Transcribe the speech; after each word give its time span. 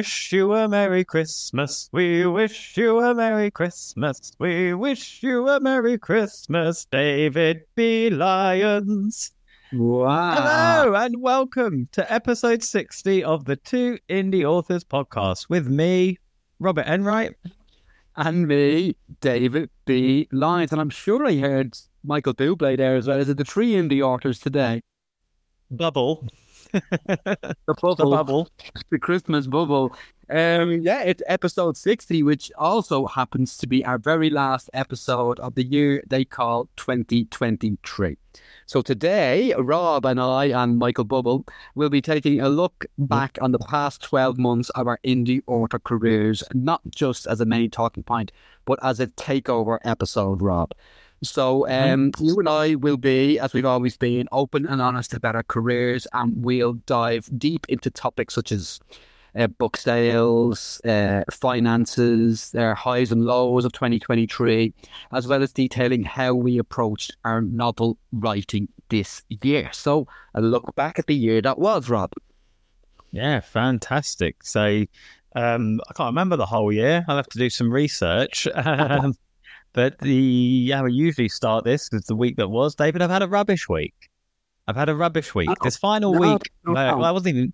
wish 0.00 0.32
you 0.32 0.54
a 0.54 0.66
Merry 0.66 1.04
Christmas. 1.04 1.90
We 1.92 2.24
wish 2.24 2.74
you 2.74 3.00
a 3.00 3.14
Merry 3.14 3.50
Christmas. 3.50 4.32
We 4.38 4.72
wish 4.72 5.22
you 5.22 5.46
a 5.46 5.60
Merry 5.60 5.98
Christmas, 5.98 6.86
David 6.86 7.64
B. 7.74 8.08
Lyons. 8.08 9.32
Wow. 9.74 10.36
Hello 10.36 10.94
and 10.94 11.20
welcome 11.20 11.86
to 11.92 12.10
episode 12.10 12.62
60 12.62 13.22
of 13.24 13.44
the 13.44 13.56
Two 13.56 13.98
Indie 14.08 14.42
Authors 14.42 14.84
podcast 14.84 15.50
with 15.50 15.68
me, 15.68 16.16
Robert 16.60 16.86
Enright. 16.86 17.36
And 18.16 18.48
me, 18.48 18.96
David 19.20 19.68
B. 19.84 20.28
Lyons. 20.32 20.72
And 20.72 20.80
I'm 20.80 20.88
sure 20.88 21.26
I 21.26 21.36
heard 21.36 21.76
Michael 22.02 22.32
Bublé 22.32 22.78
there 22.78 22.96
as 22.96 23.06
well. 23.06 23.18
Is 23.18 23.28
it 23.28 23.36
the 23.36 23.44
three 23.44 23.72
indie 23.72 24.00
authors 24.00 24.38
today? 24.38 24.80
Bubble. 25.70 26.26
The 26.72 27.56
The 27.66 27.74
bubble. 27.76 28.48
the 28.90 28.98
Christmas 28.98 29.46
bubble. 29.46 29.92
Um, 30.28 30.82
yeah, 30.82 31.02
it's 31.02 31.22
episode 31.26 31.76
60, 31.76 32.22
which 32.22 32.52
also 32.56 33.06
happens 33.06 33.56
to 33.58 33.66
be 33.66 33.84
our 33.84 33.98
very 33.98 34.30
last 34.30 34.70
episode 34.72 35.40
of 35.40 35.56
the 35.56 35.64
year 35.64 36.02
they 36.06 36.24
call 36.24 36.68
2023. 36.76 38.16
So 38.66 38.82
today, 38.82 39.52
Rob 39.58 40.06
and 40.06 40.20
I 40.20 40.46
and 40.46 40.78
Michael 40.78 41.02
Bubble 41.04 41.44
will 41.74 41.90
be 41.90 42.00
taking 42.00 42.40
a 42.40 42.48
look 42.48 42.86
back 42.96 43.38
on 43.40 43.50
the 43.50 43.58
past 43.58 44.02
12 44.02 44.38
months 44.38 44.70
of 44.70 44.86
our 44.86 45.00
indie 45.04 45.42
author 45.48 45.80
careers, 45.80 46.44
not 46.54 46.80
just 46.90 47.26
as 47.26 47.40
a 47.40 47.46
main 47.46 47.70
talking 47.70 48.04
point, 48.04 48.30
but 48.64 48.78
as 48.84 49.00
a 49.00 49.08
takeover 49.08 49.78
episode, 49.84 50.40
Rob. 50.40 50.72
So 51.22 51.68
um, 51.68 52.12
you 52.18 52.38
and 52.38 52.48
I 52.48 52.76
will 52.76 52.96
be, 52.96 53.38
as 53.38 53.52
we've 53.52 53.66
always 53.66 53.96
been, 53.96 54.28
open 54.32 54.66
and 54.66 54.80
honest 54.80 55.12
about 55.12 55.36
our 55.36 55.42
careers, 55.42 56.06
and 56.12 56.42
we'll 56.42 56.74
dive 56.86 57.28
deep 57.36 57.66
into 57.68 57.90
topics 57.90 58.34
such 58.34 58.52
as 58.52 58.80
uh, 59.34 59.46
book 59.46 59.76
sales, 59.76 60.80
uh, 60.84 61.22
finances, 61.30 62.50
their 62.50 62.74
highs 62.74 63.12
and 63.12 63.24
lows 63.24 63.64
of 63.64 63.72
2023, 63.72 64.72
as 65.12 65.26
well 65.26 65.42
as 65.42 65.52
detailing 65.52 66.04
how 66.04 66.34
we 66.34 66.58
approached 66.58 67.16
our 67.24 67.42
novel 67.42 67.98
writing 68.12 68.68
this 68.88 69.22
year. 69.42 69.70
So 69.72 70.06
a 70.34 70.40
look 70.40 70.74
back 70.74 70.98
at 70.98 71.06
the 71.06 71.14
year 71.14 71.42
that 71.42 71.58
was, 71.58 71.88
Rob. 71.88 72.12
Yeah, 73.12 73.40
fantastic. 73.40 74.42
So 74.42 74.84
um, 75.36 75.80
I 75.88 75.92
can't 75.94 76.08
remember 76.08 76.36
the 76.36 76.46
whole 76.46 76.72
year. 76.72 77.04
I'll 77.08 77.16
have 77.16 77.28
to 77.28 77.38
do 77.38 77.50
some 77.50 77.70
research. 77.70 78.48
Um, 78.56 79.14
but 79.72 79.98
the 79.98 80.12
yeah, 80.12 80.82
we 80.82 80.92
usually 80.92 81.28
start 81.28 81.64
this 81.64 81.88
with 81.92 82.06
the 82.06 82.16
week 82.16 82.36
that 82.36 82.48
was. 82.48 82.74
David, 82.74 83.02
I've 83.02 83.10
had 83.10 83.22
a 83.22 83.28
rubbish 83.28 83.68
week. 83.68 83.94
I've 84.66 84.76
had 84.76 84.88
a 84.88 84.94
rubbish 84.94 85.34
week. 85.34 85.50
Oh, 85.50 85.54
this 85.62 85.76
final 85.76 86.12
no, 86.12 86.20
week, 86.20 86.50
no, 86.64 86.72
well, 86.72 86.98
no. 86.98 87.04
I 87.04 87.10
wasn't 87.10 87.36
even 87.36 87.52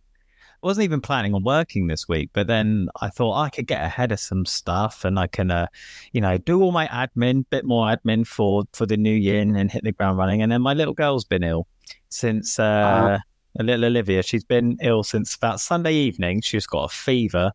wasn't 0.62 0.84
even 0.84 1.00
planning 1.00 1.34
on 1.34 1.45
working 1.45 1.86
this 1.86 2.08
week, 2.08 2.31
but 2.33 2.47
then 2.47 2.89
I 3.00 3.08
thought 3.08 3.34
I 3.34 3.50
could 3.50 3.67
get 3.67 3.84
ahead 3.84 4.12
of 4.12 4.20
some 4.20 4.45
stuff 4.45 5.05
and 5.05 5.19
I 5.19 5.27
can, 5.27 5.50
uh, 5.50 5.67
you 6.12 6.20
know, 6.20 6.39
do 6.39 6.62
all 6.62 6.73
my 6.73 6.89
admin, 6.89 7.45
bit 7.50 7.64
more 7.64 7.86
admin 7.86 8.27
for 8.27 8.64
for 8.73 8.86
the 8.86 8.97
new 8.97 9.14
year 9.14 9.41
and 9.41 9.55
then 9.55 9.69
hit 9.69 9.84
the 9.84 9.92
ground 9.92 10.19
running. 10.19 10.42
And 10.42 10.51
then 10.51 10.62
my 10.62 10.75
little 10.75 10.95
girl's 10.95 11.25
been 11.25 11.42
ill 11.42 11.67
since 12.08 12.58
uh, 12.58 13.19
a 13.58 13.62
little 13.62 13.85
Olivia. 13.85 14.23
She's 14.23 14.45
been 14.45 14.77
ill 14.83 15.02
since 15.02 15.35
about 15.35 15.61
Sunday 15.61 15.95
evening. 15.95 16.41
She's 16.41 16.67
got 16.67 16.85
a 16.85 16.89
fever 16.89 17.52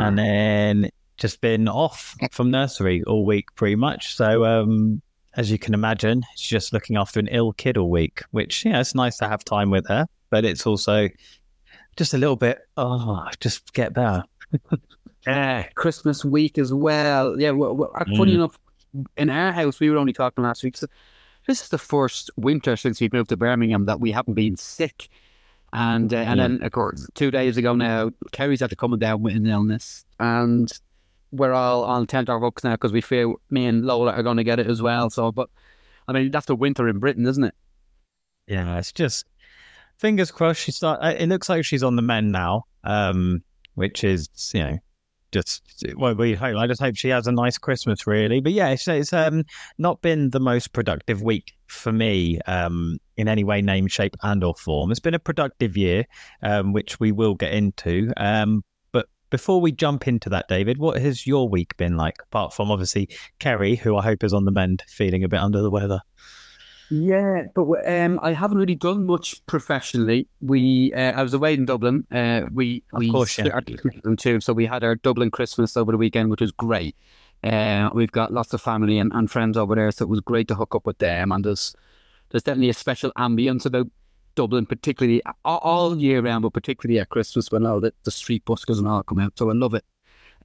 and 0.00 0.18
then 0.18 0.90
just 1.16 1.40
been 1.40 1.68
off 1.68 2.14
from 2.32 2.50
nursery 2.50 3.02
all 3.04 3.24
week 3.24 3.46
pretty 3.54 3.76
much. 3.76 4.14
So 4.16 4.44
um, 4.44 5.00
as 5.36 5.50
you 5.50 5.58
can 5.58 5.74
imagine, 5.74 6.22
she's 6.36 6.48
just 6.50 6.72
looking 6.72 6.96
after 6.96 7.20
an 7.20 7.28
ill 7.28 7.52
kid 7.52 7.76
all 7.76 7.90
week, 7.90 8.22
which 8.32 8.64
yeah, 8.64 8.80
it's 8.80 8.94
nice 8.94 9.16
to 9.18 9.28
have 9.28 9.44
time 9.44 9.70
with 9.70 9.86
her, 9.88 10.06
but 10.30 10.44
it's 10.44 10.66
also 10.66 11.08
just 11.96 12.14
a 12.14 12.18
little 12.18 12.36
bit 12.36 12.58
oh, 12.76 13.28
just 13.40 13.72
get 13.72 13.92
better. 13.94 14.22
Yeah, 15.26 15.62
Christmas 15.74 16.22
week 16.22 16.58
as 16.58 16.74
well. 16.74 17.40
Yeah, 17.40 17.52
well, 17.52 17.74
well, 17.74 17.90
funny 18.14 18.32
Mm. 18.32 18.34
enough, 18.34 18.58
in 19.16 19.30
our 19.30 19.52
house, 19.52 19.80
we 19.80 19.88
were 19.88 19.96
only 19.96 20.12
talking 20.12 20.44
last 20.44 20.62
week. 20.62 20.76
So 20.76 20.86
this 21.46 21.62
is 21.62 21.70
the 21.70 21.78
first 21.78 22.30
winter 22.36 22.76
since 22.76 23.00
we 23.00 23.08
moved 23.10 23.30
to 23.30 23.36
Birmingham 23.38 23.86
that 23.86 24.00
we 24.00 24.10
haven't 24.12 24.34
been 24.34 24.56
sick. 24.58 25.08
And 25.72 26.12
uh, 26.12 26.18
and 26.18 26.38
Yeah. 26.38 26.48
then, 26.48 26.62
of 26.62 26.72
course, 26.72 27.08
two 27.14 27.30
days 27.30 27.56
ago 27.56 27.74
now, 27.74 28.10
Kerry's 28.32 28.60
had 28.60 28.68
to 28.68 28.76
come 28.76 28.98
down 28.98 29.22
with 29.22 29.34
an 29.34 29.46
illness. 29.46 30.04
And 30.20 30.70
we're 31.34 31.52
all 31.52 31.84
on 31.84 32.06
tenter 32.06 32.38
hooks 32.38 32.64
now 32.64 32.72
because 32.72 32.92
we 32.92 33.00
fear 33.00 33.32
me 33.50 33.66
and 33.66 33.84
Lola 33.84 34.12
are 34.12 34.22
going 34.22 34.36
to 34.36 34.44
get 34.44 34.58
it 34.58 34.66
as 34.66 34.80
well. 34.80 35.10
So, 35.10 35.32
but 35.32 35.48
I 36.08 36.12
mean, 36.12 36.30
that's 36.30 36.46
the 36.46 36.56
winter 36.56 36.88
in 36.88 36.98
Britain, 36.98 37.26
isn't 37.26 37.44
it? 37.44 37.54
Yeah, 38.46 38.78
it's 38.78 38.92
just 38.92 39.26
fingers 39.98 40.30
crossed. 40.30 40.60
She 40.62 40.72
start. 40.72 41.00
uh, 41.02 41.14
It 41.18 41.28
looks 41.28 41.48
like 41.48 41.64
she's 41.64 41.82
on 41.82 41.96
the 41.96 42.02
men 42.02 42.30
now, 42.30 42.64
um, 42.84 43.42
which 43.74 44.04
is 44.04 44.28
you 44.52 44.62
know 44.62 44.78
just 45.32 45.84
well, 45.96 46.14
we 46.14 46.34
hope. 46.34 46.56
I 46.56 46.66
just 46.66 46.80
hope 46.80 46.96
she 46.96 47.08
has 47.08 47.26
a 47.26 47.32
nice 47.32 47.58
Christmas, 47.58 48.06
really. 48.06 48.40
But 48.40 48.52
yeah, 48.52 48.68
it's, 48.68 48.86
it's 48.86 49.12
um 49.12 49.44
not 49.78 50.00
been 50.02 50.30
the 50.30 50.40
most 50.40 50.72
productive 50.72 51.22
week 51.22 51.52
for 51.66 51.90
me, 51.90 52.38
um, 52.46 52.98
in 53.16 53.26
any 53.28 53.42
way, 53.44 53.60
name, 53.62 53.88
shape, 53.88 54.14
and 54.22 54.44
or 54.44 54.54
form. 54.54 54.90
It's 54.90 55.00
been 55.00 55.14
a 55.14 55.18
productive 55.18 55.76
year, 55.76 56.04
um, 56.42 56.72
which 56.72 57.00
we 57.00 57.10
will 57.12 57.34
get 57.34 57.52
into. 57.52 58.12
Before 59.34 59.60
we 59.60 59.72
jump 59.72 60.06
into 60.06 60.28
that, 60.28 60.46
David, 60.46 60.78
what 60.78 61.02
has 61.02 61.26
your 61.26 61.48
week 61.48 61.76
been 61.76 61.96
like? 61.96 62.22
Apart 62.22 62.54
from 62.54 62.70
obviously 62.70 63.08
Kerry, 63.40 63.74
who 63.74 63.96
I 63.96 64.02
hope 64.04 64.22
is 64.22 64.32
on 64.32 64.44
the 64.44 64.52
mend, 64.52 64.84
feeling 64.86 65.24
a 65.24 65.28
bit 65.28 65.40
under 65.40 65.60
the 65.60 65.72
weather. 65.72 66.02
Yeah, 66.88 67.46
but 67.52 67.64
um, 67.84 68.20
I 68.22 68.32
haven't 68.32 68.58
really 68.58 68.76
done 68.76 69.06
much 69.06 69.44
professionally. 69.46 70.28
We, 70.40 70.92
uh, 70.94 71.18
I 71.18 71.24
was 71.24 71.34
away 71.34 71.54
in 71.54 71.64
Dublin. 71.64 72.06
Uh, 72.12 72.42
we, 72.52 72.84
Of 72.92 73.00
we 73.00 73.10
course, 73.10 73.36
yeah. 73.36 73.58
too. 74.16 74.40
So 74.40 74.52
we 74.52 74.66
had 74.66 74.84
our 74.84 74.94
Dublin 74.94 75.32
Christmas 75.32 75.76
over 75.76 75.90
the 75.90 75.98
weekend, 75.98 76.30
which 76.30 76.40
was 76.40 76.52
great. 76.52 76.94
Uh, 77.42 77.90
we've 77.92 78.12
got 78.12 78.32
lots 78.32 78.54
of 78.54 78.60
family 78.60 79.00
and, 79.00 79.12
and 79.12 79.28
friends 79.28 79.56
over 79.56 79.74
there, 79.74 79.90
so 79.90 80.04
it 80.04 80.08
was 80.08 80.20
great 80.20 80.46
to 80.46 80.54
hook 80.54 80.76
up 80.76 80.86
with 80.86 80.98
them. 80.98 81.32
And 81.32 81.44
there's, 81.44 81.74
there's 82.30 82.44
definitely 82.44 82.70
a 82.70 82.74
special 82.74 83.10
ambience 83.18 83.66
about 83.66 83.88
Dublin, 84.34 84.66
particularly 84.66 85.22
all, 85.44 85.58
all 85.58 85.98
year 85.98 86.20
round, 86.20 86.42
but 86.42 86.52
particularly 86.52 87.00
at 87.00 87.08
Christmas 87.08 87.50
when 87.50 87.66
all 87.66 87.80
the, 87.80 87.92
the 88.04 88.10
street 88.10 88.44
buskers 88.44 88.78
and 88.78 88.88
all 88.88 89.02
come 89.02 89.18
out. 89.18 89.38
So 89.38 89.50
I 89.50 89.54
love 89.54 89.74
it. 89.74 89.84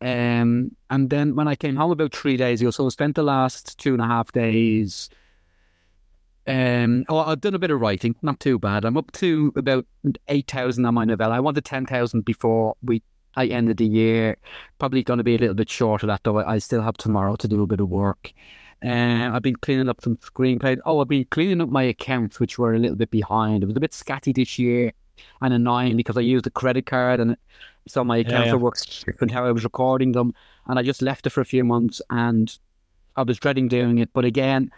Um, 0.01 0.75
and 0.89 1.09
then 1.09 1.35
when 1.35 1.47
I 1.47 1.55
came 1.55 1.75
home 1.75 1.91
about 1.91 2.15
three 2.15 2.37
days 2.37 2.61
ago, 2.61 2.71
so 2.71 2.85
I 2.85 2.89
spent 2.89 3.15
the 3.15 3.23
last 3.23 3.77
two 3.77 3.93
and 3.93 4.01
a 4.01 4.07
half 4.07 4.31
days. 4.31 5.09
Um, 6.47 7.05
oh, 7.09 7.19
I've 7.19 7.41
done 7.41 7.53
a 7.53 7.59
bit 7.59 7.69
of 7.69 7.79
writing, 7.79 8.15
not 8.21 8.39
too 8.39 8.57
bad. 8.57 8.85
I'm 8.85 8.97
up 8.97 9.11
to 9.13 9.53
about 9.55 9.85
eight 10.29 10.49
thousand 10.49 10.85
on 10.85 10.93
my 10.93 11.05
novella. 11.05 11.35
I 11.35 11.39
wanted 11.41 11.65
ten 11.65 11.85
thousand 11.85 12.25
before 12.25 12.75
we 12.81 13.03
I 13.35 13.47
ended 13.47 13.77
the 13.77 13.85
year. 13.85 14.37
Probably 14.79 15.03
going 15.03 15.19
to 15.19 15.23
be 15.23 15.35
a 15.35 15.37
little 15.37 15.53
bit 15.55 15.69
short 15.69 16.01
of 16.01 16.07
that 16.07 16.23
though. 16.23 16.39
I 16.39 16.53
I 16.53 16.57
still 16.59 16.81
have 16.81 16.97
tomorrow 16.97 17.35
to 17.35 17.47
do 17.47 17.61
a 17.61 17.67
bit 17.67 17.81
of 17.81 17.89
work. 17.89 18.33
Uh, 18.83 19.31
I've 19.33 19.41
been 19.41 19.57
cleaning 19.57 19.89
up 19.89 20.01
some 20.01 20.17
screenplays. 20.17 20.79
Oh, 20.85 21.01
I've 21.01 21.07
been 21.07 21.25
cleaning 21.25 21.61
up 21.61 21.69
my 21.69 21.83
accounts, 21.83 22.39
which 22.39 22.57
were 22.57 22.73
a 22.73 22.79
little 22.79 22.95
bit 22.95 23.11
behind. 23.11 23.63
It 23.63 23.67
was 23.67 23.75
a 23.75 23.81
bit 23.81 23.91
scatty 23.91 24.33
this 24.33 24.57
year 24.57 24.93
and 25.41 25.53
annoying 25.53 25.97
because 25.97 26.17
I 26.17 26.21
used 26.21 26.47
a 26.47 26.49
credit 26.49 26.85
card 26.85 27.19
and 27.19 27.35
so 27.87 28.03
my 28.03 28.17
accounts 28.17 28.47
yeah. 28.47 28.53
are 28.53 28.57
works 28.57 29.03
different 29.03 29.31
how 29.31 29.45
I 29.45 29.51
was 29.51 29.63
recording 29.63 30.11
them, 30.11 30.33
and 30.67 30.77
I 30.77 30.83
just 30.83 31.01
left 31.01 31.25
it 31.25 31.31
for 31.31 31.41
a 31.41 31.45
few 31.45 31.63
months 31.63 32.01
and 32.09 32.55
I 33.15 33.23
was 33.23 33.39
dreading 33.39 33.67
doing 33.67 33.97
it. 33.97 34.09
But 34.13 34.25
again, 34.25 34.71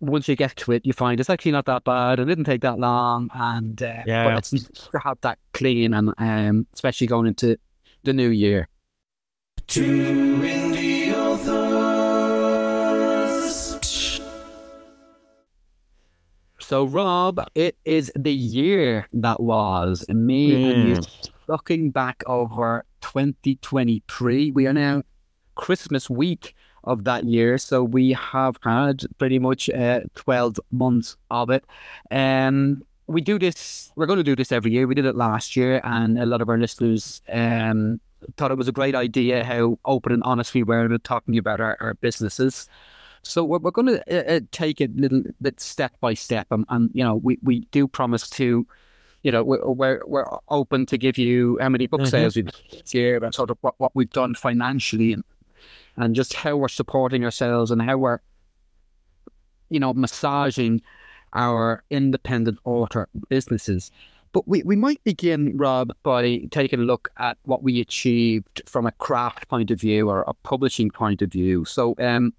once 0.00 0.26
you 0.28 0.34
get 0.34 0.56
to 0.56 0.72
it, 0.72 0.84
you 0.84 0.92
find 0.92 1.20
it's 1.20 1.30
actually 1.30 1.52
not 1.52 1.66
that 1.66 1.84
bad. 1.84 2.18
It 2.18 2.24
didn't 2.24 2.44
take 2.44 2.62
that 2.62 2.78
long, 2.78 3.30
and 3.34 3.80
uh, 3.82 4.02
Yeah. 4.06 4.24
but 4.24 4.38
it's 4.38 4.52
nice 4.52 4.64
to 4.90 4.98
have 4.98 5.18
that 5.20 5.38
clean 5.52 5.94
and 5.94 6.12
um, 6.18 6.66
especially 6.74 7.06
going 7.06 7.26
into 7.26 7.56
the 8.02 8.12
new 8.12 8.30
year. 8.30 8.68
Two 9.66 10.69
So, 16.70 16.84
Rob, 16.84 17.44
it 17.56 17.76
is 17.84 18.12
the 18.14 18.32
year 18.32 19.08
that 19.12 19.40
was. 19.40 20.08
Me 20.08 20.70
and 20.70 20.88
you 20.88 21.02
looking 21.48 21.90
back 21.90 22.22
over 22.26 22.84
2023. 23.00 24.52
We 24.52 24.68
are 24.68 24.72
now 24.72 25.02
Christmas 25.56 26.08
week 26.08 26.54
of 26.84 27.02
that 27.02 27.24
year. 27.24 27.58
So, 27.58 27.82
we 27.82 28.12
have 28.12 28.56
had 28.62 29.04
pretty 29.18 29.40
much 29.40 29.68
uh, 29.68 30.02
12 30.14 30.60
months 30.70 31.16
of 31.28 31.50
it. 31.50 31.64
Um, 32.12 32.84
we 33.08 33.20
do 33.20 33.36
this. 33.36 33.90
We're 33.96 34.06
going 34.06 34.18
to 34.18 34.22
do 34.22 34.36
this 34.36 34.52
every 34.52 34.70
year. 34.70 34.86
We 34.86 34.94
did 34.94 35.06
it 35.06 35.16
last 35.16 35.56
year, 35.56 35.80
and 35.82 36.20
a 36.20 36.24
lot 36.24 36.40
of 36.40 36.48
our 36.48 36.56
listeners 36.56 37.20
um, 37.32 37.98
thought 38.36 38.52
it 38.52 38.58
was 38.58 38.68
a 38.68 38.72
great 38.72 38.94
idea 38.94 39.42
how 39.42 39.80
open 39.84 40.12
and 40.12 40.22
honest 40.22 40.54
we 40.54 40.62
were 40.62 40.84
about 40.84 41.02
talking 41.02 41.36
about 41.36 41.60
our, 41.60 41.76
our 41.80 41.94
businesses. 41.94 42.68
So 43.22 43.44
we're, 43.44 43.58
we're 43.58 43.70
going 43.70 43.88
to 43.88 44.00
uh, 44.32 44.36
uh, 44.36 44.40
take 44.50 44.80
it 44.80 44.90
a 44.96 45.00
little 45.00 45.22
bit 45.42 45.60
step 45.60 45.92
by 46.00 46.14
step, 46.14 46.46
and, 46.50 46.64
and 46.68 46.90
you 46.94 47.04
know, 47.04 47.16
we, 47.16 47.38
we 47.42 47.60
do 47.70 47.86
promise 47.86 48.28
to, 48.30 48.66
you 49.22 49.30
know, 49.32 49.44
we're 49.44 49.64
we're, 49.70 50.02
we're 50.06 50.26
open 50.48 50.86
to 50.86 50.96
give 50.98 51.18
you 51.18 51.58
how 51.60 51.68
many 51.68 51.86
book 51.86 52.00
Mhm. 52.00 52.10
sales 52.10 52.36
we've 52.36 52.46
done 52.46 52.62
this 52.70 52.94
year, 52.94 53.22
and 53.22 53.34
sort 53.34 53.50
of 53.50 53.58
what, 53.60 53.74
what 53.78 53.92
we've 53.94 54.10
done 54.10 54.34
financially, 54.34 55.12
and 55.12 55.24
and 55.96 56.14
just 56.14 56.32
how 56.34 56.56
we're 56.56 56.68
supporting 56.68 57.24
ourselves 57.24 57.70
and 57.70 57.82
how 57.82 57.98
we're, 57.98 58.20
you 59.68 59.78
know, 59.78 59.92
massaging 59.92 60.80
our 61.34 61.84
independent 61.90 62.58
author 62.64 63.08
businesses. 63.28 63.90
But 64.32 64.46
we, 64.46 64.62
we 64.62 64.76
might 64.76 65.02
begin, 65.04 65.56
Rob, 65.56 65.92
by 66.04 66.42
taking 66.52 66.78
a 66.78 66.84
look 66.84 67.10
at 67.18 67.36
what 67.42 67.62
we 67.62 67.80
achieved 67.80 68.62
from 68.64 68.86
a 68.86 68.92
craft 68.92 69.48
point 69.48 69.70
of 69.72 69.80
view 69.80 70.08
or 70.08 70.22
a 70.22 70.34
publishing 70.34 70.90
point 70.90 71.20
of 71.20 71.32
view. 71.32 71.64
So 71.64 71.94
um, 71.98 72.32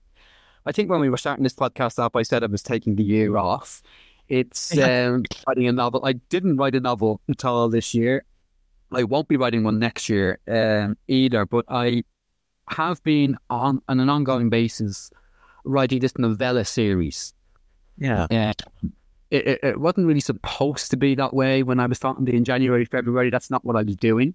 I 0.65 0.71
think 0.71 0.89
when 0.89 0.99
we 0.99 1.09
were 1.09 1.17
starting 1.17 1.43
this 1.43 1.53
podcast 1.53 1.99
up, 1.99 2.15
I 2.15 2.23
said 2.23 2.43
I 2.43 2.47
was 2.47 2.61
taking 2.61 2.95
the 2.95 3.03
year 3.03 3.37
off. 3.37 3.81
It's 4.27 4.77
um, 4.77 5.23
writing 5.47 5.67
a 5.67 5.71
novel. 5.71 6.05
I 6.05 6.13
didn't 6.13 6.57
write 6.57 6.75
a 6.75 6.79
novel 6.79 7.19
at 7.29 7.43
all 7.43 7.67
this 7.69 7.93
year. 7.93 8.23
I 8.93 9.03
won't 9.03 9.27
be 9.27 9.37
writing 9.37 9.63
one 9.63 9.79
next 9.79 10.09
year 10.09 10.39
um, 10.47 10.97
either, 11.07 11.45
but 11.45 11.65
I 11.67 12.03
have 12.69 13.01
been 13.03 13.37
on, 13.49 13.81
on 13.87 13.99
an 13.99 14.09
ongoing 14.09 14.49
basis 14.49 15.11
writing 15.63 15.99
this 15.99 16.17
novella 16.17 16.65
series. 16.65 17.33
Yeah. 17.97 18.27
Uh, 18.31 18.53
it, 19.29 19.47
it, 19.47 19.59
it 19.63 19.79
wasn't 19.79 20.07
really 20.07 20.19
supposed 20.19 20.91
to 20.91 20.97
be 20.97 21.15
that 21.15 21.33
way 21.33 21.63
when 21.63 21.79
I 21.79 21.85
was 21.85 21.97
starting 21.97 22.27
in 22.27 22.43
January, 22.43 22.85
February. 22.85 23.29
That's 23.29 23.49
not 23.49 23.63
what 23.63 23.75
I 23.75 23.83
was 23.83 23.95
doing. 23.95 24.33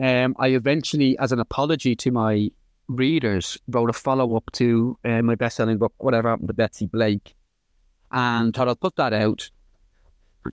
Um, 0.00 0.36
I 0.38 0.48
eventually, 0.48 1.18
as 1.18 1.32
an 1.32 1.40
apology 1.40 1.96
to 1.96 2.10
my 2.10 2.50
readers, 2.88 3.58
wrote 3.68 3.90
a 3.90 3.92
follow 3.92 4.36
up 4.36 4.50
to 4.52 4.98
uh, 5.04 5.22
my 5.22 5.34
best 5.34 5.56
selling 5.56 5.78
book, 5.78 5.92
Whatever 5.98 6.30
Happened 6.30 6.48
to 6.48 6.54
Betsy 6.54 6.86
Blake, 6.86 7.34
and 8.10 8.54
thought 8.54 8.68
I'll 8.68 8.76
put 8.76 8.96
that 8.96 9.12
out. 9.12 9.50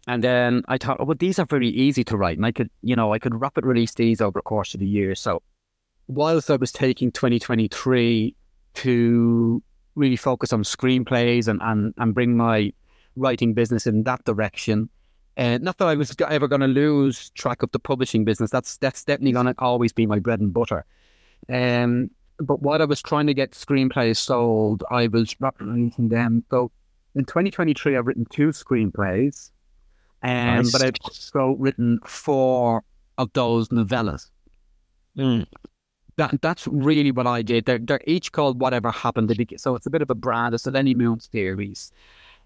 And 0.07 0.23
then 0.23 0.63
I 0.67 0.77
thought, 0.77 0.97
oh, 0.99 1.05
well, 1.05 1.15
these 1.17 1.39
are 1.39 1.45
very 1.45 1.69
easy 1.69 2.03
to 2.05 2.17
write, 2.17 2.37
and 2.37 2.45
I 2.45 2.51
could, 2.51 2.69
you 2.81 2.95
know, 2.95 3.13
I 3.13 3.19
could 3.19 3.39
rapid 3.39 3.65
release 3.65 3.93
these 3.93 4.21
over 4.21 4.39
the 4.39 4.43
course 4.43 4.73
of 4.73 4.79
the 4.79 4.87
year. 4.87 5.15
So, 5.15 5.41
whilst 6.07 6.51
I 6.51 6.57
was 6.57 6.71
taking 6.71 7.11
2023 7.11 8.35
to 8.75 9.63
really 9.95 10.15
focus 10.17 10.51
on 10.53 10.63
screenplays 10.63 11.47
and, 11.47 11.61
and, 11.63 11.93
and 11.97 12.13
bring 12.13 12.35
my 12.35 12.73
writing 13.15 13.53
business 13.53 13.87
in 13.87 14.03
that 14.03 14.23
direction. 14.25 14.89
Uh, 15.37 15.57
not 15.61 15.77
that 15.77 15.87
I 15.87 15.95
was 15.95 16.15
ever 16.29 16.47
going 16.47 16.61
to 16.61 16.67
lose 16.67 17.29
track 17.31 17.63
of 17.63 17.71
the 17.71 17.79
publishing 17.79 18.23
business. 18.23 18.51
That's 18.51 18.77
that's 18.77 19.03
definitely 19.03 19.33
going 19.33 19.47
to 19.47 19.55
always 19.59 19.91
be 19.91 20.05
my 20.05 20.19
bread 20.19 20.39
and 20.39 20.53
butter. 20.53 20.85
Um, 21.49 22.09
but 22.39 22.61
while 22.61 22.81
I 22.81 22.85
was 22.85 23.01
trying 23.01 23.27
to 23.27 23.33
get 23.33 23.51
screenplays 23.51 24.17
sold, 24.17 24.83
I 24.91 25.07
was 25.07 25.35
writing 25.39 25.91
them. 26.09 26.43
So 26.49 26.71
in 27.15 27.25
2023, 27.25 27.95
I've 27.97 28.05
written 28.07 28.25
two 28.29 28.49
screenplays, 28.49 29.51
um, 30.23 30.57
Nice. 30.57 30.71
but 30.71 30.83
I've 30.83 30.95
also 31.03 31.51
written 31.57 31.99
four 32.05 32.83
of 33.17 33.31
those 33.33 33.69
novellas 33.69 34.29
Mm. 35.17 35.45
that 36.17 36.41
that's 36.41 36.67
really 36.67 37.11
what 37.11 37.25
I 37.27 37.41
did. 37.41 37.65
They're 37.65 37.77
they're 37.79 38.01
each 38.05 38.31
called 38.33 38.59
whatever 38.59 38.91
happened. 38.91 39.29
Be- 39.29 39.47
So 39.57 39.75
it's 39.75 39.85
a 39.85 39.89
bit 39.89 40.01
of 40.01 40.09
a 40.09 40.15
brand. 40.15 40.53
It's 40.53 40.67
a 40.67 40.71
Lenny 40.71 40.93
Moon 40.93 41.19
series. 41.21 41.91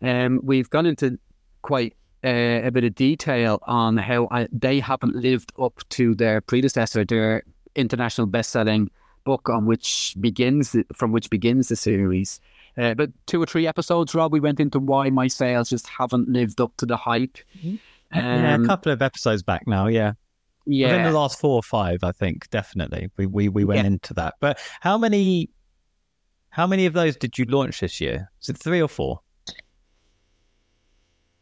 Um, 0.04 0.40
we've 0.44 0.70
gone 0.70 0.86
into 0.86 1.18
quite 1.64 1.96
uh, 2.24 2.62
a 2.66 2.70
bit 2.70 2.84
of 2.84 2.94
detail 2.96 3.60
on 3.64 3.98
how 3.98 4.28
I, 4.30 4.48
they 4.52 4.80
haven't 4.80 5.16
lived 5.16 5.52
up 5.60 5.80
to 5.90 6.14
their 6.16 6.42
predecessor, 6.42 7.04
their 7.06 7.44
international 7.76 8.28
best-selling 8.28 8.92
book 9.30 9.48
on 9.50 9.66
which 9.68 10.16
begins 10.20 10.72
the, 10.72 10.84
from 10.96 11.12
which 11.12 11.30
begins 11.30 11.68
the 11.68 11.76
series. 11.76 12.40
Uh, 12.78 12.94
but 12.96 13.10
two 13.28 13.42
or 13.42 13.46
three 13.46 13.68
episodes, 13.68 14.16
Rob, 14.16 14.32
we 14.34 14.40
went 14.40 14.60
into 14.60 14.80
why 14.80 15.10
my 15.10 15.28
sales 15.28 15.70
just 15.70 15.88
haven't 15.88 16.30
lived 16.30 16.60
up 16.62 16.72
to 16.78 16.86
the 16.86 16.98
hype. 16.98 17.38
yeah, 17.62 17.78
a 18.14 18.56
Um, 18.56 18.66
couple 18.66 18.92
of 18.92 19.02
episodes 19.02 19.44
back 19.44 19.68
now. 19.68 19.86
Yeah. 19.88 20.14
Within 20.66 20.78
yeah. 20.80 21.12
the 21.12 21.18
last 21.20 21.40
four 21.40 21.56
or 21.56 21.64
five, 21.64 22.00
I 22.04 22.12
think 22.12 22.50
definitely 22.50 23.10
we 23.18 23.26
we, 23.28 23.50
we 23.50 23.64
went 23.66 23.82
Yeah. 23.82 23.88
into 23.94 24.14
that. 24.16 24.34
But 24.40 24.58
how 24.82 24.98
many 24.98 25.50
how 26.50 26.66
many 26.68 26.86
of 26.88 26.94
those 26.94 27.16
did 27.16 27.38
you 27.38 27.46
launch 27.46 27.80
this 27.82 28.02
year? 28.02 28.32
Is 28.42 28.50
it 28.50 28.58
three 28.58 28.82
or 28.82 28.88
four? 28.88 29.22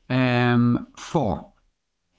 Um, 0.10 0.88
four. 0.98 1.54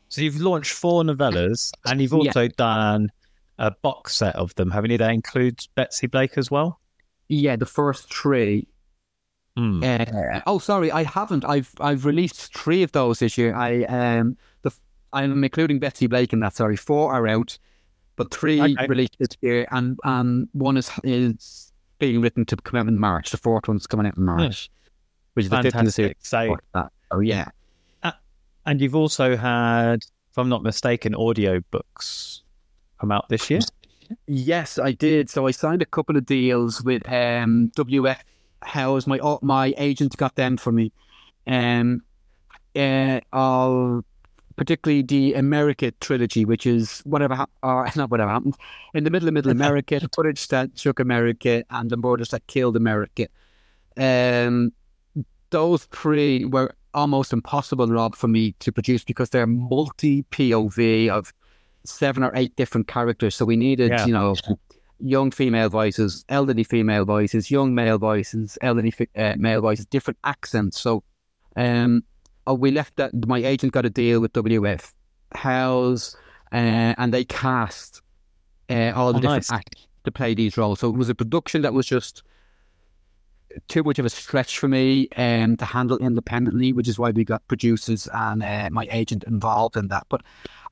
So 0.08 0.22
you've 0.22 0.40
launched 0.40 0.72
four 0.72 1.02
novellas, 1.02 1.70
and 1.86 2.00
you've 2.00 2.12
Yeah. 2.12 2.18
also 2.18 2.48
done 2.48 3.10
a 3.58 3.70
box 3.70 4.14
set 4.16 4.36
of 4.36 4.54
them, 4.54 4.70
haven't 4.70 4.90
you? 4.90 4.98
That 4.98 5.12
includes 5.12 5.68
Betsy 5.74 6.06
Blake 6.06 6.38
as 6.38 6.50
well. 6.50 6.80
Yeah, 7.28 7.56
the 7.56 7.66
first 7.66 8.12
three 8.12 8.68
Hmm. 9.58 9.82
Uh, 9.82 10.40
oh, 10.46 10.60
sorry, 10.60 10.92
I 10.92 11.02
haven't. 11.02 11.44
I've 11.44 11.72
I've 11.80 12.04
released 12.04 12.56
three 12.56 12.84
of 12.84 12.92
those 12.92 13.18
this 13.18 13.36
year. 13.36 13.56
I 13.56 13.82
um 13.86 14.36
the 14.62 14.70
I'm 15.12 15.42
including 15.42 15.80
Betsy 15.80 16.06
Blake 16.06 16.32
in 16.32 16.38
that. 16.40 16.54
Sorry, 16.54 16.76
four 16.76 17.12
are 17.12 17.26
out, 17.26 17.58
but 18.14 18.32
three 18.32 18.60
Okay. 18.60 18.86
released 18.86 19.16
this 19.18 19.36
year, 19.40 19.66
and 19.72 19.98
and 20.04 20.48
one 20.52 20.76
is 20.76 20.92
is 21.02 21.72
being 21.98 22.20
written 22.20 22.44
to 22.46 22.56
come 22.56 22.78
out 22.78 22.86
in 22.86 23.00
March. 23.00 23.32
The 23.32 23.36
fourth 23.36 23.66
one's 23.66 23.88
coming 23.88 24.06
out 24.06 24.16
in 24.16 24.24
March, 24.24 24.70
which 25.34 25.46
is 25.46 25.50
the 25.50 25.60
fifth 25.60 25.74
in 25.74 25.86
the 25.86 25.90
series. 25.90 26.14
Fantastic. 26.22 26.60
So. 26.72 26.86
Oh 27.10 27.18
yeah, 27.18 27.48
and 28.64 28.80
you've 28.80 28.94
also 28.94 29.36
had, 29.36 30.04
if 30.30 30.36
I'm 30.38 30.48
not 30.48 30.62
mistaken, 30.62 31.16
audio 31.16 31.60
books 31.72 32.42
come 33.00 33.12
out 33.12 33.28
this 33.28 33.50
year. 33.50 33.60
yes, 34.26 34.78
I 34.78 34.92
did. 34.92 35.30
So 35.30 35.46
I 35.46 35.50
signed 35.50 35.82
a 35.82 35.86
couple 35.86 36.16
of 36.16 36.26
deals 36.26 36.82
with 36.82 37.06
um 37.08 37.70
WF 37.76 38.18
Howes. 38.62 39.06
My 39.06 39.18
oh, 39.20 39.38
my 39.42 39.74
agent 39.76 40.16
got 40.16 40.34
them 40.36 40.56
for 40.56 40.72
me. 40.72 40.92
Um, 41.46 42.02
uh, 42.76 43.20
I'll 43.32 44.04
particularly 44.58 45.02
the 45.02 45.34
America 45.34 45.92
trilogy, 46.00 46.44
which 46.44 46.66
is 46.66 47.00
whatever 47.04 47.46
or 47.62 47.88
not 47.96 48.10
whatever 48.10 48.30
happened 48.30 48.56
in 48.92 49.04
the 49.04 49.10
middle 49.10 49.28
of 49.28 49.34
Middle 49.34 49.50
America, 49.60 49.98
the 50.00 50.10
footage 50.14 50.48
that 50.48 50.70
shook 50.78 51.00
America, 51.00 51.64
and 51.70 51.88
the 51.90 51.96
murders 51.96 52.30
that 52.30 52.46
killed 52.48 52.76
America. 52.76 53.28
Um, 53.96 54.72
those 55.50 55.84
three 55.84 56.44
were 56.44 56.74
almost 56.92 57.32
impossible, 57.32 57.86
Rob, 57.86 58.14
for 58.14 58.28
me 58.28 58.52
to 58.60 58.72
produce 58.72 59.04
because 59.04 59.30
they're 59.30 59.46
multi 59.46 60.24
POV 60.24 61.08
of 61.08 61.32
seven 61.84 62.22
or 62.22 62.32
eight 62.34 62.54
different 62.56 62.86
characters. 62.88 63.34
So 63.34 63.44
we 63.44 63.56
needed, 63.56 63.90
Yeah. 63.90 64.06
you 64.06 64.12
know, 64.12 64.34
young 65.00 65.30
female 65.30 65.68
voices, 65.68 66.24
elderly 66.28 66.64
female 66.64 67.04
voices, 67.04 67.50
young 67.50 67.74
male 67.74 67.98
voices, 67.98 68.58
elderly 68.62 68.90
fi- 68.90 69.08
uh, 69.16 69.34
male 69.38 69.60
voices, 69.60 69.86
different 69.86 70.18
accents. 70.24 70.80
So, 70.80 71.02
um, 71.56 72.02
oh, 72.46 72.54
we 72.54 72.70
left 72.70 72.96
that. 72.96 73.12
My 73.26 73.38
agent 73.38 73.72
got 73.72 73.86
a 73.86 73.90
deal 73.90 74.20
with 74.20 74.32
WF 74.32 74.92
Howes, 75.34 76.16
uh, 76.52 76.94
and 76.98 77.12
they 77.14 77.24
cast 77.24 78.02
uh, 78.70 78.92
all 78.94 79.12
the 79.12 79.18
Oh, 79.18 79.22
different 79.22 79.50
nice. 79.50 79.52
actors 79.52 79.86
to 80.04 80.10
play 80.10 80.34
these 80.34 80.56
roles. 80.56 80.80
So 80.80 80.88
it 80.88 80.96
was 80.96 81.08
a 81.08 81.14
production 81.14 81.62
that 81.62 81.72
was 81.74 81.86
just 81.86 82.22
too 83.68 83.82
much 83.82 83.98
of 83.98 84.06
a 84.06 84.10
stretch 84.10 84.58
for 84.58 84.68
me 84.68 85.08
um, 85.16 85.56
to 85.56 85.64
handle 85.64 85.98
independently, 85.98 86.72
which 86.72 86.88
is 86.88 86.98
why 86.98 87.10
we 87.10 87.24
got 87.24 87.46
producers 87.48 88.08
and 88.12 88.42
uh, 88.42 88.68
my 88.70 88.86
agent 88.90 89.24
involved 89.24 89.76
in 89.76 89.88
that. 89.88 90.06
But 90.08 90.22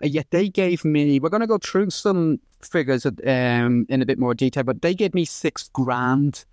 uh, 0.03 0.07
yet 0.07 0.27
they 0.31 0.49
gave 0.49 0.85
me, 0.85 1.19
we're 1.19 1.29
going 1.29 1.41
to 1.41 1.47
go 1.47 1.59
through 1.59 1.91
some 1.91 2.41
figures 2.63 3.07
um, 3.07 3.87
in 3.89 4.03
a 4.03 4.07
bit 4.07 4.19
more 4.19 4.35
detail, 4.35 4.65
but 4.65 4.83
they 4.83 4.95
gave 4.95 5.15
me 5.15 5.25
six 5.25 5.69
grand, 5.73 6.45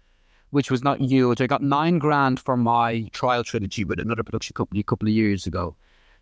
which 0.51 0.71
was 0.71 0.83
not 0.83 0.99
huge. 0.99 1.41
I 1.41 1.47
got 1.47 1.61
nine 1.61 1.99
grand 1.99 2.39
for 2.39 2.57
my 2.57 3.09
trial 3.11 3.43
trilogy 3.43 3.83
with 3.83 3.99
another 3.99 4.23
production 4.23 4.53
company 4.53 4.79
a 4.79 4.83
couple 4.83 5.07
of 5.07 5.13
years 5.13 5.47
ago. 5.47 5.75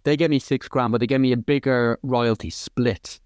They 0.03 0.17
gave 0.17 0.29
me 0.29 0.39
six 0.39 0.67
grand, 0.67 0.91
but 0.91 0.99
they 0.99 1.07
gave 1.07 1.21
me 1.21 1.31
a 1.31 1.37
bigger 1.37 1.99
royalty 2.01 2.49
split. 2.49 3.19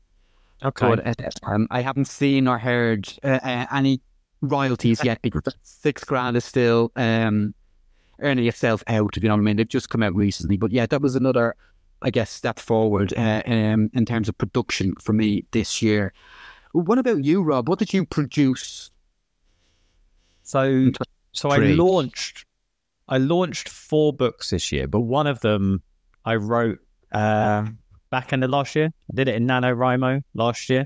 Okay. 0.64 0.88
But 0.88 1.08
uh, 1.08 1.30
um, 1.44 1.68
I 1.70 1.82
haven't 1.82 2.06
seen 2.06 2.48
or 2.48 2.58
heard 2.58 3.08
uh, 3.24 3.40
uh, 3.44 3.66
any 3.72 4.02
royalties 4.42 5.04
yet 5.04 5.22
because 5.22 5.44
six 5.64 6.04
grand 6.04 6.38
is 6.38 6.46
still 6.46 6.92
um, 6.96 7.54
earning 8.20 8.46
itself 8.46 8.84
out. 8.88 9.18
If 9.18 9.24
you 9.24 9.30
know 9.30 9.36
what 9.36 9.42
I 9.42 9.44
mean, 9.44 9.58
they've 9.58 9.68
just 9.68 9.90
come 9.90 10.04
out 10.04 10.16
recently. 10.16 10.58
But 10.58 10.72
yeah, 10.72 10.86
that 10.86 11.02
was 11.02 11.16
another, 11.16 11.56
I 12.02 12.10
guess, 12.10 12.30
step 12.30 12.60
forward 12.60 13.14
uh, 13.18 13.42
um, 13.46 13.90
in 13.94 14.06
terms 14.06 14.30
of 14.30 14.38
production 14.38 14.94
for 15.02 15.14
me 15.14 15.46
this 15.52 15.82
year. 15.82 16.14
What 16.72 16.98
about 16.98 17.24
you, 17.24 17.42
Rob? 17.42 17.70
What 17.70 17.80
did 17.80 17.94
you 17.94 18.06
produce? 18.06 18.92
So, 20.44 20.92
so 21.32 21.50
I 21.50 21.58
launched, 21.58 22.46
I 23.08 23.18
launched 23.18 23.70
four 23.70 24.14
books 24.14 24.52
this 24.52 24.72
year, 24.72 24.88
but 24.88 25.02
one 25.02 25.26
of 25.26 25.40
them 25.40 25.82
I 26.26 26.36
wrote 26.36 26.80
uh, 27.12 27.66
back 28.10 28.34
in 28.34 28.42
the 28.42 28.48
last 28.48 28.76
year. 28.76 28.88
I 28.88 29.16
did 29.16 29.28
it 29.28 29.36
in 29.36 29.48
NaNoWriMo 29.48 30.22
last 30.34 30.70
year, 30.70 30.86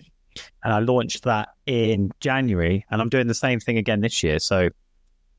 and 0.63 0.73
I 0.73 0.79
launched 0.79 1.23
that 1.23 1.49
in 1.65 2.11
January. 2.19 2.85
And 2.91 3.01
I'm 3.01 3.09
doing 3.09 3.27
the 3.27 3.33
same 3.33 3.59
thing 3.59 3.77
again 3.77 4.01
this 4.01 4.23
year. 4.23 4.39
So, 4.39 4.69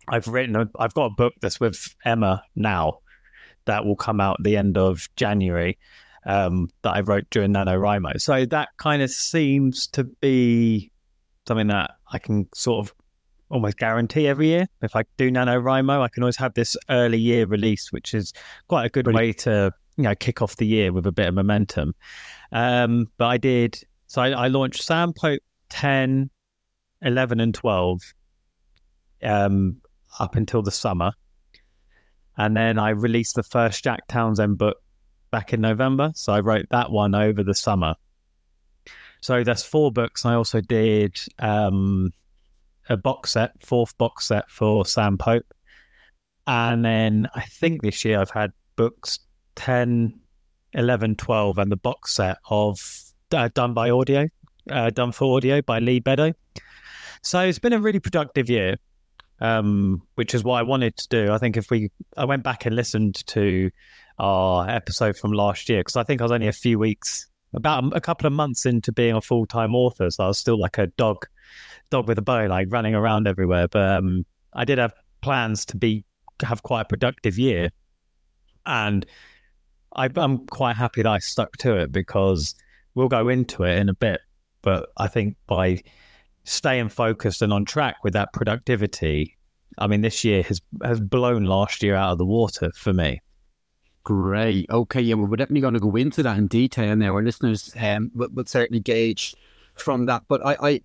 I've 0.09 0.27
written, 0.27 0.57
a, 0.57 0.69
I've 0.79 0.95
got 0.95 1.07
a 1.07 1.11
book 1.11 1.35
that's 1.41 1.61
with 1.61 1.95
Emma 2.05 2.43
now 2.57 2.99
that 3.67 3.85
will 3.85 3.97
come 3.97 4.21
out 4.21 4.39
at 4.41 4.45
the 4.45 4.57
end 4.57 4.77
of 4.77 5.09
January 5.17 5.79
um, 6.27 6.69
that 6.83 6.91
I 6.91 7.01
wrote 7.01 7.27
during 7.31 7.53
NaNoWriMo. 7.53 8.21
So 8.21 8.45
that 8.47 8.71
kind 8.79 9.03
of 9.03 9.11
seems 9.11 9.87
to 9.89 10.05
be 10.05 10.91
something 11.47 11.69
that 11.69 11.93
I 12.13 12.19
can 12.19 12.49
sort 12.55 12.87
of 12.87 12.95
almost 13.49 13.79
guarantee 13.79 14.29
every 14.29 14.49
year. 14.49 14.67
If 14.83 14.97
I 14.97 15.05
do 15.17 15.31
NaNoWriMo, 15.31 16.01
I 16.01 16.09
can 16.09 16.23
always 16.23 16.37
have 16.37 16.55
this 16.55 16.77
early 16.89 17.19
year 17.19 17.47
release, 17.47 17.93
which 17.93 18.15
is 18.15 18.33
quite 18.69 18.87
a 18.87 18.89
good 18.89 19.05
Brilliant. 19.05 19.29
way 19.29 19.33
to 19.45 19.73
you 19.97 20.05
know 20.05 20.15
kick 20.15 20.41
off 20.43 20.57
the 20.57 20.67
year 20.67 20.93
with 20.93 21.07
a 21.07 21.13
bit 21.13 21.29
of 21.29 21.35
momentum. 21.35 21.95
Um, 22.53 23.07
but 23.17 23.27
I 23.27 23.39
did 23.39 23.83
so 24.11 24.21
I, 24.21 24.31
I 24.31 24.49
launched 24.49 24.83
Sam 24.83 25.13
Pope 25.13 25.41
10, 25.69 26.31
11, 27.01 27.39
and 27.39 27.55
12 27.55 28.01
um, 29.23 29.77
up 30.19 30.35
until 30.35 30.63
the 30.63 30.73
summer. 30.73 31.13
And 32.37 32.57
then 32.57 32.77
I 32.77 32.89
released 32.91 33.37
the 33.37 33.45
first 33.45 33.85
Jack 33.85 34.09
Townsend 34.09 34.59
book 34.59 34.79
back 35.31 35.53
in 35.53 35.61
November. 35.61 36.11
So 36.17 36.33
I 36.33 36.41
wrote 36.41 36.67
that 36.73 36.91
one 36.91 37.15
over 37.15 37.45
the 37.45 37.55
summer. 37.55 37.95
So 39.21 39.45
that's 39.45 39.63
four 39.63 39.93
books. 39.93 40.27
I 40.27 40.35
also 40.35 40.61
did 40.61 41.17
um, 41.39 42.13
a 42.89 42.97
box 42.97 43.31
set, 43.31 43.65
fourth 43.65 43.97
box 43.97 44.27
set 44.27 44.51
for 44.51 44.85
Sam 44.85 45.19
Pope. 45.19 45.55
And 46.49 46.85
then 46.85 47.29
I 47.37 47.43
think 47.43 47.83
this 47.83 48.05
year 48.05 48.21
I've 48.21 48.31
had 48.31 48.51
books 48.75 49.21
10, 49.55 50.19
11, 50.73 51.15
12, 51.15 51.59
and 51.59 51.71
the 51.71 51.77
box 51.77 52.15
set 52.15 52.39
of 52.51 53.10
uh, 53.35 53.49
done 53.55 53.75
by 53.75 53.91
audio, 53.91 54.29
uh, 54.71 54.91
done 54.91 55.13
for 55.13 55.37
audio 55.37 55.63
by 55.63 55.79
Lee 55.79 56.01
Beddoe. 56.01 56.35
So 57.23 57.41
it's 57.41 57.59
been 57.59 57.73
a 57.73 57.81
really 57.81 58.01
productive 58.01 58.49
year, 58.49 58.77
um, 59.41 60.03
which 60.15 60.35
is 60.35 60.43
what 60.45 60.55
I 60.55 60.63
wanted 60.63 60.97
to 60.97 61.09
do. 61.09 61.33
I 61.33 61.39
think 61.39 61.57
if 61.57 61.71
we, 61.71 61.91
I 62.17 62.25
went 62.25 62.43
back 62.43 62.67
and 62.67 62.75
listened 62.75 63.27
to 63.29 63.71
our 64.19 64.69
episode 64.69 65.17
from 65.17 65.33
last 65.33 65.69
year 65.69 65.81
because 65.81 65.97
I 65.97 66.03
think 66.03 66.21
I 66.21 66.25
was 66.25 66.33
only 66.33 66.49
a 66.49 66.53
few 66.53 66.79
weeks, 66.79 67.27
about 67.53 67.85
a, 67.85 67.97
a 67.97 68.01
couple 68.01 68.27
of 68.27 68.33
months 68.33 68.67
into 68.67 68.93
being 68.93 69.15
a 69.15 69.21
full 69.21 69.47
time 69.47 69.75
author, 69.75 70.11
so 70.11 70.25
I 70.25 70.29
was 70.29 70.39
still 70.39 70.59
like 70.59 70.79
a 70.79 70.87
dog, 70.87 71.27
dog 71.91 72.09
with 72.09 72.19
a 72.19 72.23
bone, 72.23 72.49
like 72.49 72.69
running 72.71 72.95
around 72.95 73.27
everywhere. 73.27 73.69
But 73.69 73.97
um, 73.97 74.25
I 74.53 74.65
did 74.65 74.79
have 74.79 74.95
plans 75.21 75.65
to 75.67 75.77
be 75.77 76.05
have 76.43 76.63
quite 76.63 76.83
a 76.83 76.85
productive 76.85 77.39
year, 77.39 77.71
and 78.67 79.05
I, 79.95 80.09
I'm 80.15 80.47
quite 80.47 80.77
happy 80.77 81.03
that 81.03 81.11
I 81.11 81.19
stuck 81.19 81.57
to 81.59 81.77
it 81.77 81.93
because 81.93 82.55
we'll 82.95 83.09
go 83.09 83.29
into 83.29 83.65
it 83.65 83.79
in 83.79 83.89
a 83.89 83.95
bit. 83.95 84.21
But 84.63 84.91
I 84.97 85.09
think 85.09 85.37
by 85.47 85.83
staying 86.45 86.91
focused 86.91 87.43
and 87.43 87.53
on 87.53 87.65
track 87.65 87.97
with 88.05 88.13
that 88.15 88.33
productivity, 88.33 89.37
I 89.79 89.87
mean, 89.87 90.01
this 90.01 90.25
year 90.25 90.43
has 90.45 90.61
has 90.83 91.01
blown 91.01 91.45
last 91.45 91.83
year 91.83 91.95
out 91.95 92.13
of 92.13 92.19
the 92.19 92.27
water 92.27 92.71
for 92.75 92.93
me. 92.93 93.21
Great. 94.03 94.69
Okay, 94.71 95.01
yeah, 95.01 95.15
well, 95.15 95.27
we're 95.27 95.37
definitely 95.37 95.61
going 95.61 95.75
to 95.75 95.81
go 95.81 95.95
into 95.97 96.23
that 96.23 96.39
in 96.39 96.47
detail 96.47 96.97
now. 96.97 97.15
Our 97.15 97.23
listeners 97.23 97.73
um, 97.79 98.11
will, 98.15 98.29
will 98.33 98.47
certainly 98.47 98.81
gauge 98.81 99.35
from 99.75 100.07
that. 100.07 100.25
But 100.27 100.45
I, 100.45 100.57
I 100.61 100.81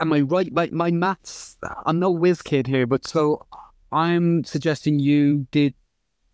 am 0.00 0.12
I 0.12 0.20
right? 0.20 0.52
My, 0.52 0.68
my 0.72 0.90
maths, 0.90 1.56
I'm 1.86 1.98
no 1.98 2.10
whiz 2.10 2.40
kid 2.42 2.66
here, 2.66 2.86
but 2.86 3.06
so 3.06 3.46
I'm 3.92 4.44
suggesting 4.44 4.98
you 4.98 5.46
did 5.50 5.74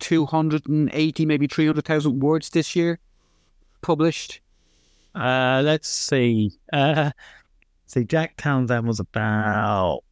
280, 0.01 1.27
maybe 1.27 1.47
300,000 1.47 2.21
words 2.21 2.51
this 2.51 2.75
year 2.75 2.99
published. 3.83 4.41
Uh, 5.15 5.63
let's 5.65 5.89
see. 5.89 6.53
Uh, 6.73 7.11
see, 7.87 8.05
Jack 8.05 8.37
Townsend 8.37 8.87
was 8.87 9.01
about 9.01 10.03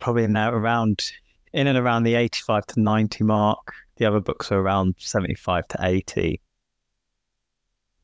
probably 0.00 0.26
now 0.26 0.50
around 0.50 1.12
in 1.52 1.66
and 1.66 1.78
around 1.78 2.02
the 2.02 2.14
85 2.14 2.66
to 2.66 2.80
90 2.80 3.24
mark. 3.24 3.72
The 3.96 4.06
other 4.06 4.20
books 4.20 4.50
are 4.50 4.58
around 4.58 4.96
75 4.98 5.68
to 5.68 5.78
80. 5.80 6.40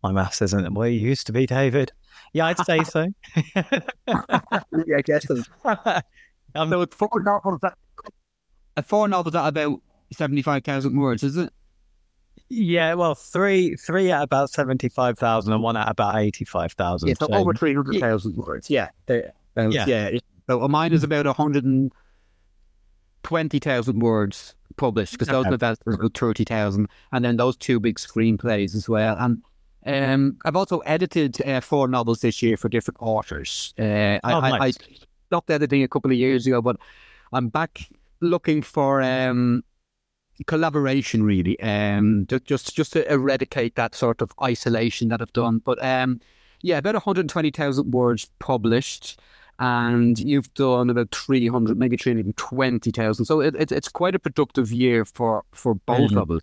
My 0.03 0.13
maths 0.13 0.41
isn't 0.41 0.73
where 0.75 0.89
it 0.89 0.93
used 0.93 1.27
to 1.27 1.33
be, 1.33 1.47
David. 1.47 1.93
Yeah, 2.33 2.47
I'd 2.47 2.59
say 2.59 2.85
so. 2.85 3.09
yeah, 3.55 4.97
I 4.97 5.03
guess 5.05 5.27
so. 5.27 5.43
Um, 6.53 6.69
So 6.69 6.85
four 6.87 7.23
novels 7.23 7.61
that, 7.63 7.75
a 8.77 8.83
four 8.83 9.07
novels 9.07 9.37
at 9.37 9.47
about 9.47 9.81
75,000 10.13 10.99
words, 10.99 11.23
is 11.23 11.37
it? 11.37 11.53
Yeah, 12.51 12.95
well, 12.95 13.15
three 13.15 13.77
three 13.77 14.11
at 14.11 14.23
about 14.23 14.51
75,000 14.51 15.53
and 15.53 15.63
one 15.63 15.77
at 15.77 15.89
about 15.89 16.17
85,000. 16.17 17.09
Yeah, 17.09 17.15
so 17.19 17.27
So- 17.27 17.35
over 17.35 17.55
300,000 17.55 18.37
words. 18.37 18.69
Yeah. 18.69 18.89
Uh, 19.09 19.21
Yeah. 19.69 19.87
yeah. 19.87 20.11
So 20.49 20.67
mine 20.69 20.93
is 20.93 21.05
about 21.05 21.27
120,000 21.27 24.01
words 24.01 24.55
published 24.77 25.13
because 25.13 25.29
those 25.29 25.47
novellas 25.47 25.77
are 25.87 25.95
about 25.95 26.15
30,000. 26.15 26.89
And 27.13 27.25
then 27.25 27.37
those 27.37 27.57
two 27.57 27.81
big 27.81 27.97
screenplays 27.99 28.75
as 28.75 28.89
well. 28.89 29.17
And 29.19 29.43
um, 29.87 30.37
I've 30.45 30.57
also 30.57 30.79
edited 30.81 31.41
uh, 31.47 31.61
four 31.61 31.89
novels 31.89 32.21
this 32.21 32.43
year 32.43 32.57
for 32.57 32.69
different 32.69 32.99
authors. 33.01 33.75
Uh, 33.79 33.83
I, 33.83 34.21
Oh, 34.25 34.41
I, 34.41 34.51
I 34.51 34.59
nice. 34.59 34.77
stopped 35.27 35.51
editing 35.51 35.83
a 35.83 35.89
couple 35.89 36.11
of 36.11 36.17
years 36.17 36.47
ago, 36.47 36.61
but 36.61 36.77
I'm 37.33 37.49
back 37.49 37.89
looking 38.21 38.63
for 38.63 39.03
um, 39.03 39.63
collaboration 40.47 41.23
really 41.23 41.59
um 41.61 42.27
ju- 42.27 42.41
just 42.41 42.75
just 42.77 42.93
to 42.93 43.13
eradicate 43.13 43.75
that 43.77 43.95
sort 43.95 44.23
of 44.23 44.33
isolation 44.43 45.09
that 45.09 45.21
I've 45.21 45.33
done. 45.33 45.59
But 45.59 45.83
um 45.85 46.21
yeah 46.63 46.79
about 46.79 46.95
120,000 46.95 47.91
words 47.93 48.31
published 48.39 49.19
and 49.59 50.19
you've 50.19 50.53
done 50.55 50.91
about 50.91 51.11
300 51.15 51.79
maybe 51.79 51.97
320,000 51.97 53.25
so 53.25 53.41
it, 53.41 53.55
it, 53.57 53.73
it's 53.73 53.89
quite 53.89 54.15
a 54.15 54.19
productive 54.19 54.71
year 54.73 55.05
for 55.05 55.43
for 55.53 55.75
both 55.75 56.11
Mhm. 56.11 56.15
novels 56.15 56.43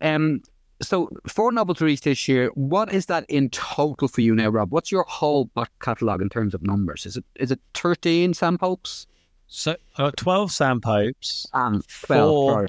um 0.00 0.42
so 0.80 1.08
four 1.26 1.50
novels 1.50 1.80
released 1.80 2.04
this 2.04 2.28
year 2.28 2.50
what 2.54 2.92
is 2.92 3.06
that 3.06 3.24
in 3.28 3.50
total 3.50 4.06
for 4.08 4.20
you 4.20 4.34
now 4.34 4.48
Rob? 4.48 4.72
What's 4.72 4.92
your 4.92 5.04
whole 5.08 5.46
back 5.46 5.70
catalogue 5.80 6.22
in 6.22 6.28
terms 6.28 6.54
of 6.54 6.62
numbers? 6.62 7.04
Is 7.04 7.16
it 7.16 7.24
is 7.34 7.50
it 7.50 7.60
13 7.74 8.34
Sam 8.34 8.58
Popes 8.58 9.06
so 9.48 9.74
I 9.96 10.02
got 10.04 10.16
12 10.18 10.52
Sam 10.52 10.80
Popes, 10.80 11.46
and 11.54 11.82
12 11.88 12.28
Four. 12.30 12.68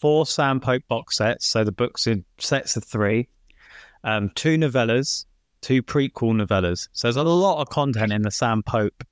Four 0.00 0.26
Sam 0.26 0.60
Pope 0.60 0.82
box 0.88 1.16
sets. 1.18 1.46
So 1.46 1.62
the 1.62 1.72
books 1.72 2.06
in 2.06 2.24
sets 2.38 2.76
of 2.76 2.84
three, 2.84 3.28
um, 4.02 4.30
two 4.34 4.56
novellas, 4.56 5.26
two 5.60 5.82
prequel 5.82 6.34
novellas. 6.34 6.88
So 6.92 7.08
there's 7.08 7.16
a 7.16 7.22
lot 7.22 7.60
of 7.60 7.68
content 7.68 8.12
in 8.12 8.22
the 8.22 8.30
Sam 8.30 8.62
Pope, 8.62 9.04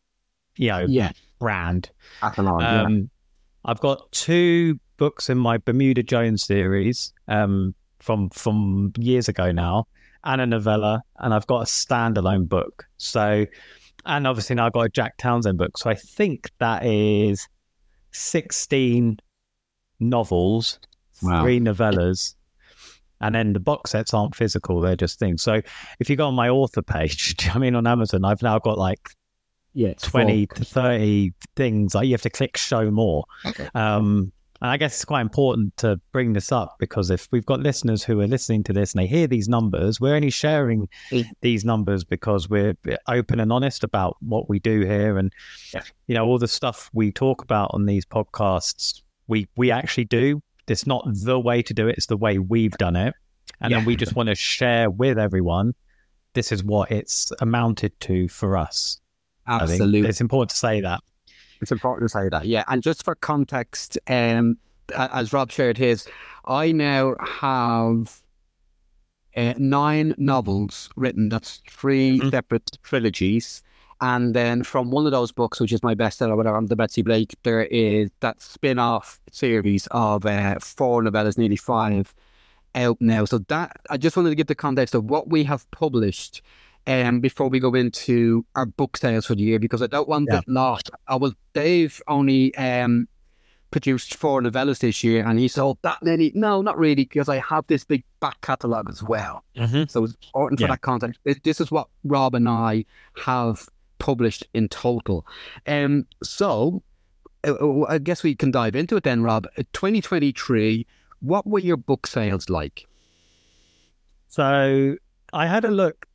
you 0.57 0.69
know, 0.69 0.87
yeah 0.89 1.13
brand. 1.39 1.91
catalogue 2.21 2.61
yeah. 2.61 2.83
Um, 2.83 3.11
I've 3.65 3.81
got 3.81 4.11
two 4.13 4.79
books 4.97 5.29
in 5.31 5.39
my 5.39 5.59
Bermuda 5.59 6.03
Jones 6.03 6.43
series 6.43 7.13
um, 7.29 7.75
from 8.01 8.31
from 8.31 8.93
years 8.99 9.29
ago 9.29 9.53
now, 9.53 9.87
and 10.25 10.41
a 10.41 10.47
novella, 10.47 11.03
and 11.19 11.35
I've 11.35 11.47
got 11.47 11.63
a 11.63 11.67
standalone 11.67 12.49
book. 12.49 12.87
So, 12.97 13.47
and 14.07 14.27
obviously 14.27 14.57
now 14.57 14.67
I've 14.67 14.73
got 14.73 14.87
a 14.87 14.89
Jack 14.89 15.17
Townsend 15.19 15.59
book. 15.59 15.77
So 15.79 15.91
I 15.91 15.95
think 15.95 16.51
that 16.59 16.85
is 16.85 17.47
sixteen 18.13 19.19
novels, 20.01 20.79
Wow. 21.23 21.43
three 21.43 21.59
novellas. 21.61 22.35
And 23.21 23.35
then 23.35 23.53
the 23.53 23.61
box 23.61 23.91
sets 23.91 24.15
aren't 24.15 24.37
physical; 24.37 24.81
they're 24.81 24.95
just 24.95 25.19
things. 25.19 25.43
So, 25.43 25.61
if 25.99 26.09
you 26.09 26.15
go 26.15 26.29
on 26.29 26.35
my 26.35 26.49
author 26.49 26.83
page, 26.83 27.35
I 27.55 27.59
mean, 27.59 27.75
on 27.75 27.87
Amazon, 27.87 28.25
I've 28.25 28.43
now 28.43 28.59
got 28.61 28.79
like 28.79 29.11
Yeah, 29.75 29.89
it's 29.89 30.05
20 30.05 30.47
full. 30.47 30.57
to 30.57 30.65
30 30.65 31.33
things 31.57 31.95
like 31.95 32.07
you 32.07 32.13
have 32.15 32.23
to 32.23 32.31
click 32.31 32.57
show 32.57 32.91
more 32.91 33.25
Okay. 33.45 33.69
um 33.75 34.31
and 34.61 34.71
i 34.71 34.77
guess 34.77 34.95
it's 34.95 35.05
quite 35.05 35.21
important 35.21 35.77
to 35.77 36.01
bring 36.13 36.33
this 36.33 36.51
up 36.53 36.77
because 36.81 37.11
if 37.11 37.29
we've 37.33 37.47
got 37.47 37.61
listeners 37.61 38.03
who 38.05 38.21
are 38.21 38.27
listening 38.27 38.63
to 38.65 38.73
this 38.73 38.93
and 38.93 39.01
they 39.03 39.07
hear 39.07 39.27
these 39.27 39.49
numbers 39.49 40.01
we're 40.01 40.15
only 40.17 40.31
sharing 40.31 40.89
these 41.43 41.65
numbers 41.65 42.03
because 42.05 42.49
we're 42.49 42.75
open 43.09 43.39
and 43.41 43.53
honest 43.53 43.85
about 43.85 44.17
what 44.21 44.49
we 44.49 44.59
do 44.61 44.81
here 44.81 45.19
and 45.19 45.33
Yeah. 45.75 45.83
you 46.07 46.15
know 46.15 46.25
all 46.25 46.39
the 46.39 46.49
stuff 46.49 46.91
we 46.93 47.11
talk 47.13 47.43
about 47.43 47.71
on 47.75 47.87
these 47.87 48.05
podcasts 48.07 49.03
we 49.29 49.47
we 49.57 49.71
actually 49.71 50.05
do 50.07 50.43
it's 50.67 50.87
not 50.87 51.07
the 51.25 51.39
way 51.39 51.63
to 51.63 51.73
do 51.73 51.87
it 51.89 51.97
it's 51.97 52.07
the 52.07 52.17
way 52.17 52.39
we've 52.39 52.73
done 52.73 52.97
it 52.97 53.15
and 53.61 53.71
Yeah. 53.71 53.79
then 53.79 53.87
we 53.87 53.97
just 53.97 54.15
want 54.17 54.29
to 54.29 54.35
share 54.35 54.91
with 54.91 55.19
everyone 55.19 55.75
this 56.35 56.51
is 56.53 56.63
what 56.65 56.91
it's 56.91 57.33
amounted 57.41 57.99
to 58.01 58.29
for 58.29 58.57
us 58.57 59.01
Absolutely. 59.47 60.09
it's 60.09 60.21
important 60.21 60.51
to 60.51 60.57
say 60.57 60.81
that. 60.83 61.01
It's 61.63 61.73
important 61.73 62.09
to 62.11 62.13
say 62.13 62.29
that. 62.29 62.45
Yeah. 62.45 62.65
And 62.69 62.83
just 62.83 63.03
for 63.03 63.15
context, 63.15 63.99
um, 64.09 64.59
as 64.95 65.33
Rob 65.33 65.51
shared 65.51 65.79
his, 65.79 66.07
I 66.45 66.71
now 66.71 67.17
have 67.19 68.21
uh, 69.35 69.55
nine 69.57 70.15
novels 70.19 70.91
written. 70.97 71.31
That's 71.31 71.63
3 71.71 72.21
Mhm. 72.21 72.31
separate 72.31 72.71
trilogies. 72.83 73.63
And 74.01 74.35
then 74.35 74.63
from 74.63 74.91
one 74.91 75.07
of 75.07 75.13
those 75.13 75.33
books, 75.33 75.59
which 75.61 75.73
is 75.73 75.83
my 75.83 75.95
bestseller, 75.95 76.37
whatever, 76.37 76.57
on 76.57 76.67
the 76.67 76.77
Betsy 76.77 77.03
Blake, 77.03 77.35
there 77.43 77.63
is 77.65 78.11
that 78.21 78.41
spin 78.41 78.79
off 78.79 79.21
series 79.33 79.89
of 79.91 80.25
uh, 80.25 80.59
four 80.61 81.03
novellas, 81.03 81.37
nearly 81.37 81.57
five, 81.57 82.15
out 82.75 82.97
now. 83.01 83.25
So 83.25 83.39
that, 83.39 83.77
I 83.91 83.97
just 83.97 84.17
wanted 84.17 84.31
to 84.31 84.37
give 84.37 84.47
the 84.47 84.55
context 84.55 84.95
of 84.95 85.05
what 85.05 85.29
we 85.31 85.43
have 85.45 85.69
published 85.73 86.43
um, 86.87 87.21
before 87.21 87.49
we 87.49 87.59
go 87.59 87.75
into 87.75 88.47
our 88.55 88.67
book 88.67 88.97
sales 88.97 89.27
for 89.27 89.35
the 89.35 89.43
year, 89.43 89.59
because 89.59 89.83
I 89.83 89.89
don't 89.89 90.09
want 90.09 90.29
Yeah. 90.31 90.39
it 90.39 90.45
lost. 90.49 90.91
I 91.09 91.17
was, 91.17 91.35
Dave 91.53 92.01
only 92.07 92.55
um, 92.55 93.09
produced 93.71 94.15
four 94.15 94.41
novellas 94.41 94.79
this 94.79 95.03
year, 95.03 95.27
and 95.27 95.39
he 95.39 95.49
sold 95.49 95.79
that 95.83 96.03
many. 96.03 96.31
No, 96.35 96.63
not 96.63 96.79
really, 96.79 97.05
because 97.05 97.29
I 97.29 97.39
have 97.41 97.67
this 97.67 97.85
big 97.85 98.05
back 98.21 98.41
catalogue 98.43 98.89
as 98.89 99.03
well. 99.03 99.43
Mm-hmm. 99.57 99.85
So 99.89 100.05
it's 100.05 100.15
important 100.29 100.61
for 100.61 100.67
Yeah. 100.67 100.73
that 100.73 100.81
content. 100.83 101.19
This, 101.25 101.39
this 101.43 101.61
is 101.61 101.71
what 101.71 101.89
Rob 102.05 102.35
and 102.35 102.49
I 102.49 102.85
have 103.27 103.69
published 103.99 104.47
in 104.55 104.69
total. 104.69 105.27
Um, 105.67 106.07
so 106.23 106.83
uh, 107.47 107.53
uh, 107.53 107.87
I 107.89 107.99
guess 107.99 108.23
we 108.23 108.35
can 108.35 108.51
dive 108.51 108.75
into 108.75 108.97
it 108.97 109.05
then, 109.05 109.23
Rob. 109.23 109.47
Uh, 109.57 109.63
2023, 109.73 110.87
what 111.21 111.47
were 111.47 111.59
your 111.59 111.77
book 111.77 112.07
sales 112.07 112.49
like? 112.49 112.87
So 114.29 114.97
I 115.33 115.47
had 115.47 115.65
a 115.65 115.71
look 115.71 116.07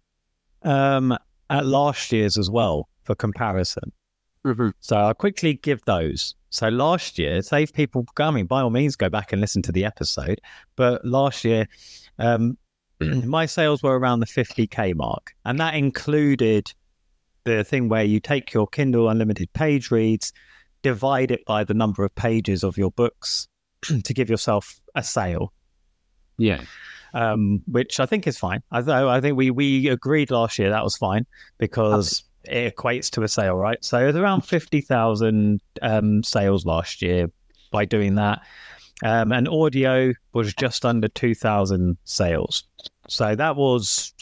um, 0.63 1.17
at 1.49 1.65
last 1.65 2.11
year's 2.11 2.37
as 2.37 2.49
well 2.49 2.89
for 3.03 3.15
comparison. 3.15 3.91
So 4.79 4.97
I'll 4.97 5.13
quickly 5.13 5.53
give 5.55 5.83
those. 5.85 6.35
So 6.49 6.67
last 6.67 7.17
year, 7.17 7.41
save 7.41 7.73
people. 7.73 8.05
I 8.17 8.29
mean, 8.31 8.45
by 8.45 8.61
all 8.61 8.69
means, 8.69 8.95
go 8.95 9.09
back 9.09 9.31
and 9.31 9.39
listen 9.39 9.61
to 9.63 9.71
the 9.71 9.85
episode. 9.85 10.41
But 10.75 11.03
last 11.05 11.45
year, 11.45 11.67
um, 12.19 12.57
my 12.99 13.45
sales 13.45 13.81
were 13.81 13.97
around 13.97 14.19
the 14.19 14.25
50k 14.25 14.95
mark, 14.95 15.33
and 15.45 15.59
that 15.59 15.75
included 15.75 16.73
the 17.45 17.63
thing 17.63 17.89
where 17.89 18.03
you 18.03 18.19
take 18.19 18.53
your 18.53 18.67
Kindle 18.67 19.09
Unlimited 19.09 19.51
page 19.53 19.91
reads, 19.91 20.31
divide 20.81 21.31
it 21.31 21.45
by 21.45 21.63
the 21.63 21.73
number 21.73 22.03
of 22.03 22.13
pages 22.15 22.63
of 22.63 22.77
your 22.77 22.91
books 22.91 23.47
to 23.81 24.13
give 24.13 24.29
yourself 24.29 24.79
a 24.95 25.03
sale 25.03 25.53
Yeah. 26.37 26.61
um, 27.13 27.61
which 27.67 27.99
I 27.99 28.05
think 28.05 28.27
is 28.27 28.37
fine. 28.37 28.61
I, 28.71 28.79
I 28.79 29.21
think 29.21 29.37
we 29.37 29.51
we 29.51 29.87
agreed 29.89 30.31
last 30.31 30.57
year 30.59 30.69
that 30.69 30.83
was 30.83 30.97
fine 30.97 31.25
because 31.57 32.23
it 32.45 32.75
equates 32.75 33.09
to 33.11 33.23
a 33.23 33.27
sale, 33.27 33.55
right? 33.55 33.77
So 33.83 33.99
it 33.99 34.07
was 34.07 34.15
around 34.15 34.41
fifty 34.45 34.81
thousand 34.81 35.61
um, 35.81 36.23
sales 36.23 36.65
last 36.65 37.01
year 37.01 37.27
by 37.71 37.85
doing 37.85 38.15
that, 38.15 38.41
um, 39.03 39.31
and 39.31 39.47
audio 39.47 40.13
was 40.33 40.53
just 40.53 40.85
under 40.85 41.07
two 41.07 41.33
thousand 41.35 41.97
sales. 42.03 42.63
So 43.07 43.35
that 43.35 43.55
was 43.55 44.13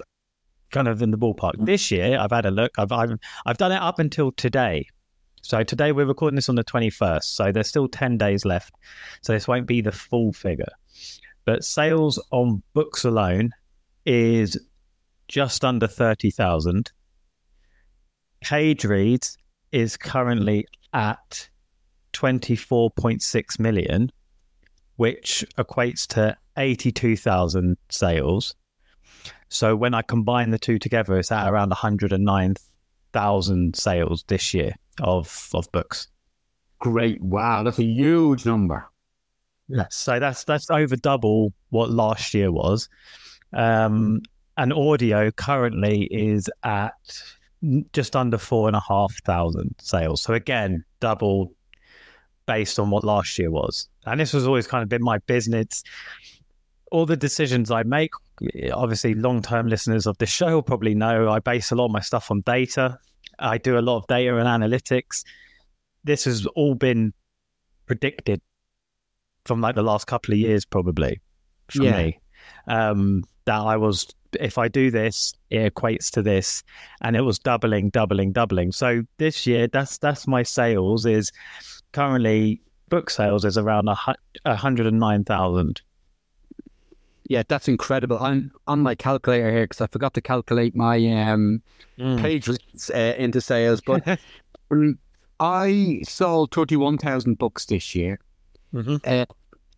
kind 0.72 0.88
of 0.88 1.02
in 1.02 1.12
the 1.12 1.18
ballpark. 1.18 1.56
Mm. 1.58 1.66
This 1.66 1.92
year, 1.92 2.18
I've 2.20 2.32
had 2.32 2.46
a 2.46 2.52
look. 2.52 2.72
I've 2.78 2.92
I've, 2.92 3.18
I've 3.46 3.58
done 3.58 3.72
it 3.72 3.82
up 3.82 4.00
until 4.00 4.32
today. 4.32 4.88
So 5.44 5.64
today 5.64 5.92
we're 5.92 6.06
recording 6.06 6.36
this 6.36 6.50
on 6.50 6.56
the 6.56 6.64
twenty 6.64 6.90
first. 6.90 7.36
So 7.36 7.52
there's 7.52 7.68
still 7.68 7.88
ten 7.88 8.18
days 8.18 8.46
left. 8.46 8.74
So 9.22 9.34
this 9.34 9.48
won't 9.48 9.68
be 9.68 9.82
the 9.82 9.92
full 9.92 10.34
figure 10.34 10.72
but 11.46 11.64
sales 11.64 12.20
on 12.32 12.62
books 12.74 13.04
alone 13.04 13.52
is 14.06 14.60
just 15.28 15.64
under 15.64 15.88
30,000. 15.88 16.92
Page 18.42 18.86
reads 18.86 19.38
is 19.72 19.98
currently 19.98 20.68
at 20.94 21.50
24.6 22.14 23.60
million, 23.60 24.12
which 24.98 25.46
equates 25.58 26.06
to 26.08 26.36
82,000 26.58 27.78
sales. 27.90 28.56
So 29.52 29.76
when 29.76 29.94
I 29.94 30.02
combine 30.02 30.52
the 30.52 30.58
two 30.58 30.80
together, 30.80 31.18
it's 31.18 31.32
at 31.32 31.52
around 31.52 31.70
109,000 31.70 33.76
sales 33.76 34.24
this 34.28 34.54
year 34.54 34.74
of 35.02 35.50
of 35.54 35.72
books. 35.72 36.08
Great. 36.80 37.22
Wow. 37.22 37.64
That's 37.64 37.80
a 37.80 37.84
huge 37.84 38.46
number. 38.46 38.86
Yes. 39.68 39.96
So 39.96 40.20
that's 40.20 40.46
that's 40.46 40.72
over 40.72 40.96
double 40.96 41.54
what 41.70 41.90
last 41.90 42.34
year 42.34 42.52
was. 42.52 42.88
Um, 43.54 44.22
and 44.58 44.74
audio 44.74 45.32
currently 45.32 46.04
is 46.06 46.50
at 46.64 46.94
just 47.94 48.16
under 48.16 48.38
four 48.38 48.68
and 48.68 48.76
a 48.76 48.84
half 48.88 49.14
thousand 49.24 49.76
sales. 49.80 50.22
So 50.22 50.34
again, 50.34 50.84
double 51.00 51.54
based 52.46 52.80
on 52.80 52.90
what 52.90 53.04
last 53.04 53.38
year 53.38 53.52
was. 53.52 53.90
And 54.06 54.20
this 54.20 54.34
was 54.34 54.48
always 54.48 54.68
kind 54.68 54.84
of 54.84 54.90
been 54.90 55.04
my 55.04 55.20
business. 55.20 55.84
All 56.92 57.06
the 57.06 57.18
decisions 57.18 57.72
I 57.72 57.84
make, 57.84 58.12
obviously, 58.74 59.14
long 59.14 59.42
term 59.42 59.68
listeners 59.68 60.08
of 60.08 60.18
this 60.18 60.30
show 60.30 60.56
will 60.56 60.62
probably 60.64 60.96
know 60.96 61.30
I 61.30 61.40
base 61.40 61.72
a 61.72 61.76
lot 61.76 61.86
of 61.86 61.92
my 61.92 62.00
stuff 62.00 62.32
on 62.32 62.42
data. 62.42 62.98
I 63.40 63.58
do 63.58 63.78
a 63.78 63.82
lot 63.82 63.98
of 63.98 64.08
data 64.08 64.38
and 64.38 64.48
analytics. 64.48 65.24
This 66.04 66.26
has 66.26 66.46
all 66.48 66.76
been 66.76 67.14
predicted 67.86 68.42
from 69.46 69.62
like 69.62 69.76
the 69.76 69.84
last 69.84 70.08
couple 70.08 70.34
of 70.34 70.40
years, 70.40 70.66
probably 70.66 71.20
for 71.70 71.84
Yeah. 71.84 71.98
me. 71.98 72.20
Um, 72.68 73.24
that 73.46 73.60
I 73.60 73.76
was, 73.78 74.08
if 74.40 74.58
I 74.58 74.68
do 74.68 74.92
this, 74.92 75.34
it 75.50 75.74
equates 75.74 76.10
to 76.12 76.22
this, 76.22 76.64
and 77.02 77.16
it 77.16 77.22
was 77.22 77.40
doubling, 77.40 77.90
doubling, 77.90 78.32
doubling. 78.32 78.72
So 78.72 79.02
this 79.18 79.48
year, 79.48 79.68
that's 79.68 79.98
that's 79.98 80.28
my 80.28 80.44
sales 80.44 81.06
is 81.06 81.32
currently 81.92 82.62
book 82.90 83.10
sales 83.10 83.46
is 83.46 83.58
around 83.58 83.88
a 83.90 84.56
hundred 84.56 84.86
and 84.88 85.00
nine 85.00 85.24
thousand. 85.24 85.82
Yeah, 87.32 87.44
that's 87.48 87.70
incredible. 87.70 88.18
I'm 88.20 88.52
on 88.68 88.82
my 88.82 88.94
calculator 88.94 89.50
here 89.50 89.64
because 89.64 89.80
I 89.80 89.88
forgot 89.88 90.14
to 90.16 90.22
calculate 90.22 90.76
my 90.76 90.98
um, 91.32 91.62
page 91.98 92.50
reads, 92.50 92.90
uh, 92.90 93.16
into 93.18 93.40
sales, 93.40 93.80
but 93.80 94.04
mm, 94.70 94.98
I 95.40 96.02
sold 96.04 96.52
31,000 96.54 97.38
books 97.38 97.66
this 97.68 97.96
year. 97.96 98.20
Mhm. 98.74 99.00
Uh, 99.06 99.26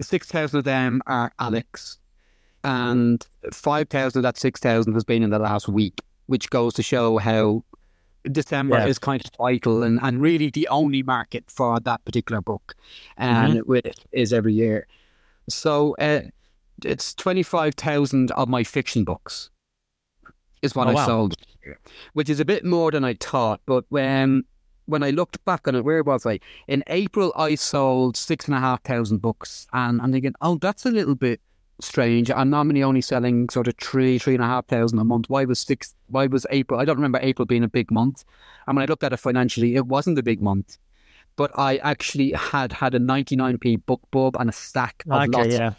6,000 0.02 0.58
of 0.58 0.64
them 0.66 1.04
are 1.06 1.32
Alex, 1.38 2.00
and 2.64 3.24
5,000 3.52 4.18
of 4.20 4.24
that 4.24 4.38
6,000 4.40 4.94
has 4.96 5.04
been 5.04 5.22
in 5.22 5.30
the 5.30 5.38
last 5.38 5.68
week, 5.68 6.02
which 6.26 6.50
goes 6.50 6.74
to 6.74 6.82
show 6.82 7.20
how 7.20 7.64
December 8.32 8.80
Yeah. 8.80 8.88
is 8.88 8.98
kind 8.98 9.22
of 9.24 9.30
vital 9.38 9.84
and, 9.84 10.00
and 10.02 10.20
really 10.22 10.50
the 10.50 10.68
only 10.70 11.04
market 11.04 11.44
for 11.52 11.80
that 11.82 12.04
particular 12.04 12.42
book, 12.42 12.74
and 13.16 13.62
it 13.76 14.00
is 14.12 14.34
every 14.34 14.54
year. 14.54 14.88
So 15.50 15.96
uh, 16.00 16.22
it's 16.84 17.14
25,000 17.14 18.32
of 18.32 18.50
my 18.50 18.64
fiction 18.64 19.04
books 19.04 19.50
is 20.62 20.76
what 20.76 20.88
Oh, 20.88 20.92
I 20.92 20.94
wow. 20.94 21.06
sold, 21.06 21.36
which 22.14 22.30
is 22.30 22.40
a 22.40 22.46
bit 22.46 22.64
more 22.66 22.92
than 22.92 23.04
I 23.04 23.14
thought. 23.16 23.62
But 23.66 23.86
when 23.90 24.44
when 24.86 25.02
I 25.04 25.12
looked 25.12 25.44
back 25.46 25.68
on 25.68 25.76
it, 25.76 25.86
where 25.86 26.04
was 26.04 26.26
I? 26.26 26.40
In 26.68 26.84
April, 26.88 27.32
I 27.38 27.56
sold 27.56 28.18
six 28.18 28.48
and 28.48 28.56
a 28.56 28.60
half 28.60 28.84
thousand 28.84 29.22
books, 29.22 29.66
and 29.72 30.02
I'm 30.02 30.12
thinking, 30.12 30.34
oh, 30.42 30.58
that's 30.58 30.86
a 30.86 30.92
little 30.92 31.16
bit 31.16 31.40
strange. 31.80 32.30
I'm 32.30 32.50
normally 32.50 32.84
only 32.84 33.02
selling 33.02 33.48
sort 33.50 33.68
of 33.68 33.76
three, 33.82 34.20
three 34.20 34.36
and 34.36 34.44
a 34.44 34.48
half 34.48 34.68
thousand 34.68 35.00
a 35.00 35.04
month. 35.06 35.30
Why 35.30 35.46
was 35.46 35.60
six? 35.60 35.96
Why 36.08 36.28
was 36.28 36.46
April? 36.50 36.80
I 36.80 36.86
don't 36.86 36.98
remember 36.98 37.20
April 37.22 37.46
being 37.46 37.64
a 37.64 37.70
big 37.70 37.92
month. 37.92 38.26
And 38.68 38.76
when 38.76 38.84
I 38.84 38.86
looked 38.88 39.04
at 39.04 39.14
it 39.14 39.18
financially, 39.18 39.76
it 39.76 39.86
wasn't 39.88 40.20
a 40.20 40.24
big 40.24 40.42
month. 40.42 40.78
But 41.36 41.52
I 41.58 41.78
actually 41.78 42.32
had 42.34 42.74
had 42.74 42.94
a 42.94 43.00
99p 43.00 43.86
book 43.86 44.02
bub 44.12 44.36
and 44.40 44.50
a 44.50 44.54
stack 44.54 45.04
of 45.10 45.22
Okay, 45.22 45.32
lots 45.38 45.50
yeah, 45.50 45.74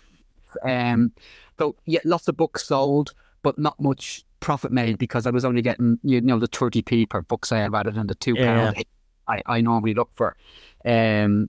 um, 0.63 1.13
so 1.59 1.77
yeah, 1.87 2.01
lots 2.05 2.29
of 2.29 2.37
books 2.37 2.67
sold, 2.67 3.15
but 3.43 3.59
not 3.59 3.79
much 3.81 4.25
profit 4.41 4.73
made 4.73 4.99
because 4.99 5.27
I 5.27 5.31
was 5.31 5.45
only 5.45 5.63
getting 5.63 5.99
you 6.03 6.21
know 6.21 6.39
the 6.39 6.47
thirty 6.47 6.83
p 6.83 7.07
per 7.07 7.23
book 7.23 7.47
sale 7.47 7.71
rather 7.71 7.91
than 7.91 8.07
the 8.07 8.15
two 8.15 8.35
Yeah. 8.37 8.73
I, 9.27 9.43
I 9.47 9.61
normally 9.63 9.95
look 9.95 10.11
for. 10.15 10.37
Um, 10.85 11.49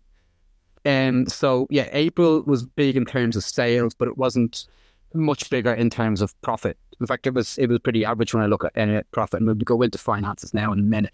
and 0.85 1.29
so 1.31 1.67
yeah, 1.69 1.89
April 1.91 2.43
was 2.43 2.65
big 2.65 2.95
in 2.95 3.05
terms 3.05 3.35
of 3.35 3.43
sales, 3.43 3.93
but 3.93 4.07
it 4.07 4.17
wasn't 4.17 4.65
much 5.13 5.49
bigger 5.49 5.73
in 5.73 5.89
terms 5.89 6.21
of 6.21 6.39
profit. 6.41 6.77
In 7.01 7.07
fact, 7.07 7.27
it 7.27 7.33
was 7.33 7.57
it 7.57 7.67
was 7.67 7.79
pretty 7.79 8.05
average 8.05 8.33
when 8.33 8.43
I 8.43 8.45
look 8.47 8.63
at 8.63 8.77
uh, 8.77 9.01
profit, 9.11 9.39
and 9.39 9.47
we'll 9.47 9.55
go 9.55 9.81
into 9.81 9.97
finances 9.97 10.53
now 10.53 10.71
in 10.71 10.79
a 10.79 10.83
minute. 10.83 11.13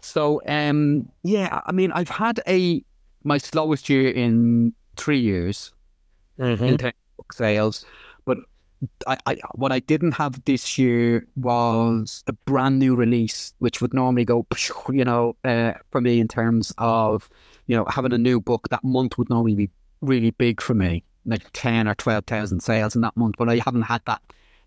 So 0.00 0.40
um, 0.46 1.08
yeah, 1.24 1.60
I 1.66 1.72
mean, 1.72 1.90
I've 1.92 2.08
had 2.08 2.40
a 2.46 2.84
my 3.24 3.38
slowest 3.38 3.88
year 3.88 4.10
in 4.10 4.72
three 4.96 5.20
years 5.20 5.72
Mm-hmm. 6.38 6.64
in 6.64 6.78
terms 6.78 6.94
book 7.28 7.36
sales. 7.36 7.84
But 8.24 8.38
I, 9.06 9.16
I, 9.26 9.36
what 9.54 9.72
I 9.72 9.80
didn't 9.80 10.12
have 10.12 10.44
this 10.44 10.78
year 10.78 11.26
was 11.36 12.22
a 12.26 12.32
brand 12.32 12.78
new 12.78 12.94
release, 12.94 13.52
which 13.58 13.80
would 13.80 13.94
normally 13.94 14.24
go, 14.24 14.46
you 14.90 15.04
know, 15.04 15.36
uh, 15.44 15.72
for 15.90 16.00
me 16.00 16.20
in 16.20 16.28
terms 16.28 16.72
of, 16.78 17.28
you 17.66 17.76
know, 17.76 17.84
having 17.86 18.12
a 18.12 18.18
new 18.18 18.40
book. 18.40 18.68
That 18.70 18.84
month 18.84 19.18
would 19.18 19.30
normally 19.30 19.54
be 19.54 19.70
really 20.00 20.30
big 20.30 20.60
for 20.60 20.74
me, 20.74 21.02
like 21.26 21.46
ten 21.52 21.88
or 21.88 21.94
twelve 21.94 22.24
thousand 22.26 22.60
sales 22.60 22.94
in 22.94 23.02
that 23.02 23.16
month. 23.16 23.36
But 23.38 23.48
I 23.48 23.60
haven't 23.64 23.82
had 23.82 24.02
that 24.06 24.22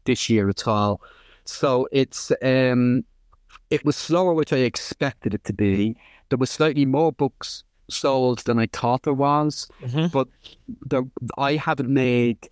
this 0.06 0.30
year 0.30 0.50
at 0.50 0.68
all. 0.68 1.02
So 1.46 1.88
it's 1.92 2.32
um, 2.42 3.04
it 3.70 3.86
was 3.86 3.96
slower, 3.96 4.34
which 4.34 4.54
I 4.54 4.58
expected 4.58 5.34
it 5.34 5.44
to 5.46 5.54
be. 5.54 5.96
There 6.30 6.38
was 6.38 6.50
slightly 6.50 6.86
more 6.86 7.12
books 7.12 7.64
sold 7.92 8.40
than 8.46 8.58
I 8.60 8.68
thought 8.72 9.04
there 9.04 9.14
was 9.14 9.68
Mhm. 9.82 10.12
but 10.12 10.28
the, 10.88 11.04
I 11.38 11.56
haven't 11.56 11.90
made 11.90 12.50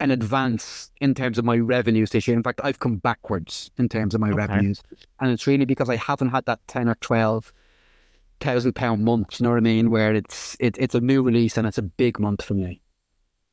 an 0.00 0.10
advance 0.10 0.90
in 1.00 1.14
terms 1.14 1.38
of 1.38 1.44
my 1.44 1.56
revenues 1.56 2.10
this 2.10 2.26
year. 2.26 2.36
In 2.36 2.42
fact, 2.42 2.60
I've 2.64 2.80
come 2.80 2.96
backwards 2.96 3.70
in 3.78 3.88
terms 3.88 4.14
of 4.14 4.20
my 4.20 4.28
Okay. 4.30 4.36
revenues, 4.36 4.82
and 5.20 5.30
it's 5.30 5.46
really 5.46 5.64
because 5.64 5.88
I 5.88 5.96
haven't 5.96 6.30
had 6.30 6.44
that 6.46 6.60
ten 6.66 6.88
or 6.88 6.96
twelve 6.96 7.52
thousand 8.40 8.74
pound 8.74 9.04
month. 9.04 9.38
You 9.38 9.44
know 9.44 9.50
what 9.50 9.58
I 9.58 9.60
mean? 9.60 9.90
Where 9.90 10.12
it's 10.14 10.56
it, 10.58 10.76
it's 10.78 10.94
a 10.96 11.00
new 11.00 11.22
release 11.22 11.56
and 11.56 11.66
it's 11.66 11.78
a 11.78 11.82
big 11.82 12.18
month 12.18 12.42
for 12.44 12.54
me. 12.54 12.80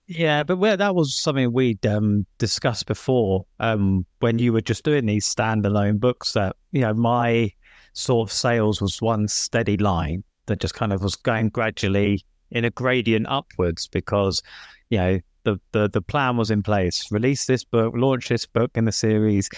Yeah, 0.07 0.41
but 0.41 0.57
where 0.57 0.75
that 0.75 0.95
was 0.95 1.15
something 1.15 1.53
we'd 1.53 1.85
um, 1.85 2.25
discussed 2.39 2.87
before 2.87 3.45
um, 3.59 4.07
when 4.21 4.39
you 4.39 4.51
were 4.51 4.61
just 4.61 4.83
doing 4.83 5.05
these 5.05 5.31
standalone 5.31 5.99
books. 5.99 6.33
That 6.33 6.55
you 6.71 6.81
know, 6.81 6.95
my 6.95 7.51
sort 7.93 8.27
of 8.27 8.33
sales 8.33 8.81
was 8.81 8.99
one 9.03 9.27
steady 9.27 9.77
line 9.77 10.23
that 10.49 10.59
just 10.59 10.73
kind 10.75 10.91
of 10.93 11.01
was 11.01 11.15
going 11.15 11.49
gradually 11.49 12.23
in 12.51 12.65
a 12.65 12.69
gradient 12.69 13.25
upwards 13.29 13.87
because 13.87 14.43
you 14.89 14.97
know 14.97 15.19
the 15.45 15.59
the 15.71 15.87
the 15.89 16.01
plan 16.01 16.35
was 16.37 16.51
in 16.51 16.61
place. 16.61 17.09
Release 17.11 17.45
this 17.45 17.63
book, 17.63 17.93
launch 17.95 18.27
this 18.29 18.45
book 18.45 18.71
in 18.75 18.85
the 18.85 18.91
series, 18.91 19.49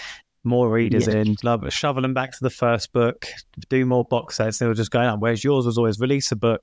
more 0.44 0.70
readers 0.70 1.08
Yeah. 1.08 1.16
in, 1.16 1.36
love 1.42 1.64
shovel 1.72 2.02
them 2.02 2.14
back 2.14 2.30
to 2.32 2.38
the 2.40 2.50
first 2.50 2.92
book, 2.92 3.26
do 3.68 3.84
more 3.84 4.04
box 4.04 4.36
sets. 4.36 4.58
They 4.58 4.66
were 4.66 4.74
just 4.74 4.90
going 4.92 5.08
up. 5.08 5.18
Whereas 5.20 5.42
yours 5.42 5.66
was 5.66 5.76
always 5.78 5.98
release 6.00 6.30
a 6.32 6.36
book, 6.36 6.62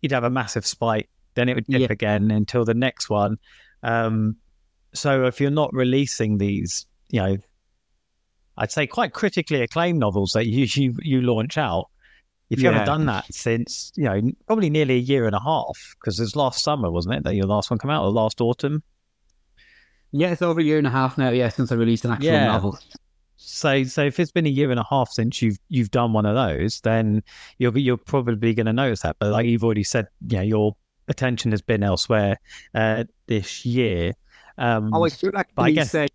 you'd 0.00 0.12
have 0.12 0.24
a 0.24 0.30
massive 0.30 0.66
spike, 0.66 1.08
then 1.34 1.48
it 1.48 1.54
would 1.54 1.66
dip 1.66 1.80
Yeah. 1.82 1.86
again 1.90 2.30
until 2.30 2.64
the 2.64 2.74
next 2.74 3.10
one. 3.10 3.36
Um, 3.82 4.36
so 4.94 5.24
if 5.26 5.40
you're 5.40 5.50
not 5.50 5.72
releasing 5.74 6.38
these, 6.38 6.86
you 7.10 7.20
know, 7.20 7.36
I'd 8.56 8.70
say 8.70 8.86
quite 8.86 9.12
critically 9.14 9.62
acclaimed 9.62 9.98
novels 9.98 10.32
that 10.32 10.46
you 10.46 10.66
you, 10.74 10.94
you 11.02 11.22
launch 11.22 11.56
out. 11.58 11.88
If 12.52 12.58
you 12.60 12.64
Yeah. 12.66 12.72
haven't 12.72 12.86
done 12.86 13.06
that 13.06 13.32
since, 13.32 13.92
you 13.96 14.04
know, 14.04 14.20
probably 14.46 14.68
nearly 14.70 14.94
a 14.96 14.98
year 14.98 15.26
and 15.26 15.34
a 15.34 15.40
half, 15.40 15.96
because 15.98 16.20
it 16.20 16.22
was 16.24 16.36
last 16.36 16.62
summer, 16.62 16.90
wasn't 16.90 17.14
it, 17.14 17.24
that 17.24 17.34
your 17.34 17.46
last 17.46 17.70
one 17.70 17.78
came 17.78 17.90
out, 17.90 18.04
or 18.04 18.10
last 18.10 18.40
autumn? 18.40 18.82
Yeah, 20.12 20.30
it's 20.32 20.42
over 20.42 20.60
a 20.60 20.62
year 20.62 20.76
and 20.78 20.86
a 20.86 20.90
half 20.90 21.16
now. 21.16 21.30
Yeah, 21.30 21.48
since 21.48 21.72
I 21.72 21.74
released 21.76 22.04
an 22.04 22.10
actual 22.10 22.26
Yeah. 22.26 22.46
novel. 22.46 22.78
So, 23.36 23.82
so 23.84 24.04
if 24.04 24.20
it's 24.20 24.30
been 24.30 24.46
a 24.46 24.50
year 24.50 24.70
and 24.70 24.78
a 24.78 24.84
half 24.88 25.08
since 25.10 25.40
you've 25.42 25.58
you've 25.68 25.90
done 25.90 26.12
one 26.12 26.26
of 26.26 26.34
those, 26.34 26.80
then 26.82 27.22
you'll 27.58 27.72
be 27.72 27.82
you're 27.82 27.96
probably 27.96 28.52
going 28.54 28.66
to 28.66 28.72
notice 28.72 29.00
that. 29.00 29.16
But 29.18 29.32
like 29.32 29.46
you've 29.46 29.64
already 29.64 29.82
said, 29.82 30.06
you 30.28 30.36
know, 30.36 30.42
your 30.42 30.76
attention 31.08 31.50
has 31.50 31.62
been 31.62 31.82
elsewhere 31.82 32.36
uh, 32.74 33.04
this 33.26 33.64
year. 33.64 34.12
Um, 34.58 34.90
Oh, 34.92 35.04
I 35.04 35.08
should 35.08 35.32
But 35.32 35.46
I 35.56 35.62
actually 35.70 35.72
guess- 35.72 35.90
say, 35.90 36.08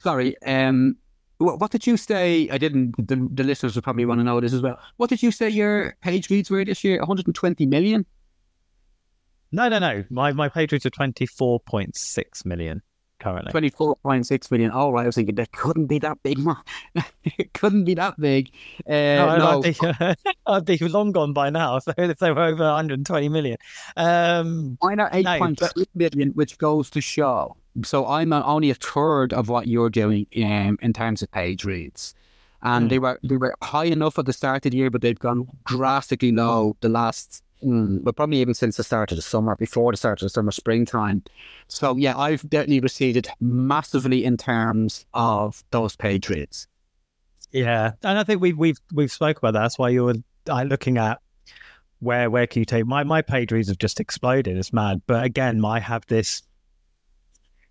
sorry. 0.00 0.36
Um, 0.42 0.96
what, 1.38 1.60
what 1.60 1.70
did 1.70 1.86
you 1.86 1.96
say? 1.96 2.48
I 2.50 2.58
didn't. 2.58 2.94
The, 2.96 3.28
the 3.32 3.44
listeners 3.44 3.74
will 3.74 3.82
probably 3.82 4.04
want 4.06 4.20
to 4.20 4.24
know 4.24 4.40
this 4.40 4.52
as 4.52 4.62
well. 4.62 4.78
What 4.96 5.10
did 5.10 5.22
you 5.22 5.30
say 5.30 5.48
your 5.48 5.96
page 6.00 6.30
reads 6.30 6.50
were 6.50 6.64
this 6.64 6.82
year? 6.84 6.98
120 6.98 7.66
million. 7.66 8.06
no, 9.52 9.68
no, 9.68 9.78
no. 9.78 10.04
My 10.10 10.32
my 10.32 10.48
page 10.48 10.72
reads 10.72 10.86
are 10.86 10.90
twenty 10.90 11.26
four 11.26 11.60
point 11.60 11.96
six 11.96 12.44
million 12.44 12.82
currently. 13.18 13.52
24.6 13.52 14.50
million. 14.50 14.70
All 14.70 14.92
right, 14.92 15.02
I 15.02 15.06
was 15.06 15.14
thinking 15.14 15.34
that 15.36 15.52
couldn't 15.52 15.86
be 15.86 15.98
that 16.00 16.22
big, 16.22 16.38
man. 16.46 16.56
it 17.24 17.52
couldn't 17.54 17.84
be 17.84 17.94
that 17.94 18.18
big. 18.20 18.50
Uh, 18.86 18.92
No, 18.92 19.36
no, 19.38 19.62
I'd, 19.62 19.62
be, 19.62 20.30
I'd 20.46 20.64
be 20.64 20.78
long 20.88 21.12
gone 21.12 21.32
by 21.32 21.50
now. 21.50 21.78
So 21.86 21.92
if 21.96 22.18
they 22.18 22.30
were 22.32 22.42
over 22.42 22.64
120 22.64 23.28
million, 23.28 23.56
um, 23.96 24.76
not 24.82 25.14
are 25.14 25.22
No, 25.22 25.30
8.3 25.38 25.86
million, 25.94 26.30
which 26.30 26.58
goes 26.58 26.90
to 26.90 27.00
show. 27.00 27.56
So 27.84 28.06
I'm 28.06 28.32
on- 28.32 28.42
only 28.44 28.70
a 28.70 28.74
third 28.74 29.32
of 29.32 29.48
what 29.48 29.66
you're 29.66 29.90
doing 29.90 30.26
um, 30.44 30.78
in 30.82 30.92
terms 30.92 31.22
of 31.22 31.30
page 31.30 31.64
reads. 31.64 32.14
And 32.62 32.84
Hmm. 32.84 32.88
they 32.88 32.98
were 32.98 33.20
they 33.22 33.36
were 33.36 33.54
high 33.62 33.84
enough 33.84 34.18
at 34.18 34.26
the 34.26 34.32
start 34.32 34.64
of 34.66 34.72
the 34.72 34.78
year, 34.78 34.90
but 34.90 35.00
they've 35.02 35.18
gone 35.18 35.46
drastically 35.66 36.32
low 36.32 36.76
the 36.80 36.88
last, 36.88 37.42
mm, 37.62 38.02
but 38.02 38.16
probably 38.16 38.38
even 38.40 38.54
since 38.54 38.76
the 38.76 38.82
start 38.84 39.12
of 39.12 39.16
the 39.16 39.22
summer, 39.22 39.54
before 39.56 39.92
the 39.92 39.96
start 39.98 40.20
of 40.22 40.26
the 40.26 40.30
summer, 40.30 40.50
springtime. 40.50 41.22
So 41.68 41.96
yeah, 41.96 42.16
I've 42.16 42.48
definitely 42.48 42.80
receded 42.80 43.28
massively 43.40 44.24
in 44.24 44.36
terms 44.36 45.04
of 45.12 45.62
those 45.70 45.96
page 45.96 46.28
reads. 46.30 46.66
yeah, 47.52 47.92
and 48.02 48.18
I 48.18 48.24
think 48.24 48.40
we've 48.40 48.56
we've 48.58 48.78
we've 48.92 49.12
spoke 49.12 49.38
about 49.38 49.52
that. 49.52 49.60
That's 49.60 49.78
why 49.78 49.90
you 49.90 50.04
were 50.04 50.14
uh, 50.48 50.62
looking 50.62 50.96
at 50.98 51.20
where 52.00 52.30
where 52.30 52.46
can 52.46 52.60
you 52.60 52.66
take 52.66 52.86
my 52.86 53.04
my 53.04 53.22
page 53.22 53.52
reads 53.52 53.68
have 53.68 53.78
just 53.78 54.00
exploded. 54.00 54.56
It's 54.56 54.72
mad, 54.72 55.02
but 55.06 55.24
again, 55.24 55.64
I 55.64 55.78
have 55.80 56.04
this. 56.06 56.42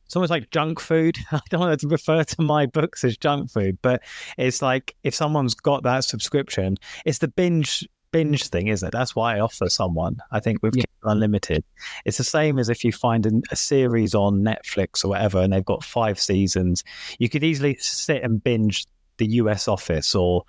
It's 0.06 0.16
almost 0.16 0.32
like 0.32 0.52
junk 0.52 0.80
food. 0.80 1.18
I 1.32 1.40
don't 1.50 1.60
want 1.62 1.80
to 1.80 1.88
refer 1.88 2.24
to 2.24 2.42
my 2.42 2.66
books 2.66 3.04
as 3.04 3.18
junk 3.18 3.52
food, 3.52 3.78
but 3.82 4.04
it's 4.38 4.62
like 4.62 4.96
if 5.04 5.16
someone's 5.16 5.56
got 5.56 5.84
that 5.84 6.04
subscription, 6.04 6.78
it's 7.06 7.20
the 7.20 7.28
binge 7.28 7.88
binge 8.12 8.48
thing, 8.48 8.68
isn't 8.68 8.88
it? 8.88 8.92
That's 8.92 9.14
why 9.14 9.36
I 9.36 9.40
offer 9.42 9.70
someone. 9.70 10.18
I 10.32 10.40
think 10.40 10.64
with 10.64 10.76
Yeah. 10.78 10.84
Unlimited, 11.04 11.64
it's 12.06 12.18
the 12.18 12.24
same 12.24 12.58
as 12.58 12.70
if 12.70 12.84
you 12.84 12.92
find 12.92 13.26
an, 13.26 13.44
a 13.52 13.56
series 13.56 14.16
on 14.16 14.42
Netflix 14.42 15.04
or 15.04 15.10
whatever, 15.10 15.42
and 15.42 15.52
they've 15.52 15.66
got 15.66 15.84
five 15.84 16.20
seasons. 16.20 16.84
You 17.20 17.28
could 17.30 17.44
easily 17.44 17.76
sit 17.80 18.24
and 18.24 18.44
binge 18.44 18.86
the 19.18 19.28
U.S. 19.28 19.68
Office 19.68 20.16
or 20.16 20.44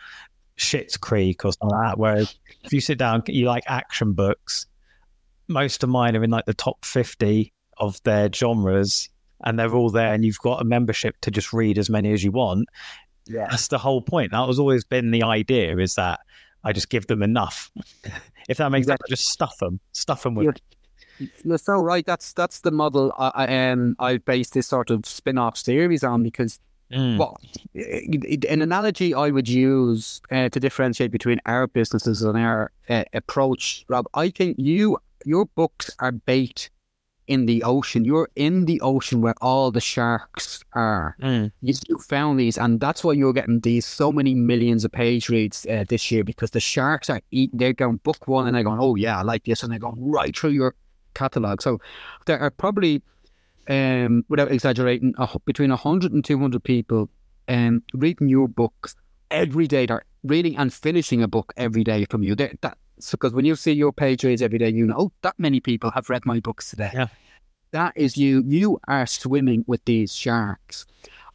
Schitt's 0.57 0.97
Creek 0.97 1.45
or 1.45 1.53
something 1.53 1.77
like 1.77 1.91
that. 1.91 1.99
Whereas 1.99 2.37
if 2.63 2.73
you 2.73 2.81
sit 2.81 2.99
down, 2.99 3.23
you 3.27 3.47
like 3.47 3.65
action 3.67 4.13
books. 4.13 4.67
Most 5.49 5.83
of 5.83 5.89
mine 5.89 6.17
are 6.17 6.25
in 6.25 6.31
like 6.31 6.47
the 6.47 6.55
top 6.55 6.85
fifty 6.85 7.53
of 7.79 8.03
their 8.05 8.33
genres, 8.33 9.11
and 9.45 9.59
they're 9.59 9.75
all 9.75 9.91
there. 9.91 10.13
And 10.13 10.25
you've 10.25 10.41
got 10.41 10.61
a 10.61 10.65
membership 10.65 11.17
to 11.23 11.31
just 11.31 11.53
read 11.53 11.79
as 11.79 11.91
many 11.91 12.13
as 12.13 12.25
you 12.25 12.33
want. 12.33 12.69
Yeah. 13.27 13.47
That's 13.51 13.69
the 13.69 13.79
whole 13.79 14.03
point. 14.03 14.33
That 14.33 14.47
was 14.47 14.59
always 14.59 14.85
been 14.85 15.11
the 15.11 15.23
idea: 15.23 15.77
is 15.79 15.95
that 15.97 16.21
I 16.65 16.73
just 16.73 16.91
give 16.91 17.07
them 17.07 17.23
enough. 17.23 17.71
if 18.49 18.59
that 18.59 18.71
makes 18.71 18.87
sense, 18.87 19.01
just 19.09 19.29
stuff 19.29 19.59
them, 19.59 19.81
stuff 19.93 20.23
them 20.23 20.35
with. 20.35 20.61
Yeah. 21.19 21.27
You're 21.45 21.59
so 21.59 21.75
right. 21.75 22.05
That's 22.05 22.33
that's 22.35 22.61
the 22.61 22.71
model 22.71 23.13
I, 23.19 23.33
I 23.35 23.71
um 23.71 23.97
I 23.99 24.19
based 24.19 24.53
this 24.53 24.67
sort 24.67 24.91
of 24.91 25.07
spin-off 25.07 25.57
series 25.57 26.05
on 26.05 26.23
because 26.23 26.61
Mm. 26.93 27.19
Well, 27.19 27.37
an 28.49 28.63
analogy 28.63 29.13
I 29.13 29.31
would 29.31 29.49
use 29.49 30.21
uh, 30.31 30.49
to 30.51 30.61
differentiate 30.61 31.11
between 31.11 31.41
our 31.45 31.67
businesses 31.67 32.23
and 32.23 32.39
our 32.39 32.71
uh, 32.89 33.05
approach, 33.13 33.85
Rob, 33.89 34.07
I 34.15 34.31
think 34.31 34.57
you 34.59 34.99
your 35.25 35.47
books 35.47 35.91
are 35.99 36.13
bait 36.13 36.71
in 37.27 37.47
the 37.47 37.63
ocean. 37.63 38.05
You're 38.05 38.29
in 38.37 38.65
the 38.65 38.81
ocean 38.81 39.21
where 39.21 39.35
all 39.41 39.71
the 39.71 39.81
sharks 39.81 40.63
are. 40.73 41.17
Mm. 41.21 41.53
You 41.63 41.75
you 41.89 41.99
found 41.99 42.41
these, 42.41 42.59
and 42.59 42.81
that's 42.81 43.05
why 43.05 43.13
you're 43.13 43.33
getting 43.33 43.61
these 43.61 43.87
so 43.87 44.13
many 44.13 44.35
millions 44.35 44.85
of 44.85 44.93
page 44.93 45.29
reads 45.29 45.67
uh, 45.67 45.85
this 45.89 46.11
year 46.11 46.25
because 46.25 46.51
the 46.51 46.61
sharks 46.61 47.11
are 47.11 47.21
eating. 47.31 47.59
They're 47.59 47.73
going 47.73 47.97
book 47.99 48.29
one, 48.29 48.47
and 48.47 48.55
they're 48.55 48.65
going, 48.65 48.81
"Oh 48.81 48.95
yeah, 48.95 49.19
I 49.19 49.23
like 49.23 49.45
this," 49.45 49.63
and 49.63 49.73
they're 49.73 49.79
going 49.79 49.97
right 49.99 50.37
through 50.37 50.51
your 50.51 50.75
catalog. 51.15 51.63
So 51.63 51.81
there 52.27 52.39
are 52.39 52.51
probably, 52.51 53.03
um, 53.69 54.25
without 54.29 54.53
exaggerating, 54.53 55.15
a, 55.19 55.29
between 55.45 55.71
100 55.71 56.13
and 56.13 56.25
200 56.25 56.63
people 56.63 57.09
um, 57.49 57.83
reading 57.95 58.29
your 58.29 58.49
books 58.49 58.95
every 59.31 59.67
day. 59.67 59.87
They're 59.87 60.05
reading 60.23 60.57
and 60.57 60.73
finishing 60.73 61.23
a 61.23 61.29
book 61.29 61.53
every 61.57 61.85
day 61.85 62.05
from 62.11 62.23
you. 62.23 62.35
They're, 62.35 62.55
that 62.61 62.79
because 62.99 63.33
when 63.33 63.45
you 63.45 63.57
see 63.57 63.73
your 63.73 63.93
page 63.93 64.25
reads 64.25 64.43
every 64.43 64.59
day, 64.59 64.71
you 64.71 64.87
know 64.87 64.95
oh, 64.99 65.13
that 65.23 65.35
many 65.39 65.61
people 65.61 65.91
have 65.93 66.09
read 66.11 66.25
my 66.27 66.41
books 66.41 66.71
today. 66.71 66.91
Yeah. 66.95 67.09
That 67.73 67.93
is 67.97 68.17
you. 68.17 68.43
You 68.47 68.79
are 68.89 69.07
swimming 69.07 69.65
with 69.67 69.85
these 69.85 70.15
sharks. 70.15 70.87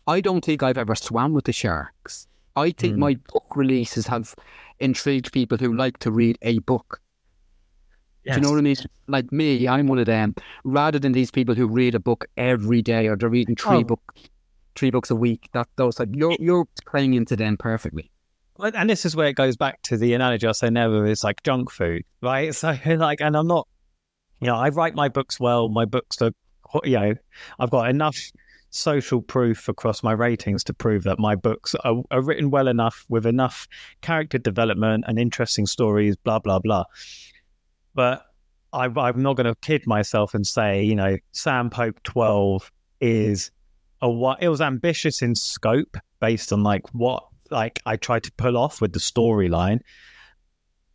I 0.08 0.22
don't 0.22 0.44
think 0.44 0.64
I've 0.64 0.78
ever 0.78 0.96
swam 0.96 1.34
with 1.34 1.46
the 1.46 1.52
sharks. 1.54 2.28
I 2.56 2.72
think 2.72 2.96
Hmm. 2.96 3.00
my 3.02 3.16
book 3.32 3.56
releases 3.56 4.08
have 4.08 4.34
intrigued 4.80 5.32
people 5.32 5.58
who 5.58 5.74
like 5.74 6.00
to 6.00 6.12
read 6.12 6.38
a 6.42 6.60
book. 6.60 7.00
Do 8.26 8.34
you 8.34 8.40
know 8.42 8.52
what 8.52 8.60
I 8.60 8.62
mean? 8.62 8.76
Like 9.08 9.32
me, 9.32 9.68
I'm 9.68 9.88
one 9.88 9.98
of 9.98 10.06
them. 10.06 10.36
Rather 10.64 11.00
than 11.00 11.12
these 11.12 11.32
people 11.32 11.56
who 11.56 11.68
read 11.68 11.96
a 11.96 12.00
book 12.00 12.26
every 12.38 12.82
day 12.82 13.08
or 13.08 13.16
they're 13.16 13.30
reading 13.30 13.56
three 13.56 13.78
Oh. 13.78 13.84
book, 13.84 14.14
three 14.76 14.92
books 14.92 15.10
a 15.10 15.16
week. 15.16 15.50
That 15.54 15.68
those 15.76 15.98
like 16.00 16.10
you're 16.14 16.36
you're 16.40 16.68
playing 16.86 17.16
into 17.16 17.36
them 17.36 17.58
perfectly. 17.58 18.11
And 18.62 18.90
this 18.90 19.06
is 19.06 19.16
where 19.16 19.28
it 19.28 19.36
goes 19.36 19.58
back 19.58 19.82
to 19.84 19.98
the 19.98 20.14
analogy 20.14 20.48
I 20.48 20.52
say 20.52 20.70
never 20.70 21.06
is 21.06 21.24
like 21.24 21.44
junk 21.44 21.72
food, 21.72 22.04
right? 22.22 22.54
So 22.62 22.76
like, 22.86 23.22
and 23.22 23.36
I'm 23.36 23.48
not, 23.48 23.68
you 24.40 24.48
know, 24.48 24.56
I 24.56 24.70
write 24.70 24.96
my 24.96 25.10
books 25.10 25.40
well. 25.40 25.70
My 25.70 25.86
books 25.86 26.22
are, 26.22 26.32
you 26.84 27.00
know, 27.00 27.16
I've 27.60 27.72
got 27.72 27.90
enough 27.90 28.18
social 28.70 29.22
proof 29.22 29.68
across 29.68 30.02
my 30.02 30.14
ratings 30.14 30.64
to 30.64 30.74
prove 30.74 31.04
that 31.04 31.20
my 31.20 31.36
books 31.36 31.76
are, 31.84 32.02
are 32.10 32.22
written 32.22 32.50
well 32.50 32.68
enough 32.68 33.06
with 33.10 33.26
enough 33.26 33.68
character 34.02 34.38
development 34.38 35.04
and 35.08 35.20
interesting 35.20 35.66
stories, 35.66 36.16
blah 36.16 36.40
blah 36.40 36.60
blah. 36.60 36.86
But 37.94 38.26
I, 38.74 38.86
I'm 38.86 39.22
not 39.22 39.36
going 39.36 39.48
to 39.48 39.56
kid 39.62 39.86
myself 39.86 40.34
and 40.34 40.48
say, 40.48 40.82
you 40.84 40.96
know, 40.96 41.18
Sam 41.34 41.70
Pope 41.70 42.02
12 42.04 42.72
is 43.02 43.52
a 44.02 44.10
what? 44.10 44.42
It 44.42 44.50
was 44.50 44.62
ambitious 44.62 45.22
in 45.22 45.36
scope 45.36 45.98
based 46.20 46.54
on 46.54 46.64
like 46.64 46.88
what 46.94 47.24
like 47.52 47.82
I 47.86 47.98
tried 47.98 48.24
to 48.24 48.32
pull 48.34 48.58
off 48.58 48.82
with 48.82 48.94
the 48.94 49.00
storyline. 49.00 49.80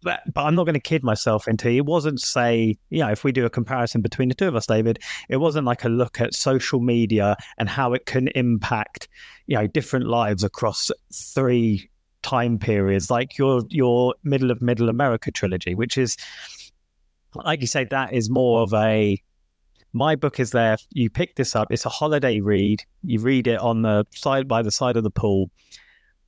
But, 0.03 0.21
but 0.33 0.43
I'm 0.43 0.55
not 0.55 0.65
going 0.65 0.75
to 0.75 0.81
kid 0.81 1.03
myself 1.03 1.49
into 1.49 1.69
it 1.69 1.85
wasn't 1.85 2.21
say 2.21 2.77
you 2.91 3.01
know 3.01 3.11
if 3.11 3.25
we 3.25 3.33
do 3.33 3.45
a 3.45 3.51
comparison 3.51 4.03
between 4.03 4.29
the 4.29 4.37
two 4.37 4.47
of 4.47 4.55
us 4.55 4.67
David 4.67 5.01
it 5.29 5.39
wasn't 5.39 5.67
like 5.67 5.85
a 5.85 5.89
look 5.89 6.21
at 6.21 6.33
social 6.33 6.81
media 6.81 7.37
and 7.59 7.69
how 7.69 7.93
it 7.93 8.07
can 8.07 8.29
impact 8.29 9.09
you 9.47 9.57
know 9.57 9.67
different 9.67 10.07
lives 10.07 10.45
across 10.45 10.93
three 11.13 11.91
time 12.23 12.59
periods 12.59 13.11
like 13.11 13.37
your 13.39 13.63
your 13.69 14.15
middle 14.23 14.51
of 14.51 14.63
middle 14.63 14.91
America 14.91 15.33
trilogy 15.33 15.75
which 15.75 15.99
is 15.99 16.17
like 17.35 17.61
you 17.61 17.67
say 17.67 17.85
that 17.85 18.13
is 18.13 18.31
more 18.31 18.61
of 18.61 18.73
a 18.75 19.21
my 19.93 20.15
book 20.15 20.39
is 20.39 20.51
there 20.51 20.77
you 20.93 21.09
pick 21.09 21.35
this 21.37 21.57
up 21.57 21.69
it's 21.71 21.87
a 21.87 21.89
holiday 21.89 22.41
read 22.41 22.83
you 23.03 23.19
read 23.19 23.47
it 23.47 23.59
on 23.61 23.83
the 23.83 24.05
side 24.11 24.47
by 24.47 24.63
the 24.63 24.71
side 24.71 24.97
of 24.97 25.03
the 25.03 25.11
pool 25.11 25.51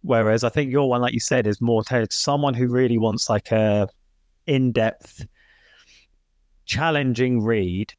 Whereas 0.09 0.43
I 0.43 0.49
think 0.49 0.73
your 0.73 0.89
one, 0.89 1.03
like 1.03 1.13
you 1.13 1.21
said, 1.21 1.47
is 1.47 1.61
more 1.61 1.85
tailored 1.85 2.09
to 2.09 2.17
someone 2.17 2.55
who 2.55 2.67
really 2.67 2.97
wants 2.97 3.29
like 3.29 3.53
a 3.53 3.91
in-depth, 4.47 5.27
challenging 6.65 7.43
read. 7.45 7.93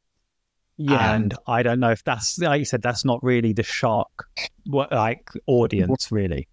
Yeah. 0.76 1.14
And 1.14 1.34
I 1.46 1.62
don't 1.62 1.78
know 1.78 1.92
if 1.92 2.02
that's 2.02 2.36
like 2.40 2.58
you 2.58 2.64
said, 2.64 2.82
that's 2.82 3.04
not 3.04 3.22
really 3.22 3.52
the 3.52 3.62
shark 3.62 4.26
like 4.66 5.30
audience 5.46 6.10
really. 6.10 6.48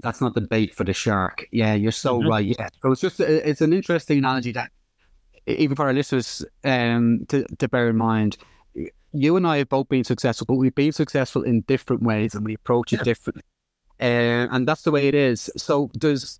that's 0.00 0.20
not 0.20 0.34
the 0.34 0.40
bait 0.40 0.74
for 0.74 0.82
the 0.82 0.92
shark. 0.92 1.46
Yeah, 1.52 1.74
you're 1.74 1.92
so 1.92 2.20
Mhm. 2.20 2.28
right. 2.28 2.44
Yeah, 2.58 2.68
so 2.82 2.90
it's 2.90 3.00
just 3.00 3.20
it's 3.20 3.60
an 3.60 3.72
interesting 3.72 4.18
analogy 4.18 4.50
that 4.52 4.72
even 5.46 5.76
for 5.76 5.86
our 5.86 5.92
listeners 5.92 6.44
um, 6.64 7.26
to, 7.28 7.44
to 7.58 7.68
bear 7.68 7.88
in 7.90 7.96
mind, 7.96 8.38
you 9.12 9.36
and 9.36 9.46
I 9.46 9.58
have 9.58 9.68
both 9.68 9.88
been 9.88 10.02
successful, 10.02 10.46
but 10.48 10.56
we've 10.56 10.74
been 10.74 10.90
successful 10.90 11.44
in 11.44 11.60
different 11.60 12.02
ways 12.02 12.34
and 12.34 12.44
we 12.44 12.54
approach 12.54 12.92
it 12.92 13.04
differently. 13.04 13.44
Uh, 14.00 14.48
and 14.50 14.66
that's 14.68 14.82
the 14.82 14.90
way 14.90 15.08
it 15.08 15.14
is. 15.14 15.50
So 15.56 15.90
there's 15.94 16.38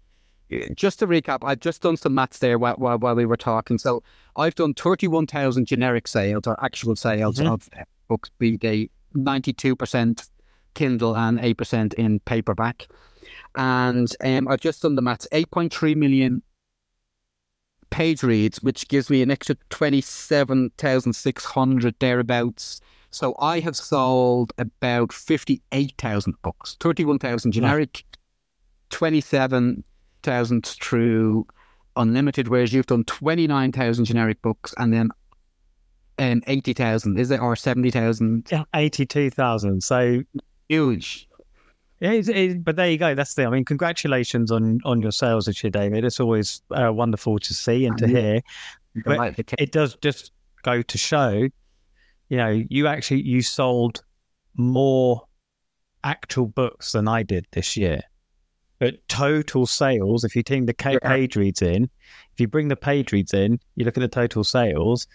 just 0.76 0.98
to 1.00 1.06
recap, 1.06 1.38
I've 1.42 1.60
just 1.60 1.82
done 1.82 1.96
some 1.96 2.14
maths 2.14 2.38
there 2.38 2.58
while, 2.58 2.76
while, 2.76 2.98
while 2.98 3.14
we 3.14 3.26
were 3.26 3.36
talking. 3.36 3.78
So 3.78 4.02
I've 4.36 4.54
done 4.54 4.74
31,000 4.74 5.66
generic 5.66 6.06
sales 6.06 6.46
or 6.46 6.62
actual 6.64 6.94
sales 6.96 7.38
Mhm. 7.38 7.52
of 7.52 7.68
books, 8.08 8.30
be 8.38 8.56
they 8.56 8.90
92% 9.14 10.28
Kindle 10.74 11.16
and 11.16 11.38
8% 11.40 11.94
in 11.94 12.20
paperback. 12.20 12.86
And 13.56 14.14
um, 14.22 14.46
I've 14.46 14.60
just 14.60 14.82
done 14.82 14.94
the 14.94 15.02
maths 15.02 15.26
8.3 15.32 15.96
million 15.96 16.42
page 17.90 18.22
reads, 18.22 18.62
which 18.62 18.86
gives 18.88 19.08
me 19.10 19.22
an 19.22 19.30
extra 19.30 19.56
27,600 19.70 21.94
thereabouts. 21.98 22.80
So 23.10 23.34
I 23.38 23.60
have 23.60 23.76
sold 23.76 24.52
about 24.58 25.12
58,000 25.12 26.34
books, 26.42 26.76
31,000 26.80 27.52
generic, 27.52 28.04
27,000 28.90 30.66
through 30.66 31.46
unlimited, 31.96 32.48
whereas 32.48 32.72
you've 32.72 32.86
done 32.86 33.04
29,000 33.04 34.04
generic 34.04 34.40
books 34.42 34.74
and 34.78 34.92
then 34.92 35.10
um, 36.18 36.42
80,000, 36.46 37.18
is 37.18 37.30
it? 37.30 37.40
Or 37.40 37.56
70,000? 37.56 38.48
Yeah, 38.50 38.64
eighty-two 38.74 39.30
thousand. 39.30 39.82
So 39.82 40.22
Huge. 40.68 41.28
yeah, 42.00 42.12
it's, 42.12 42.28
it, 42.28 42.64
but 42.64 42.76
there 42.76 42.90
you 42.90 42.98
go. 42.98 43.14
That's 43.14 43.34
the. 43.34 43.44
I 43.44 43.50
mean, 43.50 43.64
congratulations 43.64 44.50
on 44.50 44.80
on 44.84 45.00
your 45.02 45.12
sales 45.12 45.44
this 45.46 45.62
year, 45.62 45.70
David. 45.70 46.04
It's 46.04 46.18
always 46.20 46.62
uh, 46.70 46.90
wonderful 46.92 47.38
to 47.38 47.54
see 47.54 47.84
and 47.86 47.96
to 47.98 48.06
Mhm. 48.06 48.10
hear. 48.10 48.40
But 49.04 49.18
Like 49.18 49.36
the 49.36 49.44
ca- 49.44 49.56
it 49.58 49.72
does 49.72 49.94
just 49.96 50.32
go 50.62 50.80
to 50.82 50.98
show, 50.98 51.48
you 52.28 52.36
know, 52.36 52.62
you 52.68 52.86
actually 52.86 53.22
you 53.22 53.42
sold 53.42 54.02
more 54.54 55.22
actual 56.04 56.46
books 56.46 56.92
than 56.92 57.08
I 57.08 57.22
did 57.22 57.46
this 57.52 57.76
year. 57.76 58.00
But 58.78 59.06
total 59.08 59.66
sales, 59.66 60.24
if 60.24 60.36
you 60.36 60.42
take 60.42 60.66
the 60.66 60.74
Yeah. 60.78 60.98
page 60.98 61.36
reads 61.36 61.62
in, 61.62 61.84
if 62.32 62.40
you 62.40 62.46
bring 62.48 62.68
the 62.68 62.76
page 62.76 63.12
reads 63.12 63.32
in, 63.32 63.58
you 63.74 63.84
look 63.84 63.96
at 63.96 64.00
the 64.00 64.08
total 64.08 64.44
sales, 64.44 65.06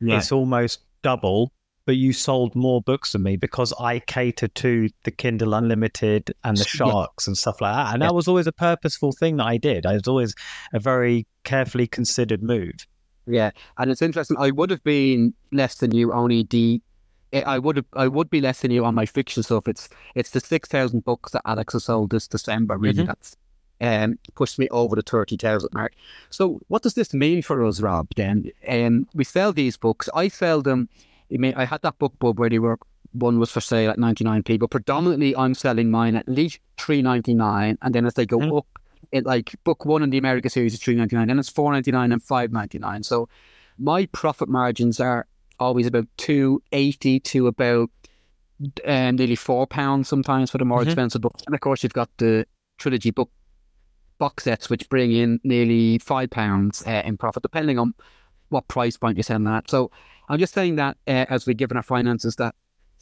Yeah. 0.00 0.18
it's 0.18 0.30
almost 0.32 0.80
double. 1.02 1.52
But 1.86 1.96
you 1.96 2.14
sold 2.14 2.54
more 2.54 2.80
books 2.80 3.12
than 3.12 3.24
me 3.24 3.36
because 3.36 3.74
I 3.78 3.98
cater 3.98 4.48
to 4.48 4.88
the 5.02 5.10
Kindle 5.10 5.52
Unlimited 5.52 6.32
and 6.42 6.56
the 6.56 6.62
Yeah. 6.62 6.86
Sharks 6.86 7.26
and 7.26 7.36
stuff 7.36 7.60
like 7.60 7.74
that. 7.74 7.92
And 7.92 8.00
Yeah. 8.02 8.08
that 8.08 8.14
was 8.14 8.26
always 8.26 8.46
a 8.46 8.52
purposeful 8.52 9.12
thing 9.12 9.36
that 9.36 9.44
I 9.46 9.58
did. 9.58 9.84
I 9.84 9.92
was 9.92 10.08
always 10.08 10.34
a 10.72 10.80
very 10.80 11.26
carefully 11.42 11.86
considered 11.86 12.42
move. 12.42 12.86
Yeah, 13.26 13.50
and 13.78 13.90
it's 13.90 14.02
interesting. 14.02 14.36
I 14.38 14.50
would 14.50 14.70
have 14.70 14.82
been 14.84 15.34
less 15.52 15.76
than 15.76 15.94
you. 15.94 16.12
Only 16.12 16.42
the 16.44 16.80
I 17.32 17.58
would 17.58 17.76
have 17.76 17.86
I 17.94 18.06
would 18.06 18.30
be 18.30 18.40
less 18.40 18.60
than 18.60 18.70
you 18.70 18.84
on 18.84 18.94
my 18.94 19.06
fiction 19.06 19.42
stuff. 19.42 19.66
It's 19.66 19.88
it's 20.14 20.30
the 20.30 20.40
six 20.40 20.68
thousand 20.68 21.04
books 21.04 21.32
that 21.32 21.42
Alex 21.44 21.72
has 21.72 21.84
sold 21.84 22.10
this 22.10 22.28
December. 22.28 22.76
Really, 22.76 23.02
Mhm. 23.02 23.06
that's 23.06 23.36
um 23.80 24.18
pushed 24.34 24.58
me 24.58 24.68
over 24.68 24.94
the 24.94 25.02
thirty 25.02 25.36
thousand 25.36 25.70
mark. 25.74 25.94
So, 26.30 26.60
what 26.68 26.82
does 26.82 26.94
this 26.94 27.12
mean 27.14 27.42
for 27.42 27.64
us, 27.64 27.80
Rob? 27.80 28.08
Then, 28.14 28.50
um, 28.68 29.08
we 29.14 29.24
sell 29.24 29.52
these 29.52 29.76
books. 29.76 30.08
I 30.14 30.28
sell 30.28 30.62
them. 30.62 30.88
I 31.32 31.38
mean, 31.38 31.54
I 31.56 31.64
had 31.64 31.82
that 31.82 31.98
book 31.98 32.12
club 32.20 32.38
where 32.38 32.50
they 32.50 32.58
were 32.60 32.78
one 33.12 33.38
was 33.38 33.50
for 33.50 33.60
sale 33.60 33.90
at 33.90 33.98
ninety 33.98 34.22
nine 34.22 34.42
p, 34.42 34.58
but 34.58 34.70
predominantly 34.70 35.34
I'm 35.34 35.54
selling 35.54 35.90
mine 35.90 36.14
at 36.14 36.28
least 36.28 36.60
three 36.78 37.00
ninety 37.02 37.34
nine, 37.34 37.78
and 37.82 37.94
then 37.94 38.06
as 38.06 38.14
they 38.14 38.26
go 38.26 38.38
Mhm. 38.38 38.58
up 38.58 38.66
it 39.12 39.24
like 39.26 39.54
book 39.64 39.84
one 39.84 40.02
in 40.02 40.10
the 40.10 40.18
America 40.18 40.48
series 40.50 40.74
is 40.74 40.80
three 40.80 40.94
ninety 40.94 41.16
nine, 41.16 41.30
and 41.30 41.38
it's 41.40 41.48
four 41.48 41.72
ninety 41.72 41.92
nine 41.92 42.12
and 42.12 42.22
five 42.22 42.52
ninety 42.52 42.78
nine. 42.78 43.02
So 43.02 43.28
my 43.78 44.06
profit 44.06 44.48
margins 44.48 45.00
are 45.00 45.26
always 45.58 45.86
about 45.86 46.06
two 46.16 46.62
eighty 46.72 47.20
to 47.20 47.46
about 47.46 47.90
um, 48.86 49.16
nearly 49.16 49.36
four 49.36 49.66
pounds 49.66 50.08
sometimes 50.08 50.50
for 50.50 50.58
the 50.58 50.64
more 50.64 50.80
Mhm. 50.80 50.86
expensive 50.86 51.20
books. 51.20 51.42
And 51.46 51.54
of 51.54 51.60
course 51.60 51.82
you've 51.82 51.92
got 51.92 52.08
the 52.18 52.46
trilogy 52.78 53.10
book 53.10 53.30
box 54.18 54.44
sets 54.44 54.70
which 54.70 54.88
bring 54.88 55.10
in 55.12 55.40
nearly 55.42 55.98
five 55.98 56.30
pounds 56.30 56.84
uh, 56.86 57.02
in 57.04 57.16
profit, 57.16 57.42
depending 57.42 57.78
on 57.78 57.94
what 58.48 58.68
price 58.68 58.96
point 58.96 59.16
you're 59.16 59.24
selling 59.24 59.48
at. 59.48 59.68
So 59.68 59.90
I'm 60.28 60.38
just 60.38 60.54
saying 60.54 60.76
that 60.76 60.96
uh, 61.06 61.26
as 61.28 61.46
we're 61.46 61.54
given 61.54 61.76
our 61.76 61.82
finances 61.82 62.36
that 62.36 62.54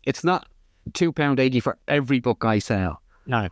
it's 0.04 0.24
not 0.24 0.46
two 0.94 1.12
pound 1.12 1.38
eighty 1.38 1.60
for 1.60 1.78
every 1.86 2.18
book 2.18 2.44
I 2.44 2.58
sell. 2.58 3.02
No. 3.26 3.48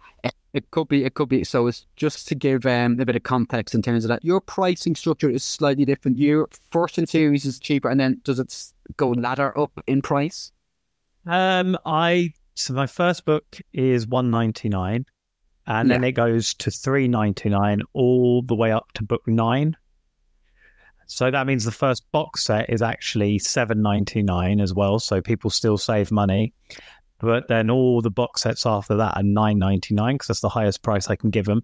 It 0.52 0.70
could 0.72 0.88
be, 0.88 1.04
it 1.04 1.14
could 1.14 1.28
be. 1.28 1.44
So 1.44 1.68
it's 1.68 1.86
just 1.94 2.26
to 2.28 2.34
give 2.34 2.66
um, 2.66 2.98
a 2.98 3.04
bit 3.04 3.14
of 3.14 3.22
context 3.22 3.74
in 3.74 3.82
terms 3.82 4.04
of 4.04 4.08
that. 4.08 4.24
Your 4.24 4.40
pricing 4.40 4.96
structure 4.96 5.30
is 5.30 5.44
slightly 5.44 5.84
different. 5.84 6.18
Your 6.18 6.48
first 6.72 6.98
in 6.98 7.06
series 7.06 7.44
is 7.44 7.60
cheaper, 7.60 7.88
and 7.88 8.00
then 8.00 8.20
does 8.24 8.40
it 8.40 8.72
go 8.96 9.10
ladder 9.10 9.56
up 9.56 9.72
in 9.86 10.02
price? 10.02 10.50
Um, 11.26 11.78
I 11.86 12.32
so 12.54 12.74
my 12.74 12.86
first 12.86 13.24
book 13.24 13.60
is 13.72 14.08
one 14.08 14.30
ninety 14.30 14.68
nine, 14.68 15.06
and 15.66 15.90
then 15.90 16.02
it 16.02 16.12
goes 16.12 16.54
to 16.54 16.70
three 16.70 17.06
ninety 17.06 17.48
nine 17.48 17.82
all 17.92 18.42
the 18.42 18.56
way 18.56 18.72
up 18.72 18.90
to 18.94 19.04
book 19.04 19.22
nine. 19.28 19.76
So 21.06 21.30
that 21.30 21.46
means 21.46 21.64
the 21.64 21.72
first 21.72 22.10
box 22.12 22.44
set 22.44 22.70
is 22.70 22.82
actually 22.82 23.38
seven 23.38 23.82
ninety 23.82 24.22
nine 24.22 24.60
as 24.60 24.74
well. 24.74 24.98
So 24.98 25.20
people 25.20 25.50
still 25.50 25.78
save 25.78 26.10
money, 26.10 26.54
but 27.20 27.48
then 27.48 27.70
all 27.70 28.00
the 28.00 28.10
box 28.10 28.42
sets 28.42 28.66
after 28.66 28.96
that 28.96 29.16
are 29.16 29.22
nine 29.22 29.58
ninety 29.58 29.94
nine 29.94 30.14
because 30.14 30.28
that's 30.28 30.40
the 30.40 30.48
highest 30.48 30.82
price 30.82 31.08
I 31.08 31.16
can 31.16 31.30
give 31.30 31.46
them. 31.46 31.62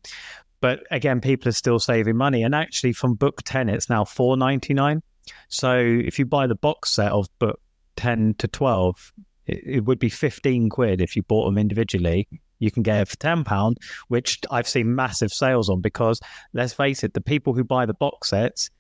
But 0.61 0.81
again, 0.91 1.21
people 1.21 1.49
are 1.49 1.53
still 1.53 1.79
saving 1.79 2.17
money, 2.17 2.43
and 2.43 2.55
actually 2.55 2.93
from 2.93 3.15
book 3.15 3.43
ten 3.45 3.69
it's 3.69 3.91
now 3.91 4.05
four 4.05 4.37
ninety 4.37 4.75
nine. 4.75 5.03
So 5.49 5.77
if 5.79 6.19
you 6.19 6.27
buy 6.27 6.47
the 6.47 6.55
box 6.55 6.93
set 6.93 7.13
of 7.13 7.27
book 7.39 7.61
ten 7.97 8.35
to 8.39 8.49
twelve, 8.49 9.13
it, 9.47 9.63
it 9.65 9.85
would 9.85 9.99
be 9.99 10.09
15 10.09 10.69
quid 10.69 11.01
if 11.01 11.17
you 11.17 11.23
bought 11.23 11.47
them 11.47 11.59
individually. 11.59 12.29
You 12.59 12.71
can 12.71 12.83
get 12.83 13.03
it 13.03 13.09
for 13.09 13.17
10 13.17 13.45
pound, 13.45 13.79
which 14.09 14.41
I've 14.51 14.69
seen 14.69 14.95
massive 14.95 15.33
sales 15.33 15.69
on 15.69 15.81
because 15.81 16.21
let's 16.55 16.73
face 16.73 17.05
it, 17.05 17.13
the 17.13 17.21
people 17.21 17.53
who 17.53 17.65
buy 17.65 17.85
the 17.85 17.95
box 17.95 18.31
sets, 18.31 18.71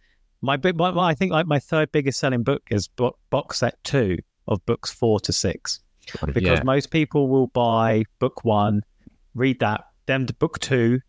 my 0.40 0.56
big, 0.56 0.76
my, 0.76 0.90
I 0.96 1.14
think 1.14 1.32
like 1.32 1.46
my 1.46 1.58
third 1.58 1.92
biggest 1.92 2.18
selling 2.18 2.42
book 2.42 2.62
is 2.70 2.88
bo- 2.88 3.16
box 3.30 3.58
set 3.58 3.76
two 3.84 4.18
of 4.48 4.64
books 4.64 4.90
four 4.90 5.20
to 5.20 5.32
six 5.32 5.80
because 6.32 6.64
most 6.64 6.90
people 6.90 7.28
will 7.28 7.48
buy 7.48 8.04
book 8.18 8.44
one, 8.44 8.82
read 9.34 9.60
that, 9.60 9.82
then 10.06 10.26
to 10.26 10.34
book 10.34 10.58
two, 10.58 11.00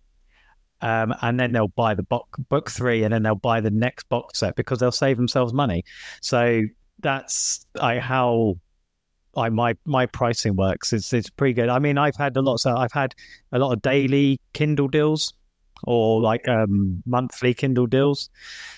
um, 0.82 1.14
and 1.22 1.40
then 1.40 1.52
they'll 1.52 1.70
buy 1.70 1.94
the 1.94 2.04
book 2.04 2.28
book 2.50 2.70
three, 2.70 3.04
and 3.04 3.14
then 3.14 3.24
they'll 3.24 3.36
buy 3.36 3.62
the 3.62 3.72
next 3.72 4.08
box 4.10 4.40
set 4.40 4.56
because 4.56 4.80
they'll 4.80 4.92
save 4.92 5.18
themselves 5.18 5.54
money. 5.54 5.84
So 6.22 6.64
that's 7.00 7.66
I, 7.80 8.00
how 8.00 8.58
I 9.36 9.50
my 9.50 9.76
my 9.86 10.06
pricing 10.06 10.56
works. 10.56 10.94
It's 10.94 11.14
it's 11.14 11.30
pretty 11.30 11.54
good. 11.54 11.70
I 11.70 11.80
mean, 11.80 11.98
I've 11.98 12.16
had 12.16 12.36
a 12.38 12.42
lot. 12.42 12.58
So 12.58 12.76
I've 12.76 12.92
had 12.92 13.16
a 13.52 13.60
lot 13.60 13.74
of 13.74 13.82
daily 13.82 14.40
Kindle 14.54 14.88
deals 14.88 15.34
or 15.84 16.22
like 16.22 16.48
um, 16.48 17.02
monthly 17.06 17.54
Kindle 17.54 17.88
deals. 17.88 18.30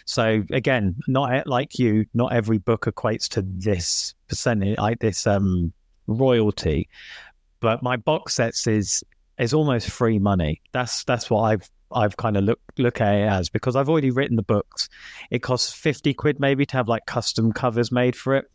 So 0.05 0.43
again, 0.51 0.95
not 1.07 1.47
like 1.47 1.79
you, 1.79 2.05
not 2.13 2.33
every 2.33 2.57
book 2.57 2.85
equates 2.85 3.27
to 3.29 3.41
this 3.41 4.13
percentage, 4.27 4.77
like 4.77 4.99
this 4.99 5.25
um, 5.27 5.73
royalty. 6.17 6.89
But 7.59 7.83
my 7.83 7.97
box 7.97 8.35
sets 8.35 8.67
is 8.67 9.03
is 9.37 9.53
almost 9.53 9.89
free 9.89 10.19
money. 10.19 10.61
That's 10.71 11.03
that's 11.03 11.29
what 11.29 11.41
I've 11.41 11.69
I've 11.91 12.17
kind 12.17 12.37
of 12.37 12.43
look 12.43 12.59
look 12.77 13.01
at 13.01 13.15
it 13.15 13.27
as 13.27 13.49
because 13.49 13.75
I've 13.75 13.89
already 13.89 14.11
written 14.11 14.35
the 14.35 14.43
books. 14.43 14.89
It 15.31 15.39
costs 15.39 15.73
fifty 15.73 16.13
quid 16.13 16.39
maybe 16.39 16.65
to 16.65 16.77
have 16.77 16.87
like 16.87 17.05
custom 17.05 17.51
covers 17.51 17.91
made 17.91 18.15
for 18.15 18.35
it. 18.35 18.45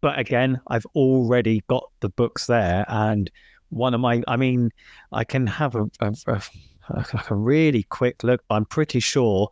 But 0.00 0.18
again, 0.18 0.60
I've 0.66 0.86
already 0.94 1.62
got 1.66 1.90
the 2.00 2.10
books 2.10 2.46
there, 2.46 2.84
and 2.88 3.30
one 3.70 3.94
of 3.94 4.00
my, 4.00 4.22
I 4.28 4.36
mean, 4.36 4.70
I 5.12 5.24
can 5.24 5.46
have 5.46 5.74
a, 5.74 5.90
a, 6.00 6.42
a, 6.88 7.24
a 7.30 7.34
really 7.34 7.84
quick 7.84 8.22
look. 8.22 8.42
I'm 8.50 8.66
pretty 8.66 9.00
sure 9.00 9.48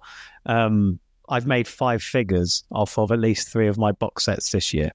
um, 0.46 1.00
I've 1.28 1.46
made 1.46 1.66
five 1.66 2.02
figures 2.02 2.64
off 2.70 2.98
of 2.98 3.10
at 3.10 3.18
least 3.18 3.48
three 3.48 3.66
of 3.66 3.78
my 3.78 3.92
box 3.92 4.24
sets 4.24 4.50
this 4.50 4.72
year. 4.74 4.92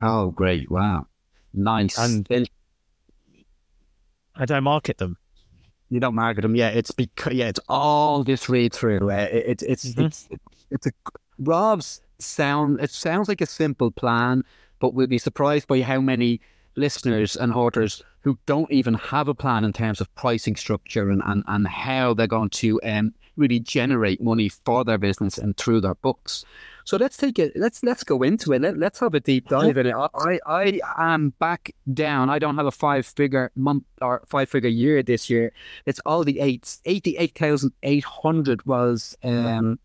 Oh, 0.00 0.30
great! 0.30 0.70
Wow, 0.70 1.06
nice. 1.54 1.98
And- 1.98 2.24
Then 2.26 2.46
I 4.34 4.44
don't 4.44 4.64
market 4.64 4.98
them. 4.98 5.16
you 5.90 6.00
don't 6.00 6.14
market 6.14 6.42
them, 6.42 6.54
yeah. 6.54 6.68
It's 6.68 6.90
because 6.90 7.32
yeah, 7.32 7.48
it's 7.48 7.60
all 7.68 8.22
this 8.24 8.48
read 8.48 8.72
through. 8.72 9.10
Uh, 9.10 9.28
it, 9.32 9.62
it's 9.62 9.84
Mhm. 9.86 10.06
it's 10.06 10.28
it's 10.70 10.86
a 10.86 10.90
Rob's 11.38 12.00
sound. 12.18 12.80
It 12.80 12.90
sounds 12.90 13.28
like 13.28 13.40
a 13.40 13.46
simple 13.46 13.90
plan, 13.90 14.44
but 14.80 14.92
we'll 14.94 15.06
be 15.06 15.18
surprised 15.18 15.66
by 15.66 15.80
how 15.82 16.00
many 16.00 16.40
listeners 16.78 17.36
and 17.36 17.52
authors 17.52 18.02
who 18.22 18.38
don't 18.46 18.70
even 18.70 18.94
have 18.94 19.28
a 19.28 19.34
plan 19.34 19.64
in 19.64 19.72
terms 19.72 20.00
of 20.00 20.14
pricing 20.14 20.56
structure 20.56 21.10
and, 21.10 21.22
and, 21.24 21.44
and 21.46 21.66
how 21.68 22.14
they're 22.14 22.26
going 22.26 22.50
to 22.50 22.80
um, 22.82 23.14
really 23.36 23.60
generate 23.60 24.20
money 24.20 24.48
for 24.48 24.84
their 24.84 24.98
business 24.98 25.38
and 25.38 25.56
through 25.56 25.80
their 25.80 25.94
books. 25.96 26.44
So 26.84 26.96
let's 26.96 27.18
take 27.18 27.38
it. 27.38 27.52
Let's 27.54 27.82
let's 27.82 28.02
go 28.02 28.22
into 28.22 28.54
it. 28.54 28.62
Let, 28.62 28.78
let's 28.78 28.98
have 29.00 29.14
a 29.14 29.20
deep 29.20 29.48
dive 29.48 29.76
in 29.76 29.86
it. 29.86 29.94
I, 29.94 30.40
I 30.46 30.80
am 30.96 31.34
back 31.38 31.74
down. 31.92 32.30
I 32.30 32.38
don't 32.38 32.56
have 32.56 32.64
a 32.64 32.70
five 32.70 33.04
figure 33.04 33.50
month 33.54 33.84
or 34.00 34.22
five 34.26 34.48
figure 34.48 34.70
year 34.70 35.02
this 35.02 35.28
year. 35.28 35.52
It's 35.84 36.00
all 36.06 36.24
the 36.24 36.40
eights. 36.40 36.80
Eighty 36.86 37.18
eight 37.18 37.36
thousand 37.36 37.72
eight 37.82 38.04
hundred 38.04 38.64
was 38.64 39.14
um 39.22 39.78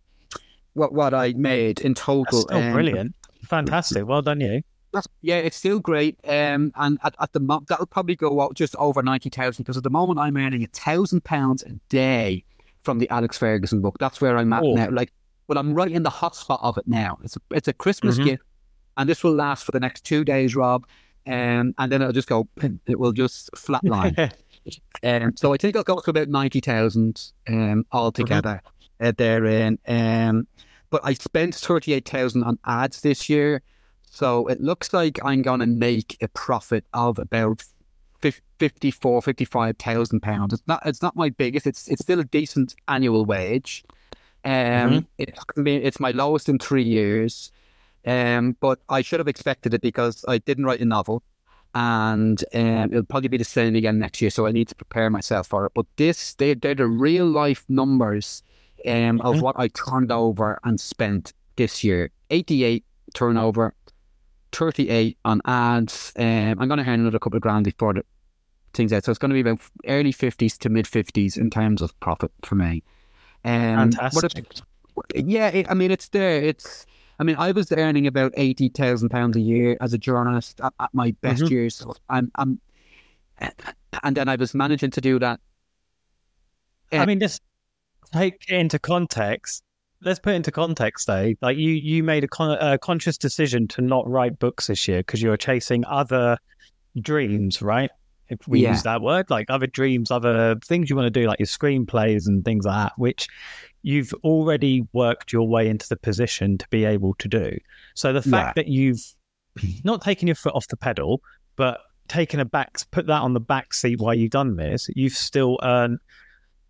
what 0.76 0.94
what 0.94 1.14
I 1.14 1.34
made 1.34 1.82
in 1.82 1.92
That's 1.92 2.06
total. 2.06 2.42
still 2.42 2.58
um, 2.58 2.72
brilliant. 2.72 3.16
Fantastic. 3.44 4.08
Well 4.08 4.22
done, 4.22 4.40
you. 4.40 4.64
That's, 4.94 5.08
yeah, 5.22 5.38
it's 5.38 5.58
still 5.58 5.80
great. 5.80 6.20
Um, 6.26 6.72
and 6.76 7.00
at, 7.04 7.16
at 7.20 7.34
the 7.34 7.40
moment, 7.40 7.68
that'll 7.68 7.86
probably 7.88 8.16
go 8.16 8.40
out 8.42 8.54
just 8.54 8.76
over 8.78 9.02
90,000 9.02 9.64
because 9.64 9.76
at 9.78 9.84
the 9.84 9.90
moment 9.90 10.20
I'm 10.20 10.38
earning 10.38 10.64
a 10.64 10.68
thousand 10.68 11.24
pounds 11.24 11.64
a 11.64 11.72
day 11.90 12.44
from 12.84 13.00
the 13.00 13.10
Alex 13.10 13.38
Ferguson 13.38 13.82
book. 13.82 13.98
That's 14.00 14.22
where 14.22 14.38
I'm 14.38 14.54
at 14.54 14.64
Oh. 14.64 14.74
now. 14.76 14.90
Like, 14.90 15.12
but 15.48 15.58
I'm 15.58 15.74
right 15.74 15.92
in 15.92 16.04
the 16.04 16.10
hot 16.10 16.36
spot 16.36 16.60
of 16.64 16.78
it 16.78 16.88
now. 16.88 17.18
It's 17.24 17.36
a, 17.36 17.40
it's 17.52 17.68
a 17.68 17.74
Christmas 17.74 18.18
Mhm. 18.20 18.24
gift 18.24 18.44
and 18.96 19.10
this 19.10 19.24
will 19.24 19.34
last 19.34 19.66
for 19.66 19.72
the 19.72 19.80
next 19.80 20.06
two 20.06 20.24
days, 20.24 20.56
Rob. 20.56 20.86
Um, 21.26 21.74
and 21.78 21.92
then 21.92 22.02
it'll 22.02 22.12
just 22.14 22.28
go, 22.28 22.48
it 22.86 23.00
will 23.00 23.12
just 23.14 23.52
flatline. 23.54 24.32
Um, 25.04 25.36
so 25.36 25.54
I 25.54 25.58
think 25.58 25.76
I'll 25.76 25.84
go 25.84 26.00
to 26.00 26.10
about 26.10 26.30
90,000 26.30 27.32
um, 27.50 27.86
altogether 27.92 28.62
uh, 29.02 29.12
therein. 29.18 29.78
Um, 29.86 30.48
but 30.90 31.02
I 31.04 31.14
spent 31.16 31.54
38,000 31.56 32.44
on 32.44 32.58
ads 32.66 33.02
this 33.02 33.28
year. 33.28 33.62
So 34.14 34.46
it 34.46 34.62
looks 34.62 34.94
like 34.94 35.20
I'm 35.26 35.42
going 35.42 35.60
to 35.62 35.66
make 35.66 36.18
a 36.22 36.28
profit 36.28 36.86
of 36.94 37.18
about 37.18 37.64
fif- 38.22 38.44
54, 38.60 39.24
55,000 39.24 40.20
pounds. 40.22 40.54
It's 40.54 40.62
not, 40.68 40.84
it's 40.86 41.02
not 41.02 41.16
my 41.16 41.30
biggest. 41.30 41.66
It's, 41.66 41.88
it's 41.88 42.04
still 42.04 42.20
a 42.20 42.24
decent 42.24 42.76
annual 42.88 43.26
wage. 43.26 43.84
Um, 44.46 44.52
Mhm. 44.52 45.06
it's, 45.18 45.40
it's 45.66 46.00
my 46.00 46.12
lowest 46.12 46.48
in 46.48 46.60
three 46.60 46.84
years. 46.84 47.52
Um, 48.06 48.56
but 48.60 48.80
I 48.88 49.02
should 49.02 49.20
have 49.20 49.28
expected 49.28 49.74
it 49.74 49.82
because 49.82 50.24
I 50.28 50.38
didn't 50.38 50.66
write 50.66 50.82
a 50.82 50.86
novel 50.86 51.24
and 51.74 52.44
um, 52.54 52.92
it'll 52.92 53.06
probably 53.06 53.30
be 53.30 53.38
the 53.38 53.44
same 53.44 53.76
again 53.76 53.98
next 53.98 54.22
year. 54.22 54.30
So 54.30 54.46
I 54.46 54.52
need 54.52 54.68
to 54.68 54.76
prepare 54.76 55.10
myself 55.10 55.48
for 55.48 55.66
it. 55.66 55.72
But 55.74 55.88
this, 55.96 56.36
they, 56.36 56.54
they're 56.54 56.76
the 56.76 56.86
real 56.86 57.26
life 57.26 57.66
numbers 57.68 58.44
um, 58.86 59.22
of 59.22 59.38
Mhm. 59.38 59.42
what 59.42 59.56
I 59.58 59.70
turned 59.70 60.12
over 60.12 60.60
and 60.64 60.80
spent 60.80 61.34
this 61.56 61.84
year 61.84 62.12
88 62.30 62.84
turnover, 63.16 63.74
38 64.54 65.18
on 65.26 65.42
ads. 65.46 66.14
Um, 66.18 66.58
I'm 66.60 66.68
going 66.68 66.84
to 66.84 66.90
earn 66.90 67.02
another 67.02 67.20
couple 67.20 67.38
of 67.38 67.42
grand 67.42 67.66
before 67.66 67.94
the 67.94 68.06
things 68.74 68.94
out. 68.94 69.04
So 69.06 69.12
it's 69.12 69.20
going 69.20 69.30
to 69.30 69.36
be 69.36 69.42
about 69.42 69.60
early 69.88 70.14
50s 70.14 70.58
to 70.60 70.70
mid 70.70 70.86
50s 70.86 71.38
in 71.38 71.50
terms 71.50 71.82
of 71.82 71.98
profit 72.00 72.32
for 72.44 72.56
me. 72.56 72.84
Um, 73.46 73.92
Fantastic. 73.92 74.46
yeah, 75.16 75.48
it, 75.50 75.70
I 75.70 75.74
mean, 75.74 75.92
it's 75.92 76.10
there. 76.10 76.42
It's, 76.42 76.86
I 77.20 77.24
mean, 77.24 77.36
I 77.38 77.52
was 77.52 77.72
earning 77.72 78.08
about 78.08 78.34
eighty 78.38 78.70
thousand 78.70 79.10
pounds 79.10 79.36
a 79.36 79.42
year 79.42 79.78
as 79.82 79.94
a 79.94 79.98
journalist 79.98 80.60
at, 80.62 80.74
at 80.80 80.94
my 80.94 81.12
best 81.22 81.44
Mhm. 81.44 81.52
years. 81.52 81.76
So 81.76 81.96
I'm, 82.10 82.32
I'm, 82.36 82.60
and 84.04 84.18
then 84.18 84.30
I 84.30 84.36
was 84.36 84.54
managing 84.54 84.92
to 84.92 85.02
do 85.02 85.20
that. 85.20 85.40
I 86.92 87.06
mean, 87.06 87.20
just 87.20 87.42
take 88.12 88.46
it 88.48 88.56
into 88.56 88.80
context. 88.80 89.64
Let's 90.04 90.20
put 90.20 90.34
it 90.34 90.38
into 90.38 90.52
context, 90.52 91.08
though. 91.08 91.34
Like 91.42 91.58
you, 91.58 91.70
you 91.72 92.04
made 92.04 92.24
a, 92.24 92.28
con- 92.28 92.58
a 92.60 92.78
conscious 92.78 93.18
decision 93.18 93.68
to 93.70 93.82
not 93.82 94.08
write 94.08 94.40
books 94.40 94.68
this 94.68 94.88
year 94.88 95.00
because 95.00 95.22
you 95.22 95.30
were 95.30 95.38
chasing 95.38 95.86
other 95.86 96.38
dreams, 97.00 97.62
right? 97.62 97.90
If 98.30 98.48
we 98.48 98.62
Yeah. 98.62 98.72
use 98.72 98.84
that 98.84 99.02
word, 99.02 99.30
like 99.30 99.50
other 99.50 99.68
dreams, 99.68 100.12
other 100.12 100.56
things 100.66 100.90
you 100.90 100.96
want 100.96 101.06
to 101.14 101.20
do, 101.20 101.28
like 101.28 101.40
your 101.40 101.48
screenplays 101.48 102.28
and 102.28 102.44
things 102.44 102.66
like 102.66 102.88
that, 102.88 102.94
which 102.98 103.28
you've 103.82 104.14
already 104.24 104.84
worked 104.94 105.34
your 105.34 105.48
way 105.48 105.68
into 105.68 105.88
the 105.90 105.98
position 105.98 106.58
to 106.58 106.68
be 106.70 106.86
able 106.86 107.14
to 107.16 107.28
do. 107.28 107.58
So 107.96 108.14
the 108.14 108.22
fact 108.22 108.56
that 108.56 108.68
you've 108.68 109.02
not 109.84 110.02
taken 110.02 110.28
your 110.28 110.36
foot 110.36 110.54
off 110.56 110.68
the 110.68 110.78
pedal, 110.78 111.22
but 111.56 111.82
taken 112.08 112.40
a 112.40 112.46
back, 112.46 112.78
put 112.92 113.08
that 113.08 113.22
on 113.22 113.34
the 113.34 113.40
back 113.40 113.74
seat 113.74 114.00
while 114.00 114.14
you've 114.14 114.32
done 114.32 114.56
this, 114.56 114.90
you've 114.96 115.14
still 115.14 115.60
earned 115.64 116.00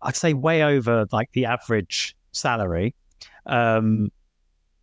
I'd 0.02 0.16
say 0.16 0.34
way 0.34 0.62
over 0.62 1.06
like 1.12 1.30
the 1.32 1.46
average 1.46 2.14
salary. 2.32 2.94
Um, 3.46 4.10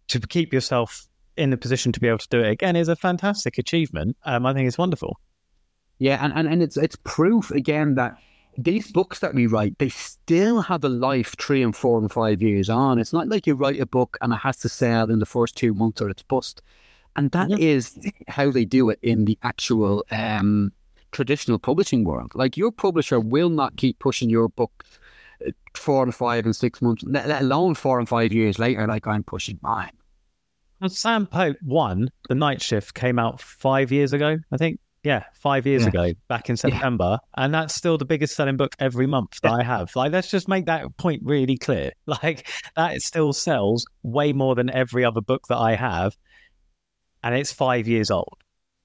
to 0.08 0.20
keep 0.20 0.52
yourself 0.54 1.08
in 1.38 1.50
the 1.52 1.58
position 1.58 1.92
to 1.94 2.00
be 2.00 2.08
able 2.08 2.18
to 2.18 2.28
do 2.30 2.42
it 2.42 2.50
again 2.50 2.76
is 2.76 2.90
a 2.90 2.96
fantastic 2.96 3.58
achievement. 3.58 4.18
Um, 4.26 4.46
I 4.46 4.54
think 4.54 4.68
it's 4.68 4.78
wonderful. 4.78 5.18
Yeah, 6.00 6.24
and, 6.24 6.34
and, 6.34 6.48
and 6.48 6.62
it's 6.62 6.78
it's 6.78 6.98
proof 7.04 7.52
again 7.52 7.96
that 7.96 8.18
these 8.58 8.92
books 8.92 9.20
that 9.20 9.34
we 9.34 9.48
write, 9.48 9.78
they 9.80 9.90
still 9.90 10.62
have 10.62 10.84
a 10.84 10.90
life 10.90 11.36
three 11.40 11.64
and 11.64 11.76
four 11.76 12.00
and 12.00 12.12
five 12.12 12.42
years 12.42 12.70
on. 12.70 13.00
It's 13.00 13.14
not 13.14 13.30
like 13.30 13.48
you 13.48 13.56
write 13.56 13.80
a 13.80 13.86
book 13.86 14.18
and 14.20 14.34
it 14.34 14.38
has 14.38 14.58
to 14.58 14.70
sell 14.70 15.10
in 15.10 15.20
the 15.20 15.26
first 15.26 15.56
two 15.56 15.74
months 15.74 16.02
or 16.02 16.10
it's 16.10 16.24
bust. 16.24 16.62
And 17.16 17.32
that 17.32 17.50
Yeah. 17.50 17.58
is 17.60 17.98
how 18.28 18.52
they 18.52 18.66
do 18.66 18.90
it 18.90 19.00
in 19.02 19.26
the 19.26 19.38
actual 19.44 20.04
um, 20.12 20.72
traditional 21.12 21.60
publishing 21.60 22.04
world. 22.04 22.34
Like 22.36 22.58
your 22.58 22.72
publisher 22.72 23.20
will 23.20 23.50
not 23.50 23.78
keep 23.78 24.00
pushing 24.00 24.30
your 24.30 24.50
book 24.50 24.84
four 25.76 26.04
and 26.04 26.14
five 26.14 26.46
and 26.46 26.56
six 26.56 26.82
months, 26.82 27.04
let, 27.06 27.28
let 27.28 27.42
alone 27.42 27.76
four 27.76 28.00
and 28.00 28.08
five 28.08 28.32
years 28.34 28.60
later, 28.60 28.86
like 28.88 29.08
I'm 29.08 29.24
pushing 29.24 29.60
mine. 29.62 29.92
Well, 30.80 30.90
Sam 30.90 31.28
Pope 31.28 31.58
one, 31.62 32.10
the 32.28 32.36
night 32.36 32.62
shift 32.62 32.94
came 32.96 33.20
out 33.20 33.40
five 33.40 33.92
years 33.92 34.14
ago, 34.14 34.38
I 34.52 34.58
think. 34.58 34.80
Yeah, 35.04 35.24
five 35.34 35.66
years 35.66 35.82
Yeah. 35.84 35.90
ago, 35.90 36.14
back 36.28 36.50
in 36.50 36.58
September, 36.58 37.18
and 37.36 37.52
that's 37.54 37.74
still 37.74 37.98
the 37.98 38.06
biggest 38.06 38.36
selling 38.36 38.58
book 38.58 38.76
every 38.80 39.08
month 39.08 39.40
that 39.42 39.52
I 39.52 39.64
have. 39.64 39.96
Like, 39.96 40.12
let's 40.12 40.30
just 40.30 40.48
make 40.48 40.68
that 40.68 40.96
point 40.98 41.24
really 41.26 41.58
clear. 41.58 41.92
Like, 42.06 42.48
that 42.76 43.02
still 43.02 43.34
sells 43.34 43.86
way 44.04 44.32
more 44.34 44.54
than 44.54 44.70
every 44.70 45.04
other 45.04 45.22
book 45.22 45.48
that 45.48 45.58
I 45.58 45.76
have, 45.76 46.16
and 47.24 47.34
it's 47.34 47.52
five 47.52 47.88
years 47.88 48.12
old. 48.12 48.38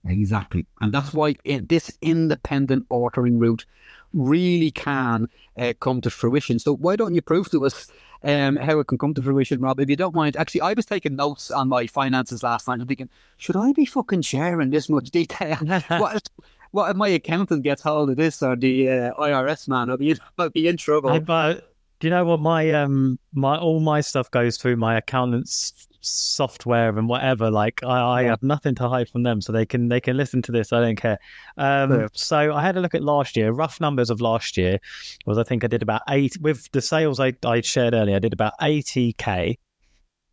Exactly. 0.06 0.66
And 0.80 0.92
that's 0.92 1.12
why 1.12 1.34
in, 1.44 1.66
this 1.66 1.90
independent 2.00 2.88
authoring 2.90 3.38
route 3.40 3.66
really 4.12 4.70
can 4.70 5.28
uh, 5.56 5.72
come 5.80 6.00
to 6.00 6.10
fruition. 6.10 6.58
So 6.58 6.74
why 6.76 6.96
don't 6.96 7.14
you 7.14 7.22
prove 7.22 7.50
to 7.50 7.64
us 7.64 7.90
um, 8.22 8.56
how 8.56 8.78
it 8.78 8.86
can 8.86 8.98
come 8.98 9.14
to 9.14 9.22
fruition, 9.22 9.60
Rob? 9.60 9.80
If 9.80 9.90
you 9.90 9.96
don't 9.96 10.14
mind. 10.14 10.36
Actually, 10.36 10.62
I 10.62 10.72
was 10.72 10.86
taking 10.86 11.16
notes 11.16 11.50
on 11.50 11.68
my 11.68 11.86
finances 11.86 12.42
last 12.42 12.68
night. 12.68 12.80
I'm 12.80 12.86
thinking, 12.86 13.10
should 13.36 13.56
I 13.56 13.72
be 13.72 13.84
fucking 13.84 14.22
sharing 14.22 14.70
this 14.70 14.88
much 14.88 15.10
detail? 15.10 15.56
what, 15.88 16.16
if, 16.16 16.22
what 16.70 16.90
if 16.90 16.96
my 16.96 17.08
accountant 17.08 17.62
gets 17.62 17.82
hold 17.82 18.10
of 18.10 18.16
this 18.16 18.42
or 18.42 18.56
the 18.56 18.88
uh, 18.88 19.14
IRS 19.14 19.68
man? 19.68 19.90
I'll 19.90 19.96
be, 19.96 20.10
in, 20.10 20.18
I'll 20.38 20.50
be 20.50 20.68
in 20.68 20.76
trouble. 20.76 21.10
I, 21.10 21.18
but 21.18 21.72
do 22.00 22.08
you 22.08 22.10
know 22.10 22.24
what 22.24 22.40
my 22.40 22.70
um 22.72 23.18
my 23.32 23.56
all 23.56 23.80
my 23.80 24.00
stuff 24.00 24.30
goes 24.30 24.58
through 24.58 24.76
my 24.76 24.96
accountant's 24.96 25.85
software 26.06 26.96
and 26.98 27.08
whatever. 27.08 27.50
Like 27.50 27.82
I, 27.84 28.20
I 28.20 28.22
have 28.24 28.42
nothing 28.42 28.74
to 28.76 28.88
hide 28.88 29.08
from 29.08 29.22
them, 29.22 29.40
so 29.40 29.52
they 29.52 29.66
can 29.66 29.88
they 29.88 30.00
can 30.00 30.16
listen 30.16 30.42
to 30.42 30.52
this. 30.52 30.72
I 30.72 30.80
don't 30.80 30.96
care. 30.96 31.18
Um, 31.56 31.90
Yeah. 32.00 32.08
so 32.12 32.54
I 32.54 32.62
had 32.62 32.76
a 32.76 32.80
look 32.80 32.94
at 32.94 33.02
last 33.02 33.36
year. 33.36 33.50
Rough 33.52 33.80
numbers 33.80 34.10
of 34.10 34.20
last 34.20 34.56
year 34.56 34.78
was 35.26 35.38
I 35.38 35.42
think 35.42 35.64
I 35.64 35.66
did 35.66 35.82
about 35.82 36.02
eight 36.08 36.36
with 36.40 36.70
the 36.72 36.80
sales 36.80 37.20
I 37.20 37.34
I 37.44 37.60
shared 37.60 37.94
earlier. 37.94 38.16
I 38.16 38.20
did 38.20 38.32
about 38.32 38.52
eighty 38.62 39.12
k. 39.14 39.58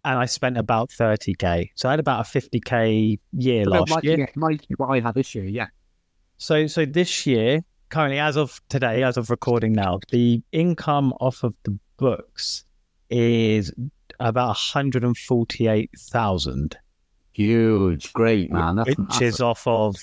And 0.06 0.20
I 0.20 0.26
spent 0.26 0.58
about 0.58 0.90
30k. 0.90 1.70
So 1.76 1.88
I 1.88 1.94
had 1.94 2.02
about 2.02 2.28
a 2.28 2.30
50k 2.30 3.20
year 3.32 3.62
About 3.66 3.90
last 3.90 3.90
my- 3.90 4.00
year. 4.04 4.18
yeah, 4.20 4.26
my, 4.36 4.60
what 4.76 4.88
I 4.90 5.00
have 5.00 5.14
this 5.16 5.34
year, 5.34 5.46
yeah. 5.46 5.68
So, 6.38 6.68
so 6.68 6.84
this 6.86 7.26
year, 7.26 7.62
currently, 7.88 8.20
as 8.20 8.36
of 8.36 8.60
today, 8.68 9.02
as 9.04 9.16
of 9.16 9.30
recording 9.30 9.72
now, 9.72 10.00
the 10.12 10.42
income 10.52 11.14
off 11.22 11.42
of 11.46 11.54
the 11.64 11.80
books 11.96 12.66
is 13.10 13.72
about 14.20 14.48
one 14.48 14.56
hundred 14.56 15.04
and 15.04 15.18
forty-eight 15.18 15.92
thousand, 15.98 16.78
Huge. 17.34 18.14
Great, 18.14 18.52
man. 18.52 18.76
That's 18.76 18.90
which 18.90 19.00
massive. 19.00 19.24
is 19.24 19.42
off 19.42 19.66
of 19.68 19.96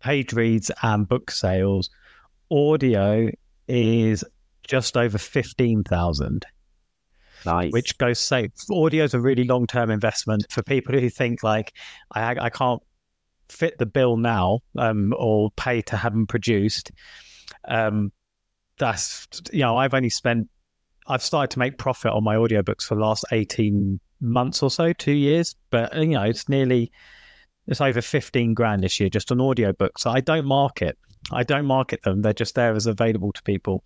page 0.00 0.32
reads 0.32 0.70
and 0.82 1.08
book 1.08 1.30
sales. 1.30 1.90
Audio 2.50 3.30
is 3.66 4.22
just 4.66 4.96
over 4.96 5.16
fifteen 5.16 5.82
thousand, 5.82 6.44
nice. 7.46 7.72
which 7.72 7.96
goes 7.98 8.18
safe. 8.18 8.50
Audio 8.70 9.04
is 9.04 9.14
a 9.14 9.20
really 9.20 9.44
long-term 9.44 9.90
investment 9.90 10.46
for 10.50 10.62
people 10.62 10.98
who 10.98 11.08
think 11.08 11.42
like 11.42 11.72
I, 12.12 12.36
I 12.38 12.50
can't 12.50 12.82
fit 13.48 13.78
the 13.78 13.86
bill 13.86 14.18
now 14.18 14.60
um, 14.76 15.14
or 15.16 15.50
pay 15.52 15.80
to 15.82 15.96
have 15.96 16.12
them 16.12 16.26
produced. 16.26 16.92
Um, 17.66 18.12
that's 18.78 19.26
you 19.52 19.60
know 19.60 19.76
I've 19.76 19.94
only 19.94 20.10
spent 20.10 20.48
I've 21.08 21.22
started 21.22 21.50
to 21.52 21.58
make 21.58 21.78
profit 21.78 22.12
on 22.12 22.22
my 22.22 22.36
audiobooks 22.36 22.82
for 22.82 22.94
the 22.94 23.00
last 23.00 23.24
18 23.32 23.98
months 24.20 24.62
or 24.62 24.70
so, 24.70 24.92
two 24.92 25.12
years, 25.12 25.56
but 25.70 25.96
uh, 25.96 26.00
you 26.00 26.10
know 26.10 26.22
it's 26.22 26.48
nearly 26.48 26.92
it's 27.66 27.80
over 27.80 28.00
15 28.00 28.54
grand 28.54 28.82
this 28.82 29.00
year 29.00 29.08
just 29.08 29.32
on 29.32 29.38
audiobooks. 29.38 30.06
I 30.06 30.20
don't 30.20 30.46
market. 30.46 30.98
I 31.32 31.44
don't 31.44 31.66
market 31.66 32.02
them. 32.02 32.22
They're 32.22 32.32
just 32.32 32.54
there 32.54 32.74
as 32.74 32.86
available 32.86 33.32
to 33.32 33.42
people. 33.42 33.84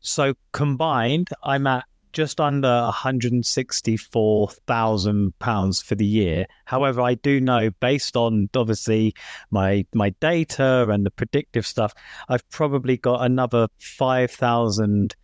So 0.00 0.34
combined, 0.52 1.28
I'm 1.42 1.66
at 1.66 1.84
just 2.12 2.40
under 2.40 2.68
164,000 2.68 5.38
pounds 5.38 5.82
for 5.82 5.94
the 5.94 6.06
year. 6.06 6.46
However, 6.64 7.02
I 7.02 7.14
do 7.14 7.40
know 7.40 7.70
based 7.80 8.16
on 8.16 8.48
obviously 8.56 9.14
my 9.50 9.84
my 9.92 10.10
data 10.20 10.86
and 10.88 11.04
the 11.04 11.10
predictive 11.10 11.66
stuff, 11.66 11.92
I've 12.28 12.48
probably 12.48 12.96
got 12.96 13.22
another 13.22 13.68
5,000 13.78 15.14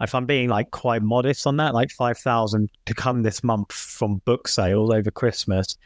if 0.00 0.14
I'm 0.14 0.26
being 0.26 0.48
like 0.48 0.70
quite 0.70 1.02
modest 1.02 1.46
on 1.46 1.56
that, 1.56 1.74
like 1.74 1.90
5,000 1.90 2.70
to 2.86 2.94
come 2.94 3.22
this 3.22 3.42
month 3.42 3.72
from 3.72 4.18
book 4.24 4.48
sales 4.48 4.90
over 4.92 5.10
Christmas. 5.10 5.76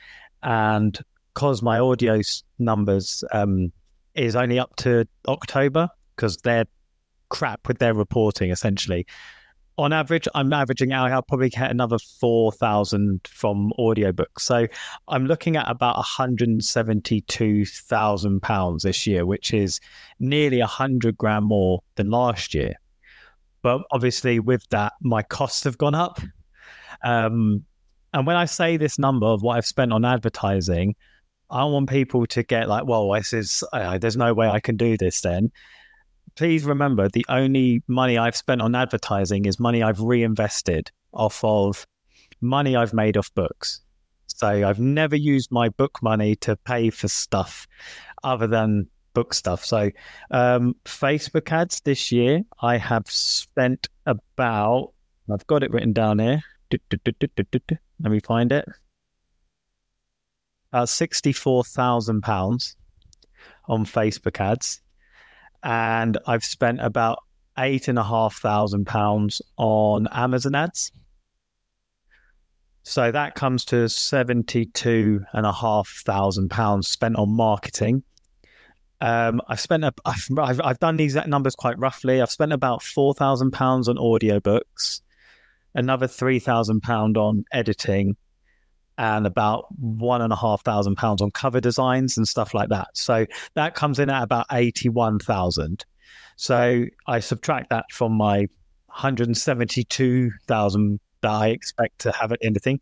And 0.42 0.98
because 1.34 1.62
my 1.62 1.78
audio 1.78 2.20
numbers 2.58 3.24
um, 3.32 3.72
is 4.14 4.36
only 4.36 4.58
up 4.58 4.76
to 4.76 5.06
October, 5.26 5.88
because 6.14 6.36
they're 6.38 6.66
crap 7.32 7.66
with 7.66 7.78
their 7.78 7.94
reporting 7.94 8.50
essentially. 8.50 9.06
on 9.78 9.92
average, 9.92 10.28
I'm 10.34 10.52
averaging 10.52 10.92
out. 10.92 11.10
I'll 11.10 11.22
probably 11.22 11.48
get 11.48 11.70
another 11.70 11.98
four 11.98 12.52
thousand 12.52 13.26
from 13.26 13.72
audiobooks. 13.78 14.40
So 14.40 14.66
I'm 15.08 15.24
looking 15.26 15.56
at 15.56 15.68
about 15.70 15.96
172 15.96 17.64
thousand 17.64 18.42
pounds 18.42 18.82
this 18.82 19.06
year, 19.06 19.24
which 19.24 19.54
is 19.54 19.80
nearly 20.20 20.60
a 20.60 20.66
hundred 20.66 21.16
grand 21.16 21.46
more 21.46 21.82
than 21.96 22.10
last 22.10 22.52
year. 22.52 22.74
But 23.62 23.82
obviously, 23.90 24.40
with 24.40 24.68
that, 24.70 24.94
my 25.00 25.22
costs 25.22 25.64
have 25.64 25.78
gone 25.78 25.94
up. 25.94 26.20
Um, 27.04 27.64
and 28.12 28.26
when 28.26 28.36
I 28.36 28.44
say 28.44 28.76
this 28.76 28.98
number 28.98 29.26
of 29.26 29.42
what 29.42 29.56
I've 29.56 29.66
spent 29.66 29.92
on 29.92 30.04
advertising, 30.04 30.94
I 31.50 31.64
want 31.64 31.88
people 31.88 32.26
to 32.26 32.42
get 32.42 32.68
like, 32.68 32.86
well, 32.86 33.10
this 33.12 33.32
is, 33.32 33.64
uh, 33.72 33.98
there's 33.98 34.16
no 34.16 34.34
way 34.34 34.48
I 34.48 34.60
can 34.60 34.76
do 34.76 34.96
this 34.96 35.20
then. 35.20 35.52
Please 36.34 36.64
remember 36.64 37.08
the 37.08 37.26
only 37.28 37.82
money 37.88 38.16
I've 38.16 38.36
spent 38.36 38.62
on 38.62 38.74
advertising 38.74 39.44
is 39.44 39.60
money 39.60 39.82
I've 39.82 40.00
reinvested 40.00 40.90
off 41.12 41.44
of 41.44 41.86
money 42.40 42.74
I've 42.74 42.94
made 42.94 43.16
off 43.16 43.32
books. 43.34 43.80
So 44.26 44.48
I've 44.48 44.80
never 44.80 45.14
used 45.14 45.50
my 45.52 45.68
book 45.68 45.98
money 46.02 46.36
to 46.36 46.56
pay 46.56 46.90
for 46.90 47.08
stuff 47.08 47.66
other 48.24 48.46
than 48.46 48.88
book 49.14 49.34
stuff. 49.34 49.64
So 49.64 49.90
um, 50.30 50.74
Facebook 50.84 51.50
ads 51.52 51.80
this 51.80 52.12
year, 52.12 52.42
I 52.60 52.78
have 52.78 53.10
spent 53.10 53.88
about, 54.06 54.92
I've 55.32 55.46
got 55.46 55.62
it 55.62 55.70
written 55.70 55.92
down 55.92 56.18
here. 56.18 56.42
Let 56.70 58.10
me 58.10 58.20
find 58.20 58.50
it. 58.52 58.66
About 60.72 60.88
sixty-four 60.88 61.64
thousand 61.64 62.22
pounds 62.22 62.76
on 63.68 63.84
Facebook 63.84 64.40
ads, 64.40 64.80
and 65.62 66.16
I've 66.26 66.44
spent 66.44 66.80
about 66.80 67.18
eight 67.58 67.88
and 67.88 67.98
a 67.98 68.02
half 68.02 68.36
thousand 68.36 68.86
pounds 68.86 69.42
on 69.58 70.08
Amazon 70.12 70.54
ads. 70.54 70.90
So 72.84 73.12
that 73.12 73.34
comes 73.34 73.66
to 73.66 73.86
seventy-two 73.88 75.22
and 75.34 75.44
a 75.44 75.52
half 75.52 76.02
thousand 76.06 76.48
pounds 76.48 76.88
spent 76.88 77.16
on 77.16 77.28
marketing. 77.28 78.02
Um, 79.02 79.40
I've 79.48 79.58
spent 79.58 79.82
a, 79.82 79.92
I've, 80.04 80.60
I've 80.62 80.78
done 80.78 80.96
these 80.96 81.16
numbers 81.26 81.56
quite 81.56 81.76
roughly. 81.76 82.22
I've 82.22 82.30
spent 82.30 82.52
about 82.52 82.84
four 82.84 83.14
thousand 83.14 83.50
pounds 83.50 83.88
on 83.88 83.96
audiobooks, 83.96 85.00
another 85.74 86.06
three 86.06 86.38
thousand 86.38 86.82
pound 86.82 87.18
on 87.18 87.44
editing, 87.50 88.16
and 88.96 89.26
about 89.26 89.66
one 89.76 90.22
and 90.22 90.32
a 90.32 90.36
half 90.36 90.62
thousand 90.62 90.94
pounds 90.94 91.20
on 91.20 91.32
cover 91.32 91.60
designs 91.60 92.16
and 92.16 92.28
stuff 92.28 92.54
like 92.54 92.68
that. 92.68 92.90
So 92.94 93.26
that 93.54 93.74
comes 93.74 93.98
in 93.98 94.08
at 94.08 94.22
about 94.22 94.46
eighty 94.52 94.88
one 94.88 95.18
thousand. 95.18 95.84
So 96.36 96.84
I 97.08 97.18
subtract 97.18 97.70
that 97.70 97.86
from 97.90 98.12
my 98.12 98.46
hundred 98.86 99.26
and 99.26 99.36
seventy 99.36 99.82
two 99.82 100.30
thousand 100.46 101.00
that 101.22 101.30
I 101.32 101.48
expect 101.48 101.98
to 102.02 102.12
have 102.12 102.30
at 102.30 102.38
anything. 102.40 102.80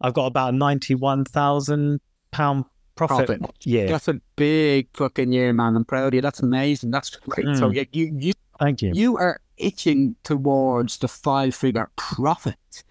I've 0.00 0.14
got 0.14 0.26
about 0.26 0.54
ninety 0.54 0.94
one 0.94 1.24
thousand 1.24 2.00
pound 2.30 2.66
profit, 2.96 3.26
Profit. 3.38 3.66
year. 3.66 3.86
That's 3.88 4.08
a 4.08 4.20
big 4.36 4.88
fucking 4.94 5.30
year, 5.32 5.52
man. 5.52 5.76
I'm 5.76 5.84
proud 5.84 6.08
of 6.08 6.14
you. 6.14 6.20
That's 6.20 6.40
amazing. 6.40 6.90
That's 6.90 7.10
great. 7.16 7.46
So 7.56 7.70
Mm. 7.70 7.86
you, 7.92 8.12
you, 8.18 8.32
Thank 8.58 8.82
you. 8.82 8.90
you 8.94 9.16
are 9.18 9.40
itching 9.58 10.16
towards 10.24 10.98
the 10.98 11.08
five 11.08 11.54
figure 11.54 11.88
profit 11.96 12.82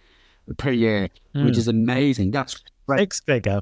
per 0.57 0.71
year, 0.71 1.09
which 1.33 1.55
Mm. 1.55 1.57
is 1.57 1.67
amazing. 1.67 2.31
That's 2.31 2.61
right. 2.87 2.99
Six 2.99 3.19
figure. 3.21 3.61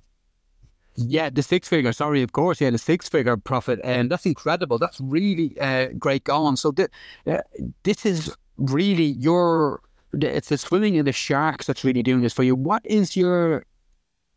Yeah, 0.95 1.29
the 1.31 1.41
six 1.41 1.67
figure. 1.67 1.91
Sorry, 1.91 2.21
of 2.21 2.33
course. 2.33 2.61
Yeah, 2.61 2.69
the 2.69 2.77
six 2.77 3.09
figure 3.09 3.35
profit, 3.37 3.79
and 3.83 4.11
that's 4.11 4.25
incredible. 4.27 4.77
That's 4.77 4.99
really 5.01 5.57
uh, 5.59 5.87
great 5.97 6.23
going. 6.23 6.55
So 6.57 6.71
th- 6.71 6.89
uh, 7.25 7.39
this 7.83 8.05
is 8.05 8.35
really 8.57 9.05
your. 9.27 9.81
It's 10.13 10.49
the 10.49 10.57
swimming 10.59 10.93
in 10.95 11.05
the 11.05 11.11
sharks 11.11 11.65
that's 11.65 11.83
really 11.83 12.03
doing 12.03 12.21
this 12.21 12.33
for 12.33 12.43
you. 12.43 12.53
What 12.55 12.83
is 12.85 13.17
your 13.17 13.65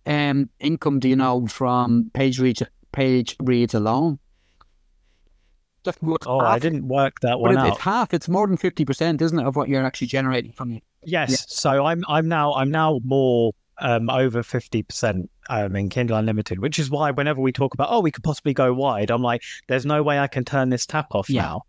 um 0.07 0.51
income? 0.61 1.01
Do 1.01 1.09
you 1.09 1.17
know 1.17 1.47
from 1.47 2.11
page 2.15 2.39
reads 2.39 2.63
page 2.93 3.37
reads 3.43 3.75
alone? 3.75 4.19
Oh, 6.27 6.41
I 6.41 6.59
didn't 6.59 6.89
work 6.89 7.21
that 7.21 7.39
one 7.39 7.53
it- 7.53 7.59
out. 7.59 7.69
it's 7.69 7.79
half. 7.79 8.13
It's 8.13 8.29
more 8.29 8.47
than 8.47 8.57
fifty 8.57 8.85
percent, 8.85 9.23
isn't 9.23 9.39
it, 9.39 9.47
of 9.47 9.55
what 9.55 9.69
you're 9.69 9.85
actually 9.85 10.09
generating 10.09 10.53
from 10.53 10.73
it? 10.73 10.83
Yes. 11.05 11.31
Yeah. 11.31 11.37
So 11.49 11.87
I'm 11.87 12.03
I'm 12.09 12.27
now 12.29 12.55
I'm 12.55 12.71
now 12.71 13.01
more 13.05 13.53
um, 13.79 14.11
over 14.11 14.43
fifty 14.43 14.83
percent 14.83 15.31
um, 15.49 15.77
in 15.77 15.89
Kindle 15.89 16.17
Unlimited, 16.17 16.59
which 16.59 16.81
is 16.81 16.91
why 16.91 17.13
whenever 17.13 17.41
we 17.41 17.53
talk 17.53 17.73
about 17.75 17.89
oh 17.91 18.01
we 18.01 18.11
could 18.11 18.25
possibly 18.25 18.53
go 18.53 18.75
wide, 18.75 19.11
I'm 19.11 19.23
like, 19.23 19.43
there's 19.69 19.87
no 19.87 20.03
way 20.03 20.19
I 20.19 20.27
can 20.27 20.45
turn 20.45 20.71
this 20.71 20.87
tap 20.87 21.15
off 21.15 21.31
Yeah. 21.31 21.43
now. 21.43 21.63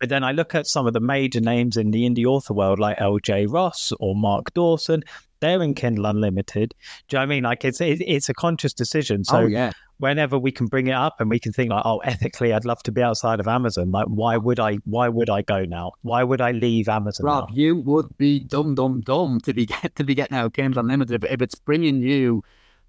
But 0.00 0.08
then 0.08 0.24
I 0.24 0.32
look 0.32 0.54
at 0.54 0.66
some 0.66 0.86
of 0.86 0.92
the 0.92 1.00
major 1.00 1.40
names 1.40 1.76
in 1.76 1.90
the 1.90 2.08
indie 2.08 2.24
author 2.24 2.54
world, 2.54 2.78
like 2.78 3.00
L.J. 3.00 3.46
Ross 3.46 3.92
or 4.00 4.14
Mark 4.14 4.52
Dawson. 4.54 5.02
They're 5.40 5.62
in 5.62 5.74
Kindle 5.74 6.06
Unlimited. 6.06 6.74
Do 7.08 7.16
you 7.16 7.18
know 7.18 7.20
what 7.20 7.22
I 7.22 7.26
mean? 7.26 7.44
Like 7.44 7.64
it's 7.64 7.80
it, 7.80 8.00
it's 8.00 8.28
a 8.28 8.34
conscious 8.34 8.72
decision. 8.72 9.24
So 9.24 9.38
oh 9.38 9.46
yeah, 9.46 9.70
whenever 9.98 10.38
we 10.38 10.50
can 10.50 10.66
bring 10.66 10.88
it 10.88 10.94
up 10.94 11.20
and 11.20 11.30
we 11.30 11.38
can 11.38 11.52
think 11.52 11.70
like, 11.70 11.82
oh, 11.84 11.98
ethically, 11.98 12.52
I'd 12.52 12.64
love 12.64 12.82
to 12.84 12.92
be 12.92 13.02
outside 13.02 13.40
of 13.40 13.46
Amazon. 13.46 13.90
Like, 13.90 14.06
why 14.06 14.36
would 14.36 14.58
I? 14.58 14.78
Why 14.84 15.08
would 15.08 15.30
I 15.30 15.42
go 15.42 15.64
now? 15.64 15.92
Why 16.02 16.24
would 16.24 16.40
I 16.40 16.52
leave 16.52 16.88
Amazon? 16.88 17.26
Rob, 17.26 17.50
now? 17.50 17.54
you 17.54 17.76
would 17.76 18.16
be 18.16 18.40
dumb, 18.40 18.74
dumb, 18.74 19.00
dumb 19.00 19.40
to 19.40 19.54
be 19.54 19.66
get 19.66 19.94
to 19.96 20.04
be 20.04 20.14
getting 20.14 20.36
out 20.36 20.46
of 20.46 20.52
games 20.52 20.76
unlimited 20.76 21.22
if, 21.24 21.30
if 21.30 21.42
it's 21.42 21.54
bringing 21.56 22.02
you 22.02 22.42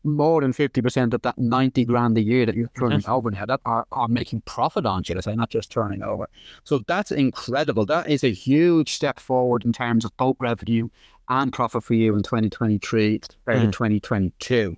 more 0.04 0.42
than 0.42 0.54
fifty 0.54 0.82
percent 0.82 1.14
of 1.14 1.22
that 1.24 1.38
ninety 1.38 1.86
grand 1.86 2.18
a 2.18 2.22
year 2.22 2.46
that 2.46 2.56
you're 2.56 2.72
turning 2.78 3.06
over 3.08 3.30
now. 3.32 3.46
That 3.46 3.62
are, 3.66 3.86
are 3.92 4.08
making 4.08 4.42
profit 4.42 4.86
on, 4.86 5.04
I 5.16 5.20
say, 5.20 5.36
not 5.36 5.50
just 5.50 5.72
turning 5.72 6.04
over. 6.04 6.28
So 6.64 6.80
that's 6.88 7.12
incredible. 7.12 7.86
That 7.86 8.10
is 8.10 8.24
a 8.24 8.32
huge 8.32 8.94
step 8.94 9.20
forward 9.20 9.66
in 9.66 9.74
terms 9.74 10.06
of 10.06 10.16
both 10.18 10.38
revenue 10.40 10.90
and 11.28 11.52
profit 11.54 11.84
for 11.84 11.94
you 11.94 12.16
in 12.16 12.24
2023 12.24 13.20
compared 13.20 13.62
to 13.62 13.68
Mm. 13.68 13.72
2022. 13.72 14.78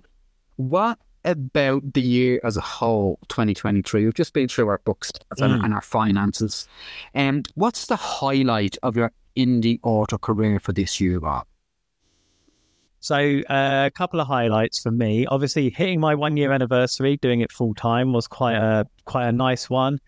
What 0.56 0.98
about 1.24 1.92
the 1.94 2.02
year 2.02 2.40
as 2.44 2.56
a 2.56 2.60
whole, 2.60 3.18
2023? 3.28 4.04
We've 4.04 4.14
just 4.14 4.32
been 4.34 4.48
through 4.48 4.68
our 4.68 4.80
books 4.84 5.12
and, 5.38 5.60
Mm. 5.60 5.64
and 5.64 5.74
our 5.74 5.80
finances. 5.80 6.68
And 7.14 7.48
what's 7.54 7.86
the 7.86 7.96
highlight 7.96 8.76
of 8.82 8.96
your 8.96 9.12
indie 9.36 9.78
author 9.82 10.18
career 10.18 10.58
for 10.60 10.72
this 10.72 11.00
year, 11.00 11.18
Rob? 11.18 11.46
So 13.02 13.16
uh, 13.50 13.84
a 13.86 13.90
couple 13.90 14.20
of 14.20 14.28
highlights 14.28 14.80
for 14.80 14.92
me. 14.92 15.26
Obviously, 15.26 15.70
hitting 15.70 15.98
my 15.98 16.14
one 16.14 16.36
year 16.36 16.52
anniversary, 16.52 17.16
doing 17.16 17.40
it 17.40 17.50
full 17.50 17.74
time 17.74 18.12
was 18.12 18.28
quite 18.28 18.54
a 18.54 18.86
quite 19.04 19.26
a 19.26 19.32
nice 19.32 19.68
one. 19.68 19.98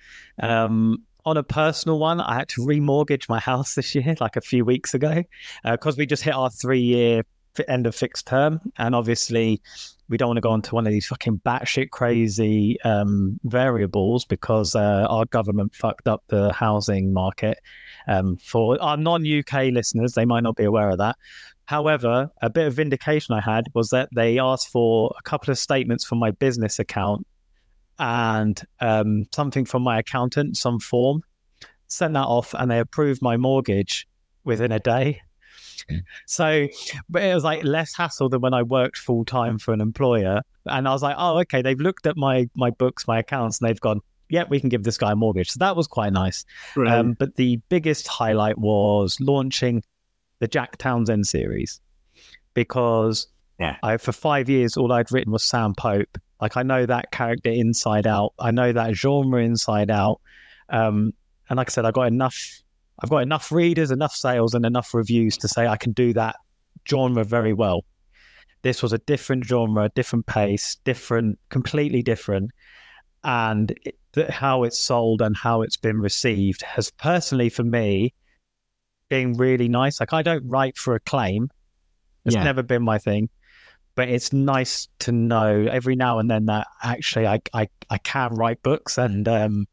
Um, 0.40 1.02
on 1.26 1.36
a 1.36 1.42
personal 1.42 1.98
one, 1.98 2.20
I 2.20 2.34
had 2.34 2.48
to 2.50 2.60
remortgage 2.60 3.28
my 3.28 3.40
house 3.50 3.74
this 3.74 3.96
year, 3.96 4.14
like 4.20 4.36
a 4.36 4.40
few 4.40 4.64
weeks 4.64 4.94
ago, 4.94 5.24
because 5.64 5.96
we 5.96 6.06
just 6.06 6.22
hit 6.22 6.34
our 6.34 6.50
three 6.50 6.80
year 6.80 7.24
end 7.68 7.86
of 7.86 7.96
fixed 7.96 8.28
term, 8.28 8.60
and 8.78 8.94
obviously 8.94 9.60
we 10.08 10.16
don't 10.16 10.28
want 10.28 10.36
to 10.36 10.42
go 10.42 10.50
onto 10.50 10.74
one 10.74 10.86
of 10.86 10.92
these 10.92 11.06
fucking 11.06 11.40
batshit 11.44 11.90
crazy 11.90 12.80
um, 12.82 13.40
variables 13.44 14.24
because 14.24 14.74
uh, 14.76 15.06
our 15.08 15.24
government 15.26 15.74
fucked 15.74 16.06
up 16.06 16.22
the 16.28 16.52
housing 16.52 17.12
market. 17.12 17.58
Um, 18.06 18.36
for 18.36 18.80
our 18.82 18.96
non 18.96 19.24
UK 19.26 19.72
listeners, 19.72 20.12
they 20.12 20.26
might 20.26 20.42
not 20.42 20.56
be 20.56 20.64
aware 20.64 20.90
of 20.90 20.98
that. 20.98 21.16
However, 21.66 22.30
a 22.42 22.50
bit 22.50 22.66
of 22.66 22.74
vindication 22.74 23.34
I 23.34 23.40
had 23.40 23.66
was 23.74 23.90
that 23.90 24.08
they 24.14 24.38
asked 24.38 24.68
for 24.68 25.14
a 25.18 25.22
couple 25.22 25.50
of 25.50 25.58
statements 25.58 26.04
from 26.04 26.18
my 26.18 26.30
business 26.30 26.78
account 26.78 27.26
and 27.98 28.60
um, 28.80 29.24
something 29.32 29.64
from 29.64 29.82
my 29.82 29.98
accountant, 29.98 30.56
some 30.56 30.78
form. 30.78 31.22
Sent 31.86 32.14
that 32.14 32.24
off, 32.24 32.54
and 32.54 32.70
they 32.70 32.80
approved 32.80 33.22
my 33.22 33.36
mortgage 33.36 34.08
within 34.44 34.72
a 34.72 34.80
day. 34.80 35.20
So, 36.26 36.66
but 37.10 37.22
it 37.22 37.34
was 37.34 37.44
like 37.44 37.62
less 37.62 37.94
hassle 37.94 38.30
than 38.30 38.40
when 38.40 38.54
I 38.54 38.62
worked 38.62 38.96
full 38.96 39.22
time 39.24 39.58
for 39.58 39.74
an 39.74 39.82
employer. 39.82 40.40
And 40.64 40.88
I 40.88 40.92
was 40.92 41.02
like, 41.02 41.16
oh, 41.18 41.38
okay, 41.40 41.60
they've 41.60 41.78
looked 41.78 42.06
at 42.06 42.16
my 42.16 42.48
my 42.54 42.70
books, 42.70 43.06
my 43.06 43.18
accounts, 43.18 43.60
and 43.60 43.68
they've 43.68 43.80
gone, 43.80 44.00
yeah, 44.30 44.44
we 44.48 44.60
can 44.60 44.70
give 44.70 44.84
this 44.84 44.96
guy 44.96 45.12
a 45.12 45.16
mortgage. 45.16 45.50
So 45.50 45.58
that 45.58 45.76
was 45.76 45.86
quite 45.86 46.12
nice. 46.14 46.46
Um, 47.00 47.12
but 47.18 47.36
the 47.36 47.56
biggest 47.68 48.08
highlight 48.08 48.56
was 48.56 49.18
launching 49.20 49.82
the 50.44 50.48
Jack 50.48 50.76
Townsend 50.76 51.26
series 51.26 51.80
because 52.52 53.28
Yeah. 53.58 53.76
I 53.82 53.96
for 53.96 54.12
five 54.12 54.50
years 54.50 54.76
all 54.76 54.92
I'd 54.92 55.10
written 55.10 55.32
was 55.32 55.42
Sam 55.42 55.72
Pope. 55.74 56.18
Like 56.38 56.58
I 56.58 56.62
know 56.62 56.84
that 56.84 57.10
character 57.12 57.48
inside 57.48 58.06
out. 58.06 58.34
I 58.38 58.50
know 58.50 58.70
that 58.70 58.94
genre 58.94 59.42
inside 59.42 59.90
out. 59.90 60.20
Um, 60.68 61.14
and 61.48 61.56
like 61.56 61.70
I 61.70 61.72
said, 61.72 61.86
I 61.86 61.92
got 61.92 62.08
enough. 62.08 62.36
I've 63.02 63.08
got 63.08 63.22
enough 63.22 63.50
readers, 63.50 63.90
enough 63.90 64.14
sales, 64.14 64.52
and 64.52 64.66
enough 64.66 64.92
reviews 64.92 65.38
to 65.38 65.48
say 65.48 65.66
I 65.66 65.78
can 65.78 65.92
do 65.92 66.12
that 66.12 66.36
genre 66.86 67.24
very 67.24 67.54
well. 67.54 67.86
This 68.60 68.82
was 68.82 68.92
a 68.92 68.98
different 68.98 69.46
genre, 69.46 69.88
different 69.94 70.26
pace, 70.26 70.76
different, 70.84 71.38
completely 71.48 72.02
different, 72.02 72.50
and 73.22 73.74
it, 73.86 74.30
how 74.30 74.64
it's 74.64 74.78
sold 74.78 75.22
and 75.22 75.34
how 75.34 75.62
it's 75.62 75.78
been 75.78 76.00
received 76.00 76.60
has 76.62 76.90
personally 76.90 77.48
for 77.48 77.64
me 77.64 78.12
been 79.14 79.34
really 79.34 79.68
nice. 79.68 80.00
Like 80.00 80.12
I 80.12 80.22
don't 80.22 80.44
write 80.48 80.76
for 80.76 80.94
acclaim; 80.94 81.48
it's 82.24 82.34
Yeah. 82.34 82.42
never 82.44 82.62
been 82.62 82.82
my 82.82 82.98
thing. 82.98 83.28
But 83.96 84.08
it's 84.08 84.32
nice 84.32 84.88
to 85.00 85.12
know 85.12 85.66
every 85.70 85.94
now 85.94 86.18
and 86.18 86.28
then 86.28 86.46
that 86.46 86.66
actually 86.82 87.28
I 87.28 87.40
I, 87.52 87.68
I 87.90 87.98
can 87.98 88.34
write 88.34 88.60
books, 88.62 88.98
and 88.98 89.28
um, 89.28 89.66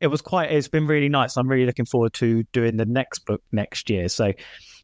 it 0.00 0.06
was 0.06 0.22
quite. 0.22 0.52
It's 0.52 0.68
been 0.68 0.86
really 0.86 1.08
nice. 1.08 1.36
I'm 1.36 1.48
really 1.48 1.66
looking 1.66 1.86
forward 1.86 2.12
to 2.14 2.44
doing 2.52 2.76
the 2.76 2.86
next 2.86 3.26
book 3.26 3.42
next 3.50 3.90
year. 3.90 4.08
So 4.08 4.32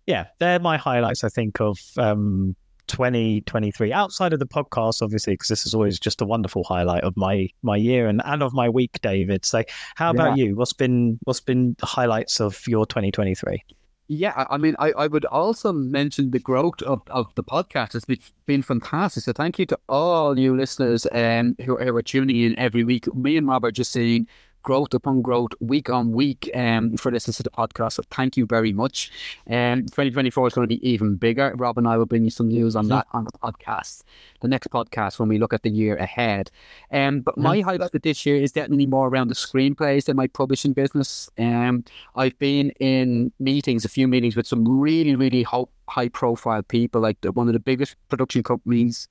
yeah, 0.07 0.27
they're 0.41 0.59
my 0.59 0.77
highlights. 0.77 1.23
I 1.23 1.29
think 1.29 1.61
of 1.61 1.79
um, 1.97 2.57
2023 2.89 3.93
outside 3.93 4.33
of 4.33 4.39
the 4.39 4.47
podcast, 4.47 5.03
obviously, 5.03 5.35
because 5.35 5.49
this 5.49 5.67
is 5.67 5.75
always 5.75 5.99
just 5.99 6.21
a 6.21 6.27
wonderful 6.27 6.65
highlight 6.65 7.05
of 7.05 7.17
my 7.17 7.49
my 7.63 7.77
year 7.77 8.09
and, 8.09 8.21
and 8.25 8.43
of 8.43 8.53
my 8.53 8.69
week, 8.69 8.99
David. 9.03 9.45
So, 9.45 9.63
how 9.95 10.11
about 10.11 10.37
you? 10.37 10.57
What's 10.57 10.73
been 10.73 11.19
what's 11.25 11.41
been 11.41 11.77
the 11.79 11.87
highlights 11.87 12.41
of 12.41 12.61
your 12.67 12.87
2023? 12.87 13.63
Yeah, 14.07 14.47
I 14.51 14.59
mean, 14.59 14.77
I, 14.79 14.93
I 14.93 15.07
would 15.07 15.25
also 15.25 15.73
mention 15.73 16.31
the 16.31 16.39
growth 16.39 16.83
of, 16.83 17.01
of 17.09 17.35
the 17.37 17.43
podcast. 17.43 17.95
It's 17.95 18.05
been, 18.05 18.19
been 18.45 18.63
fantastic. 18.63 19.25
So 19.25 19.33
thank 19.33 19.59
you 19.59 19.65
to 19.67 19.79
all 19.89 20.39
you 20.39 20.55
listeners 20.55 21.07
um, 21.11 21.57
who, 21.65 21.79
who 21.79 21.97
are 21.97 22.03
tuning 22.03 22.37
in 22.37 22.59
every 22.59 22.85
week. 22.85 23.13
Me 23.15 23.39
and 23.39 23.49
Rob 23.49 23.65
are 23.65 23.71
just 23.71 23.93
seeing 23.93 24.29
growth 24.65 24.93
upon 24.95 25.23
growth, 25.23 25.53
week 25.61 25.89
on 25.89 26.11
week, 26.11 26.51
um, 26.55 26.97
for 26.97 27.12
listening 27.12 27.35
to 27.35 27.43
the 27.45 27.51
podcast. 27.51 27.93
So 27.93 28.03
thank 28.11 28.37
you 28.37 28.47
very 28.47 28.73
much. 28.73 29.12
Um, 29.49 29.83
2024 29.83 30.49
is 30.49 30.55
going 30.55 30.69
to 30.69 30.75
be 30.75 30.89
even 30.89 31.15
bigger. 31.17 31.55
Rob 31.57 31.79
and 31.79 31.87
I 31.87 31.97
will 31.97 32.07
bring 32.07 32.25
you 32.25 32.31
some 32.31 32.49
news 32.49 32.75
on 32.75 32.89
that 32.89 33.07
on 33.12 33.25
the 33.25 33.33
podcast, 33.33 34.03
the 34.41 34.49
next 34.49 34.69
podcast 34.69 35.21
when 35.21 35.29
we 35.29 35.39
look 35.39 35.53
at 35.53 35.62
the 35.62 35.71
year 35.71 35.97
ahead. 35.97 36.51
Um, 36.91 37.21
but 37.21 37.39
my 37.39 37.61
highlight 37.61 37.95
of 37.95 38.03
this 38.03 38.27
year 38.27 38.37
is 38.37 38.53
definitely 38.53 38.87
more 38.87 39.09
around 39.09 39.29
the 39.29 39.35
screenplays 39.35 40.07
than 40.07 40.17
my 40.17 40.27
publishing 40.27 40.73
business. 40.73 41.31
Um, 41.39 41.85
I've 42.17 42.39
been 42.39 42.71
in 42.81 43.33
meetings, 43.39 43.85
a 43.85 43.89
few 43.89 44.09
meetings 44.09 44.35
with 44.35 44.47
some 44.47 44.67
really, 44.67 45.15
really 45.15 45.45
high 45.89 46.09
profile 46.09 46.62
people, 46.62 47.01
like 47.01 47.21
the, 47.21 47.31
one 47.33 47.47
of 47.49 47.53
the 47.53 47.61
biggest 47.61 47.97
production 48.09 48.43
companies 48.43 49.09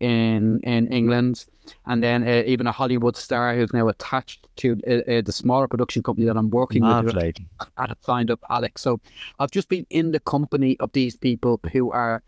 in 0.00 0.60
in 0.60 0.88
England, 0.88 1.46
and 1.86 2.02
then 2.02 2.22
uh, 2.26 2.42
even 2.46 2.66
a 2.66 2.72
Hollywood 2.72 3.16
star 3.16 3.54
who's 3.54 3.72
now 3.72 3.88
attached 3.88 4.46
to 4.56 4.78
uh, 4.86 5.10
uh, 5.10 5.22
the 5.22 5.32
smaller 5.32 5.68
production 5.68 6.02
company 6.02 6.26
that 6.26 6.36
I'm 6.36 6.50
working 6.50 6.82
with. 6.82 6.92
Lovely. 6.92 7.34
I 7.76 7.86
had 7.88 8.02
signed 8.02 8.30
up 8.30 8.40
Alex. 8.50 8.82
So 8.82 9.00
I've 9.38 9.50
just 9.50 9.68
been 9.68 9.86
in 9.90 10.12
the 10.12 10.20
company 10.20 10.76
of 10.80 10.92
these 10.92 11.16
people 11.16 11.60
who 11.72 11.90
are 11.90 12.22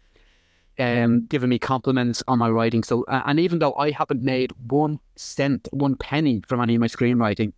um, 0.79 1.27
giving 1.27 1.49
me 1.49 1.59
compliments 1.59 2.23
on 2.29 2.39
my 2.39 2.49
writing. 2.49 2.83
So, 2.83 3.05
uh, 3.05 3.23
and 3.27 3.41
even 3.41 3.59
though 3.59 3.75
I 3.75 3.91
haven't 3.91 4.23
made 4.23 4.53
one 4.69 5.01
cent, 5.16 5.69
one 5.73 5.97
penny 5.97 6.43
from 6.47 6.61
any 6.61 6.77
of 6.77 6.81
my 6.81 6.87
screenwriting, 6.87 7.53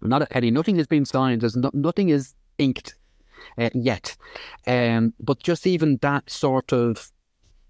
not 0.00 0.22
a 0.22 0.26
penny, 0.26 0.50
nothing 0.50 0.76
has 0.76 0.86
been 0.86 1.04
signed. 1.04 1.42
There's 1.42 1.56
no, 1.56 1.70
nothing 1.72 2.08
is 2.08 2.34
inked 2.58 2.94
uh, 3.58 3.70
yet. 3.74 4.16
Um, 4.66 5.14
but 5.20 5.42
just 5.42 5.66
even 5.66 5.98
that 6.02 6.30
sort 6.30 6.72
of 6.72 7.10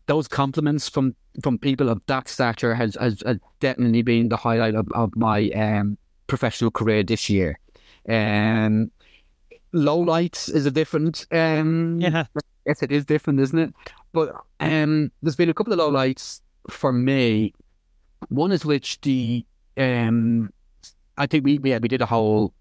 those 0.07 0.28
compliments 0.28 0.89
from 0.89 1.14
from 1.43 1.59
people 1.59 1.89
of 1.89 2.01
that 2.07 2.28
stature 2.28 2.74
has 2.74 2.97
has, 3.01 3.22
has 3.24 3.39
definitely 3.61 4.03
been 4.03 4.28
the 4.28 4.37
highlight 4.37 4.74
of, 4.74 4.87
of 4.93 5.14
my 5.16 5.49
um, 5.51 5.97
professional 6.26 6.70
career 6.70 7.03
this 7.03 7.30
year. 7.30 7.59
Um, 8.09 8.91
low 9.72 9.99
lights 9.99 10.49
is 10.49 10.66
a 10.66 10.70
different. 10.70 11.26
Um, 11.30 12.01
Yeah. 12.01 12.24
yes, 12.66 12.83
it 12.83 12.93
is 12.93 13.05
different, 13.05 13.41
isn't 13.41 13.59
it? 13.59 13.74
But 14.12 14.35
um, 14.61 15.11
there's 15.22 15.37
been 15.37 15.49
a 15.49 15.55
couple 15.55 15.72
of 15.72 15.78
low 15.78 15.89
lights 15.89 16.43
for 16.68 16.93
me. 16.93 17.55
One 18.28 18.53
is 18.53 18.64
which 18.64 19.01
the 19.01 19.45
um, 19.76 20.51
I 21.16 21.26
think 21.26 21.45
we 21.45 21.59
yeah 21.62 21.78
we 21.78 21.89
did 21.89 22.03
a 22.03 22.07
whole 22.07 22.53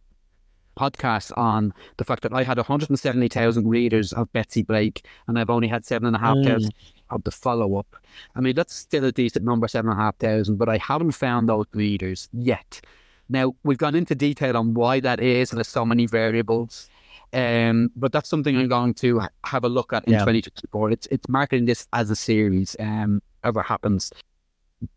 podcast 0.78 1.38
on 1.38 1.74
the 1.98 2.06
fact 2.06 2.24
that 2.24 2.34
I 2.34 2.44
had 2.44 2.58
170,000 2.58 3.68
readers 3.68 4.14
of 4.14 4.32
Betsy 4.32 4.64
Blake 4.64 5.06
and 5.28 5.38
I've 5.38 5.50
only 5.50 5.68
had 5.68 5.86
seven 5.86 6.08
and 6.08 6.16
a 6.16 6.20
half 6.20 6.38
Mm. 6.38 6.70
Of 7.12 7.24
the 7.24 7.32
follow 7.32 7.78
up. 7.78 7.96
I 8.36 8.42
mean, 8.42 8.56
that's 8.56 8.74
still 8.76 9.06
a 9.06 9.12
decent 9.12 9.46
number, 9.46 9.68
seven 9.68 9.92
and 9.92 10.00
a 10.00 10.04
half 10.04 10.18
thousand, 10.18 10.58
but 10.58 10.70
I 10.70 10.78
haven't 10.78 11.12
found 11.12 11.50
those 11.50 11.66
readers 11.74 12.30
yet. 12.34 12.82
Now, 13.30 13.56
we've 13.64 13.78
gone 13.78 13.96
into 13.96 14.14
detail 14.16 14.58
on 14.58 14.74
why 14.74 15.00
that 15.00 15.20
is, 15.22 15.52
and 15.52 15.58
there's 15.58 15.68
so 15.70 15.86
many 15.86 16.06
variables. 16.06 16.90
Um, 17.34 17.92
but 17.96 18.12
that's 18.12 18.28
something 18.28 18.58
I'm 18.58 18.68
going 18.68 18.94
to 18.96 19.22
have 19.46 19.64
a 19.64 19.70
look 19.70 19.94
at 19.94 20.04
in 20.06 20.14
Yeah. 20.14 20.20
2024. 20.20 20.92
It's 20.92 21.08
it's 21.08 21.30
marketing 21.30 21.66
this 21.66 21.88
as 21.94 22.10
a 22.12 22.16
series, 22.16 22.76
um, 22.80 23.22
ever 23.44 23.62
happens. 23.62 24.12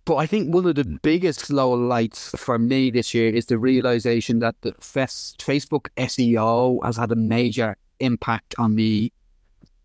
But 0.05 0.17
I 0.17 0.27
think 0.27 0.53
one 0.53 0.67
of 0.67 0.75
the 0.75 0.99
biggest 1.03 1.51
low 1.51 1.71
lights 1.73 2.31
for 2.37 2.59
me 2.59 2.91
this 2.91 3.15
year 3.15 3.29
is 3.33 3.47
the 3.47 3.59
realization 3.59 4.39
that 4.41 4.57
the 4.63 4.73
Facebook 4.73 5.89
SEO 5.97 6.83
has 6.85 6.97
had 6.97 7.13
a 7.13 7.17
major 7.17 7.77
impact 8.01 8.55
on 8.59 8.75
me 8.75 9.13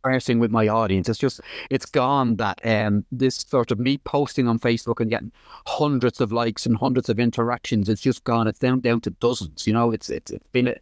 conversing 0.04 0.39
with 0.39 0.52
my 0.52 0.68
audience. 0.68 1.10
It's 1.10 1.20
just 1.20 1.41
it's 1.70 1.86
gone 1.86 2.36
that 2.38 2.60
um 2.66 3.06
this 3.12 3.36
sort 3.36 3.72
of 3.72 3.80
me 3.80 3.97
posting 4.00 4.47
on 4.47 4.60
Facebook 4.60 5.00
and 5.00 5.10
getting 5.10 5.32
hundreds 5.66 6.22
of 6.22 6.32
likes 6.32 6.66
and 6.66 6.78
hundreds 6.78 7.10
of 7.10 7.20
interactions. 7.20 7.89
It's 7.89 8.02
just 8.02 8.24
gone. 8.24 8.47
It's 8.47 8.60
down 8.60 8.80
down 8.80 9.02
to 9.02 9.12
dozens. 9.12 9.68
You 9.68 9.74
know, 9.74 9.91
it's 9.91 10.10
it's, 10.10 10.32
it's 10.32 10.47
been 10.52 10.70
a, 10.70 10.76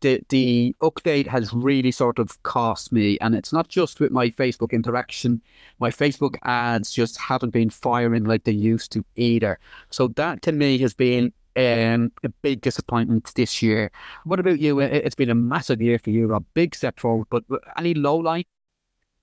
the 0.00 0.20
the 0.28 0.74
update 0.80 1.26
has 1.26 1.52
really 1.52 1.90
sort 1.90 2.18
of 2.18 2.42
cost 2.42 2.92
me, 2.92 3.18
and 3.20 3.34
it's 3.34 3.52
not 3.52 3.68
just 3.68 4.00
with 4.00 4.12
my 4.12 4.30
Facebook 4.30 4.72
interaction. 4.72 5.40
My 5.78 5.90
Facebook 5.90 6.36
ads 6.42 6.90
just 6.90 7.18
haven't 7.18 7.50
been 7.50 7.70
firing 7.70 8.24
like 8.24 8.44
they 8.44 8.52
used 8.52 8.92
to 8.92 9.04
either. 9.16 9.58
So 9.90 10.08
that 10.08 10.42
to 10.42 10.52
me 10.52 10.78
has 10.78 10.94
been 10.94 11.32
um, 11.56 12.12
a 12.24 12.28
big 12.42 12.60
disappointment 12.60 13.32
this 13.34 13.62
year. 13.62 13.90
What 14.24 14.40
about 14.40 14.60
you? 14.60 14.80
It- 14.80 15.04
It's 15.04 15.14
been 15.14 15.30
a 15.30 15.34
massive 15.34 15.80
year 15.82 15.98
for 15.98 16.10
you, 16.10 16.32
a 16.34 16.40
big 16.40 16.74
step 16.74 17.00
forward. 17.00 17.26
But 17.30 17.44
any 17.76 17.94
low 17.94 18.16
light? 18.16 18.46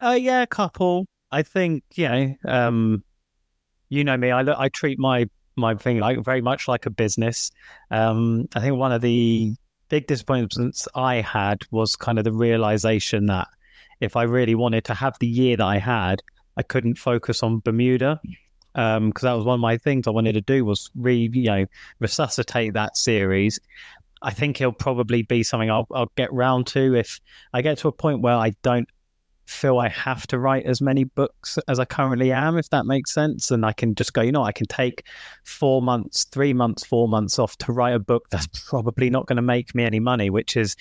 Uh, 0.02 0.18
yeah, 0.20 0.42
a 0.44 0.48
couple. 0.48 1.06
I 1.32 1.44
think 1.44 1.84
you 1.96 2.08
know, 2.08 2.36
um, 2.46 3.04
you 3.90 4.04
know 4.04 4.18
me. 4.18 4.32
I 4.32 4.42
I 4.66 4.70
treat 4.70 5.00
my 5.00 5.30
my 5.56 5.76
thing 5.76 6.00
like 6.00 6.24
very 6.24 6.42
much 6.42 6.68
like 6.68 6.86
a 6.86 6.90
business. 6.92 7.52
Um, 7.92 8.48
I 8.56 8.60
think 8.62 8.78
one 8.78 8.92
of 8.92 9.02
the 9.02 9.56
big 9.90 10.08
disappointments 10.08 10.88
I 10.96 11.16
had 11.22 11.64
was 11.72 11.96
kind 11.96 12.18
of 12.20 12.26
the 12.26 12.32
realization 12.34 13.26
that 13.28 13.48
if 14.00 14.16
I 14.16 14.24
really 14.24 14.54
wanted 14.56 14.84
to 14.86 14.94
have 14.94 15.18
the 15.20 15.28
year 15.28 15.58
that 15.58 15.66
I 15.66 15.80
had, 15.80 16.22
I 16.58 16.64
couldn't 16.64 16.96
focus 17.00 17.42
on 17.42 17.60
Bermuda. 17.60 18.20
Um, 18.78 19.10
because 19.10 19.24
that 19.24 19.34
was 19.34 19.44
one 19.44 19.56
of 19.56 19.60
my 19.60 19.78
things 19.78 20.08
I 20.08 20.12
wanted 20.12 20.34
to 20.34 20.42
do 20.42 20.64
was 20.64 20.92
re, 20.96 21.30
you 21.34 21.46
know, 21.46 21.66
resuscitate 22.00 22.74
that 22.74 22.96
series. 22.96 23.60
I 24.22 24.32
think 24.32 24.62
it'll 24.62 24.72
probably 24.72 25.24
be 25.24 25.42
something 25.42 25.72
I'll, 25.72 25.88
I'll 25.92 26.12
get 26.16 26.32
round 26.32 26.68
to 26.68 26.96
if 26.96 27.20
I 27.54 27.64
get 27.64 27.80
to 27.80 27.88
a 27.88 27.92
point 27.92 28.22
where 28.22 28.36
I 28.36 28.54
don't 28.62 28.88
feel 29.48 29.80
I 29.80 29.88
have 29.90 30.28
to 30.28 30.38
write 30.38 30.66
as 30.66 30.80
many 30.80 31.06
books 31.06 31.58
as 31.68 31.80
I 31.80 31.86
currently 31.86 32.32
am, 32.32 32.56
if 32.56 32.70
that 32.70 32.86
makes 32.86 33.14
sense. 33.14 33.50
And 33.50 33.66
I 33.66 33.74
can 33.74 33.96
just 33.96 34.14
go, 34.14 34.22
you 34.22 34.32
know, 34.32 34.44
I 34.44 34.52
can 34.52 34.68
take 34.68 35.06
four 35.44 35.82
months, 35.82 36.26
three 36.26 36.54
months, 36.54 36.86
four 36.86 37.08
months 37.08 37.40
off 37.40 37.58
to 37.60 37.72
write 37.72 37.96
a 37.96 38.00
book 38.00 38.30
that's 38.30 38.48
probably 38.70 39.10
not 39.10 39.26
going 39.26 39.38
to 39.38 39.42
make 39.42 39.74
me 39.74 39.86
any 39.86 40.00
money, 40.00 40.30
which 40.30 40.56
is, 40.56 40.76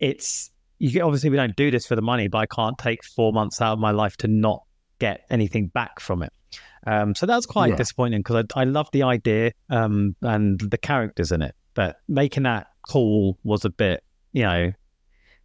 it's, 0.00 0.50
you 0.78 1.02
obviously 1.02 1.30
we 1.30 1.36
don't 1.36 1.54
do 1.54 1.70
this 1.70 1.86
for 1.86 1.94
the 1.94 2.02
money, 2.02 2.26
but 2.26 2.38
I 2.38 2.46
can't 2.46 2.78
take 2.78 3.04
four 3.04 3.32
months 3.32 3.60
out 3.60 3.74
of 3.74 3.78
my 3.78 3.92
life 3.92 4.16
to 4.18 4.26
not 4.28 4.64
get 4.98 5.24
anything 5.30 5.68
back 5.68 6.00
from 6.00 6.22
it. 6.22 6.32
Um, 6.88 7.14
so 7.14 7.26
that's 7.26 7.46
quite 7.46 7.70
Yeah. 7.70 7.76
disappointing 7.76 8.20
because 8.20 8.46
I, 8.54 8.60
I 8.62 8.64
love 8.64 8.88
the 8.92 9.02
idea 9.02 9.52
um, 9.70 10.16
and 10.22 10.58
the 10.60 10.78
characters 10.78 11.32
in 11.32 11.42
it, 11.42 11.54
but 11.74 11.96
making 12.08 12.44
that 12.44 12.68
call 12.88 13.38
was 13.44 13.64
a 13.64 13.70
bit, 13.70 14.02
you 14.32 14.42
know, 14.44 14.72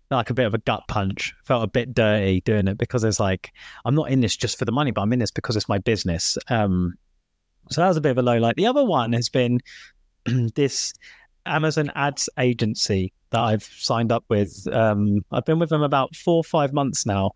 like 0.09 0.29
a 0.29 0.33
bit 0.33 0.45
of 0.45 0.53
a 0.53 0.59
gut 0.59 0.83
punch. 0.87 1.33
Felt 1.45 1.63
a 1.63 1.67
bit 1.67 1.93
dirty 1.93 2.41
doing 2.41 2.67
it 2.67 2.77
because 2.77 3.03
it's 3.03 3.19
like 3.19 3.51
I'm 3.83 3.95
not 3.95 4.09
in 4.09 4.21
this 4.21 4.37
just 4.37 4.57
for 4.59 4.65
the 4.65 4.71
money, 4.71 4.91
but 4.91 5.01
I'm 5.01 5.11
in 5.11 5.19
this 5.19 5.31
because 5.31 5.55
it's 5.55 5.67
my 5.67 5.79
business. 5.79 6.37
Um, 6.49 6.93
so 7.71 7.81
that 7.81 7.87
was 7.87 7.97
a 7.97 8.01
bit 8.01 8.11
of 8.11 8.17
a 8.17 8.21
low 8.21 8.37
light. 8.37 8.55
The 8.55 8.67
other 8.67 8.85
one 8.85 9.13
has 9.13 9.29
been 9.29 9.59
this 10.55 10.93
Amazon 11.45 11.91
ads 11.95 12.29
agency 12.37 13.11
that 13.31 13.39
I've 13.41 13.63
signed 13.63 14.11
up 14.11 14.23
with. 14.29 14.67
Um, 14.71 15.25
I've 15.31 15.45
been 15.45 15.59
with 15.59 15.69
them 15.69 15.81
about 15.81 16.15
four 16.15 16.35
or 16.37 16.43
five 16.43 16.71
months 16.71 17.05
now. 17.05 17.31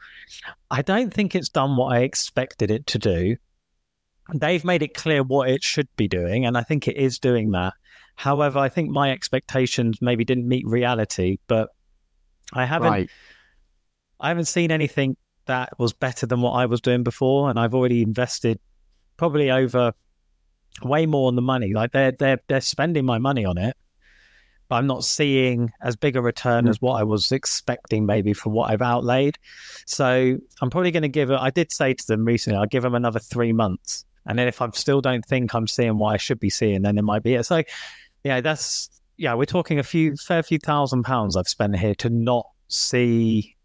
I 0.70 0.82
don't 0.82 1.14
think 1.14 1.34
it's 1.36 1.50
done 1.50 1.76
what 1.76 1.94
I 1.94 2.00
expected 2.02 2.70
it 2.72 2.86
to 2.88 3.00
do. 3.00 3.36
They've 4.34 4.64
made 4.66 4.82
it 4.84 4.94
clear 4.94 5.24
what 5.24 5.50
it 5.50 5.64
should 5.64 5.88
be 5.96 6.08
doing, 6.08 6.46
and 6.46 6.58
I 6.58 6.64
think 6.64 6.88
it 6.88 6.98
is 6.98 7.18
doing 7.20 7.52
that. 7.52 7.74
However, 8.16 8.60
I 8.60 8.68
think 8.70 8.90
my 8.90 9.12
expectations 9.12 10.02
maybe 10.02 10.26
didn't 10.26 10.48
meet 10.48 10.66
reality, 10.68 11.38
but 11.48 11.70
I 12.54 12.66
haven't 12.66 12.90
Right. 12.92 13.10
I 14.20 14.30
haven't 14.30 14.46
seen 14.46 14.72
anything 14.72 15.16
that 15.46 15.78
was 15.80 15.94
better 15.94 16.26
than 16.26 16.42
what 16.42 16.52
I 16.54 16.66
was 16.66 16.82
doing 16.82 17.04
before, 17.04 17.50
and 17.50 17.60
I've 17.60 17.76
already 17.76 18.02
invested 18.02 18.60
probably 19.18 19.52
over 19.52 19.94
way 20.84 21.06
more 21.06 21.28
on 21.28 21.36
the 21.36 21.42
money. 21.42 21.74
Like 21.74 21.92
they're 21.92 22.12
they're 22.12 22.40
they're 22.48 22.62
spending 22.62 23.06
my 23.06 23.20
money 23.20 23.46
on 23.46 23.58
it, 23.58 23.78
but 24.68 24.76
I'm 24.78 24.88
not 24.88 25.04
seeing 25.06 25.72
as 25.82 25.96
big 25.96 26.16
a 26.16 26.22
return 26.22 26.66
Mm. 26.66 26.70
as 26.70 26.82
what 26.82 27.00
I 27.00 27.04
was 27.04 27.32
expecting 27.32 28.06
maybe 28.06 28.34
for 28.34 28.50
what 28.50 28.72
I've 28.72 28.82
outlaid. 28.82 29.38
So 29.86 30.38
I'm 30.62 30.70
probably 30.72 30.92
going 30.92 31.04
to 31.04 31.08
give 31.10 31.30
it. 31.30 31.38
I 31.40 31.52
did 31.52 31.72
say 31.72 31.94
to 31.94 32.08
them 32.08 32.26
recently, 32.26 32.58
I'll 32.58 32.66
give 32.66 32.84
them 32.84 32.96
another 32.96 33.20
three 33.20 33.54
months, 33.54 34.06
and 34.28 34.38
then 34.38 34.48
if 34.48 34.62
I 34.62 34.70
still 34.74 35.02
don't 35.02 35.26
think 35.26 35.54
I'm 35.56 35.68
seeing 35.68 35.98
what 35.98 36.14
I 36.14 36.18
should 36.18 36.40
be 36.40 36.50
seeing, 36.50 36.82
then 36.82 36.98
it 36.98 37.04
might 37.04 37.24
be 37.24 37.36
it. 37.36 37.44
So 37.46 37.64
yeah, 38.24 38.42
that's 38.42 38.90
yeah, 39.18 39.34
we're 39.34 39.46
talking 39.46 39.80
a 39.80 39.84
few 39.84 40.16
fair 40.16 40.44
few 40.44 40.60
thousand 40.60 41.04
pounds 41.04 41.36
I've 41.36 41.48
spent 41.48 41.78
here 41.78 41.96
to 41.96 42.10
not 42.10 42.46
see 42.68 43.56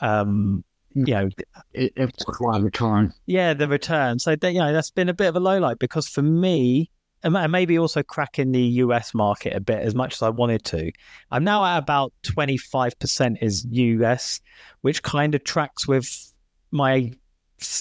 um 0.00 0.64
you 0.94 1.14
know 1.14 1.28
It, 1.72 1.92
it's 1.96 2.24
a 2.28 2.60
return. 2.60 3.12
yeah 3.26 3.54
the 3.54 3.68
return 3.68 4.18
so 4.18 4.34
that, 4.34 4.52
you 4.52 4.58
know 4.58 4.72
that's 4.72 4.90
been 4.90 5.08
a 5.08 5.14
bit 5.14 5.28
of 5.28 5.36
a 5.36 5.40
low 5.40 5.58
light 5.58 5.78
because 5.78 6.08
for 6.08 6.22
me 6.22 6.90
and 7.22 7.52
maybe 7.52 7.78
also 7.78 8.02
cracking 8.02 8.52
the 8.52 8.62
US 8.62 9.14
market 9.14 9.54
a 9.54 9.60
bit 9.60 9.80
as 9.80 9.94
much 9.94 10.14
as 10.14 10.22
I 10.22 10.30
wanted 10.30 10.64
to. 10.66 10.90
I'm 11.30 11.44
now 11.44 11.64
at 11.64 11.78
about 11.78 12.12
25% 12.22 13.42
is 13.42 13.66
US, 13.70 14.40
which 14.80 15.02
kind 15.02 15.34
of 15.34 15.44
tracks 15.44 15.86
with 15.86 16.32
my 16.70 17.12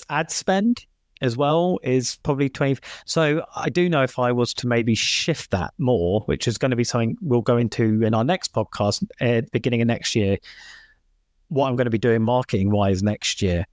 ad 0.09 0.29
spend 0.31 0.85
as 1.21 1.35
well 1.35 1.79
is 1.83 2.17
probably 2.23 2.49
20 2.49 2.79
so 3.05 3.43
i 3.55 3.69
do 3.69 3.89
know 3.89 4.03
if 4.03 4.17
i 4.17 4.31
was 4.31 4.53
to 4.53 4.67
maybe 4.67 4.95
shift 4.95 5.51
that 5.51 5.73
more 5.77 6.21
which 6.21 6.47
is 6.47 6.57
going 6.57 6.71
to 6.71 6.77
be 6.77 6.83
something 6.83 7.17
we'll 7.21 7.41
go 7.41 7.57
into 7.57 8.03
in 8.03 8.13
our 8.13 8.23
next 8.23 8.53
podcast 8.53 9.03
at 9.19 9.45
the 9.45 9.51
beginning 9.51 9.81
of 9.81 9.87
next 9.87 10.15
year 10.15 10.37
what 11.49 11.67
i'm 11.67 11.75
going 11.75 11.85
to 11.85 11.91
be 11.91 11.97
doing 11.97 12.21
marketing 12.21 12.71
wise 12.71 13.03
next 13.03 13.41
year. 13.41 13.65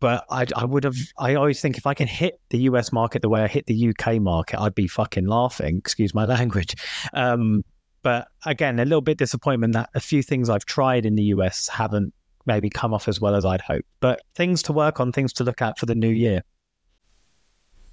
But 0.00 0.24
I, 0.28 0.46
I 0.56 0.64
would 0.64 0.84
have 0.84 0.96
i 1.18 1.34
always 1.34 1.60
think 1.60 1.76
if 1.76 1.86
i 1.86 1.94
can 1.94 2.06
hit 2.06 2.40
the 2.50 2.58
us 2.60 2.92
market 2.92 3.22
the 3.22 3.28
way 3.28 3.42
i 3.42 3.48
hit 3.48 3.66
the 3.66 3.88
uk 3.88 4.20
market 4.20 4.60
i'd 4.60 4.74
be 4.74 4.86
fucking 4.86 5.26
laughing 5.26 5.76
excuse 5.76 6.14
my 6.14 6.24
language. 6.36 6.74
Um, 7.12 7.64
but 8.02 8.28
again 8.44 8.78
a 8.78 8.84
little 8.84 9.00
bit 9.00 9.18
disappointment 9.18 9.72
that 9.74 9.90
a 9.94 10.00
few 10.00 10.22
things 10.22 10.48
i've 10.48 10.64
tried 10.64 11.06
in 11.06 11.14
the 11.14 11.24
us 11.24 11.68
haven't 11.68 12.12
maybe 12.46 12.68
come 12.68 12.92
off 12.92 13.08
as 13.08 13.20
well 13.20 13.34
as 13.34 13.44
i'd 13.44 13.60
hoped. 13.60 13.88
But 14.00 14.20
things 14.34 14.62
to 14.64 14.72
work 14.72 15.00
on 15.00 15.12
things 15.12 15.32
to 15.34 15.44
look 15.44 15.62
at 15.62 15.78
for 15.78 15.86
the 15.86 15.94
new 15.94 16.10
year 16.10 16.42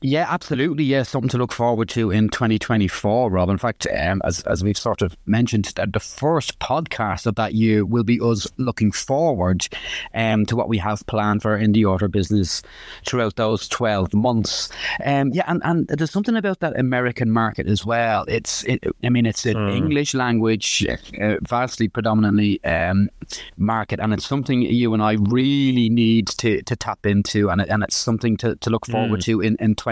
Yeah, 0.03 0.25
absolutely. 0.27 0.83
Yeah, 0.83 1.03
something 1.03 1.29
to 1.29 1.37
look 1.37 1.51
forward 1.51 1.87
to 1.89 2.09
in 2.09 2.29
2024, 2.29 3.29
Rob. 3.29 3.49
In 3.49 3.59
fact, 3.59 3.85
um, 3.95 4.19
as, 4.25 4.41
as 4.41 4.63
we've 4.63 4.77
sort 4.77 5.03
of 5.03 5.15
mentioned, 5.27 5.65
that 5.75 5.93
the 5.93 5.99
first 5.99 6.57
podcast 6.57 7.27
of 7.27 7.35
that 7.35 7.53
year 7.53 7.85
will 7.85 8.03
be 8.03 8.19
us 8.19 8.47
looking 8.57 8.91
forward 8.91 9.67
um, 10.15 10.47
to 10.47 10.55
what 10.55 10.67
we 10.69 10.79
have 10.79 11.05
planned 11.05 11.43
for 11.43 11.51
our 11.51 11.59
indie 11.59 11.85
author 11.85 12.07
business 12.07 12.63
throughout 13.05 13.35
those 13.35 13.67
12 13.67 14.13
months. 14.15 14.69
Um, 15.05 15.29
yeah, 15.33 15.43
and, 15.45 15.61
and 15.63 15.87
there's 15.87 16.09
something 16.11 16.35
about 16.35 16.61
that 16.61 16.79
American 16.79 17.29
market 17.29 17.67
as 17.67 17.85
well. 17.85 18.25
It's, 18.27 18.63
it, 18.63 18.83
I 19.03 19.09
mean, 19.09 19.27
it's 19.27 19.45
an 19.45 19.51
Mm. 19.61 19.75
English 19.75 20.15
language, 20.15 20.83
uh, 21.21 21.35
vastly 21.43 21.87
predominantly 21.87 22.63
um, 22.63 23.09
market, 23.57 23.99
and 23.99 24.13
it's 24.13 24.25
something 24.25 24.63
you 24.63 24.93
and 24.95 25.03
I 25.03 25.13
really 25.19 25.89
need 25.89 26.27
to, 26.39 26.63
to 26.63 26.75
tap 26.75 27.05
into, 27.05 27.49
and, 27.51 27.61
it, 27.61 27.69
and 27.69 27.83
it's 27.83 27.95
something 27.95 28.37
to, 28.37 28.55
to 28.55 28.69
look 28.71 28.87
forward 28.87 29.19
Mm. 29.19 29.23
to 29.25 29.41
in, 29.41 29.55
in 29.59 29.75
2024. 29.75 29.90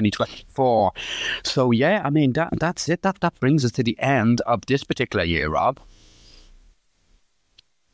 So, 1.43 1.71
yeah, 1.71 2.01
I 2.03 2.09
mean, 2.09 2.33
that 2.33 2.49
that's 2.59 2.89
it. 2.89 3.01
That, 3.01 3.19
that 3.21 3.39
brings 3.39 3.65
us 3.65 3.71
to 3.73 3.83
the 3.83 3.97
end 3.99 4.41
of 4.41 4.65
this 4.65 4.83
particular 4.83 5.25
year, 5.25 5.49
Rob. 5.49 5.79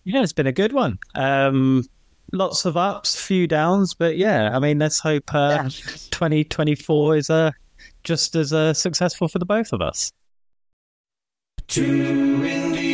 Yeah, 0.03 0.21
it's 0.21 0.33
been 0.33 0.47
a 0.47 0.51
good 0.51 0.71
one. 0.71 0.99
Um, 1.15 1.83
lots 2.31 2.65
of 2.65 2.77
ups, 2.77 3.19
few 3.19 3.47
downs, 3.47 3.93
but 3.93 4.17
yeah, 4.17 4.55
I 4.55 4.59
mean, 4.59 4.79
let's 4.79 4.99
hope 4.99 5.33
uh, 5.33 5.63
2024 5.63 7.17
is 7.17 7.29
uh, 7.29 7.51
just 8.03 8.35
as 8.35 8.53
uh, 8.53 8.73
successful 8.73 9.27
for 9.27 9.39
the 9.39 9.45
both 9.45 9.73
of 9.73 9.81
us. 9.81 10.11
Two 11.67 12.41
indie 12.43 12.75
authors. 12.75 12.84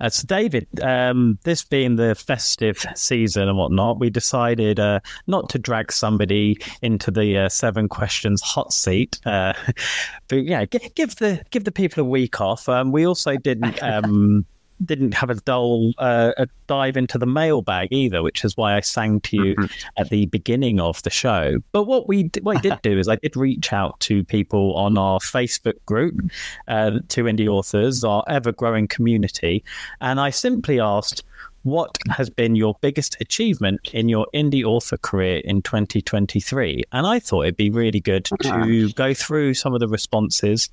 Uh, 0.00 0.08
so, 0.08 0.26
David, 0.26 0.66
um, 0.82 1.38
this 1.44 1.62
being 1.62 1.96
the 1.96 2.14
festive 2.14 2.84
season 2.94 3.48
and 3.48 3.58
whatnot, 3.58 4.00
we 4.00 4.10
decided 4.10 4.80
uh, 4.80 5.00
not 5.26 5.48
to 5.50 5.58
drag 5.58 5.92
somebody 5.92 6.56
into 6.82 7.10
the 7.10 7.36
uh, 7.36 7.48
seven 7.48 7.88
questions 7.88 8.40
hot 8.40 8.72
seat, 8.72 9.18
uh, 9.26 9.52
but 10.28 10.44
yeah, 10.44 10.64
g- 10.64 10.90
give 10.94 11.16
the 11.16 11.42
give 11.50 11.64
the 11.64 11.72
people 11.72 12.02
a 12.02 12.06
week 12.06 12.40
off. 12.40 12.68
Um, 12.68 12.92
we 12.92 13.06
also 13.06 13.36
didn't 13.36 13.82
um, 13.82 14.46
didn't 14.84 15.12
have 15.12 15.30
a 15.30 15.34
dull 15.34 15.92
uh, 15.98 16.32
a 16.36 16.48
dive 16.66 16.96
into 16.96 17.18
the 17.18 17.26
mailbag 17.26 17.88
either, 17.90 18.22
which 18.22 18.44
is 18.44 18.56
why 18.56 18.76
I 18.76 18.80
sang 18.80 19.20
to 19.20 19.36
you 19.36 19.56
at 19.96 20.10
the 20.10 20.26
beginning 20.26 20.80
of 20.80 21.02
the 21.02 21.10
show. 21.10 21.58
But 21.72 21.84
what 21.84 22.08
we 22.08 22.24
d- 22.24 22.40
what 22.40 22.58
I 22.58 22.60
did 22.60 22.78
do 22.82 22.98
is 22.98 23.08
I 23.08 23.16
did 23.16 23.36
reach 23.36 23.72
out 23.72 23.98
to 24.00 24.24
people 24.24 24.74
on 24.74 24.96
our 24.98 25.18
Facebook 25.18 25.84
group, 25.86 26.30
uh, 26.68 27.00
to 27.08 27.24
indie 27.24 27.48
authors, 27.48 28.04
our 28.04 28.24
ever 28.28 28.52
growing 28.52 28.88
community, 28.88 29.64
and 30.00 30.20
I 30.20 30.30
simply 30.30 30.80
asked. 30.80 31.24
What 31.62 31.98
has 32.08 32.30
been 32.30 32.56
your 32.56 32.74
biggest 32.80 33.18
achievement 33.20 33.90
in 33.92 34.08
your 34.08 34.26
indie 34.32 34.64
author 34.64 34.96
career 34.96 35.42
in 35.44 35.60
2023? 35.60 36.84
And 36.90 37.06
I 37.06 37.18
thought 37.18 37.42
it'd 37.42 37.58
be 37.58 37.68
really 37.68 38.00
good 38.00 38.24
to 38.24 38.90
go 38.94 39.12
through 39.12 39.52
some 39.52 39.74
of 39.74 39.80
the 39.80 39.86
responses 39.86 40.70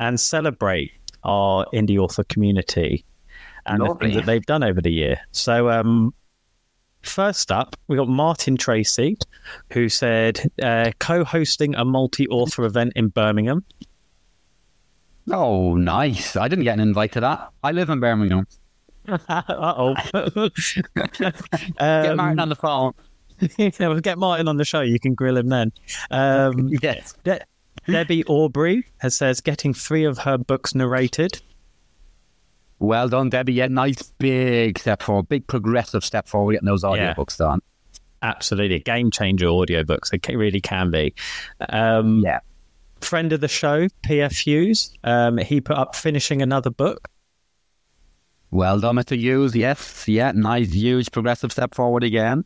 and 0.00 0.18
celebrate 0.18 0.92
our 1.22 1.66
indie 1.74 1.98
author 1.98 2.24
community 2.24 3.04
and 3.66 3.80
the 3.80 3.94
things 3.96 4.14
that 4.14 4.26
they've 4.26 4.44
done 4.46 4.62
over 4.62 4.80
the 4.80 4.92
year. 4.92 5.18
So, 5.32 5.70
um, 5.70 6.14
first 7.02 7.50
up, 7.52 7.76
we 7.88 7.96
got 7.96 8.08
Martin 8.08 8.56
Tracy, 8.56 9.16
who 9.72 9.88
said 9.88 10.40
uh, 10.62 10.92
co-hosting 10.98 11.74
a 11.74 11.84
multi-author 11.84 12.64
event 12.64 12.92
in 12.96 13.08
Birmingham. 13.08 13.64
Oh, 15.30 15.74
nice. 15.74 16.36
I 16.36 16.48
didn't 16.48 16.64
get 16.64 16.74
an 16.74 16.80
invite 16.80 17.12
to 17.12 17.20
that. 17.20 17.50
I 17.62 17.72
live 17.72 17.90
in 17.90 18.00
Birmingham. 18.00 18.46
uh 19.08 19.42
oh. 19.58 19.94
Get 20.94 21.36
Martin 22.16 22.40
on 22.40 22.48
the 22.48 22.56
phone. 22.56 22.92
yeah, 23.58 23.70
we'll 23.80 24.00
get 24.00 24.18
Martin 24.18 24.48
on 24.48 24.56
the 24.56 24.64
show. 24.64 24.80
You 24.80 24.98
can 24.98 25.14
grill 25.14 25.36
him 25.36 25.48
then. 25.48 25.72
Um, 26.10 26.70
Yes. 26.82 27.14
De- 27.24 27.44
Debbie 27.86 28.24
Aubrey 28.24 28.84
has 28.98 29.14
says 29.14 29.40
getting 29.40 29.72
three 29.72 30.04
of 30.04 30.18
her 30.18 30.36
books 30.38 30.74
narrated. 30.74 31.40
Well 32.78 33.08
done, 33.08 33.30
Debbie. 33.30 33.54
Yeah, 33.54 33.68
nice 33.68 34.02
big 34.18 34.78
step 34.78 35.02
forward, 35.02 35.28
big 35.28 35.46
progressive 35.46 36.04
step 36.04 36.28
forward 36.28 36.52
getting 36.54 36.66
those 36.66 36.82
Yeah. 36.82 37.14
audiobooks 37.14 37.38
done. 37.38 37.60
Absolutely, 38.22 38.80
game 38.80 39.10
changer 39.10 39.46
audiobooks. 39.46 40.12
It 40.12 40.26
really 40.36 40.60
can 40.60 40.90
be. 40.90 41.14
Um, 41.70 42.20
Yeah. 42.24 42.40
friend 43.00 43.32
of 43.32 43.40
the 43.40 43.48
show, 43.48 43.88
PF 44.06 44.32
Hughes. 44.46 44.92
Um, 45.04 45.38
he 45.38 45.60
put 45.60 45.76
up 45.76 45.94
finishing 45.94 46.42
another 46.42 46.70
book. 46.70 47.08
Well 48.50 48.78
done, 48.80 48.96
Mr. 48.96 49.16
Hughes. 49.18 49.54
Yes, 49.54 50.06
yeah, 50.08 50.32
nice, 50.34 50.72
huge 50.72 51.10
progressive 51.12 51.52
step 51.52 51.74
forward 51.74 52.04
again. 52.04 52.44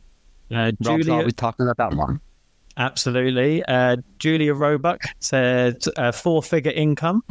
Uh, 0.49 0.71
Rob's 0.83 1.05
Julia, 1.05 1.13
always 1.13 1.33
talking 1.33 1.65
about 1.67 1.77
that 1.91 1.97
one. 1.97 2.19
absolutely. 2.77 3.63
Uh, 3.63 3.97
Julia 4.19 4.53
Roebuck 4.53 5.03
said 5.19 5.77
uh, 5.97 6.11
four 6.11 6.41
figure 6.43 6.71
income. 6.71 7.23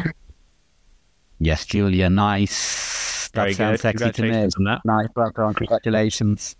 Yes, 1.41 1.64
Julia, 1.64 2.11
nice. 2.11 3.28
That 3.32 3.43
Very 3.43 3.55
sounds 3.55 3.82
good. 3.82 3.99
sexy 3.99 3.99
to 3.99 4.22
me. 4.22 4.28
Congratulations 4.28 4.57
on 4.57 4.64
that. 4.64 4.80
Nice, 4.84 5.09
well 5.16 5.30
done. 5.34 5.55
Congratulations. 5.55 6.57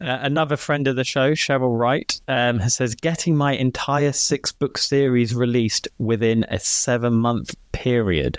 Uh, 0.00 0.18
another 0.22 0.56
friend 0.56 0.86
of 0.86 0.96
the 0.96 1.04
show, 1.04 1.32
Cheryl 1.32 1.76
Wright, 1.78 2.20
um, 2.28 2.60
says 2.68 2.94
getting 2.94 3.36
my 3.36 3.54
entire 3.54 4.12
six 4.12 4.52
book 4.52 4.78
series 4.78 5.34
released 5.34 5.88
within 5.98 6.44
a 6.48 6.58
seven 6.58 7.14
month 7.14 7.54
period. 7.72 8.38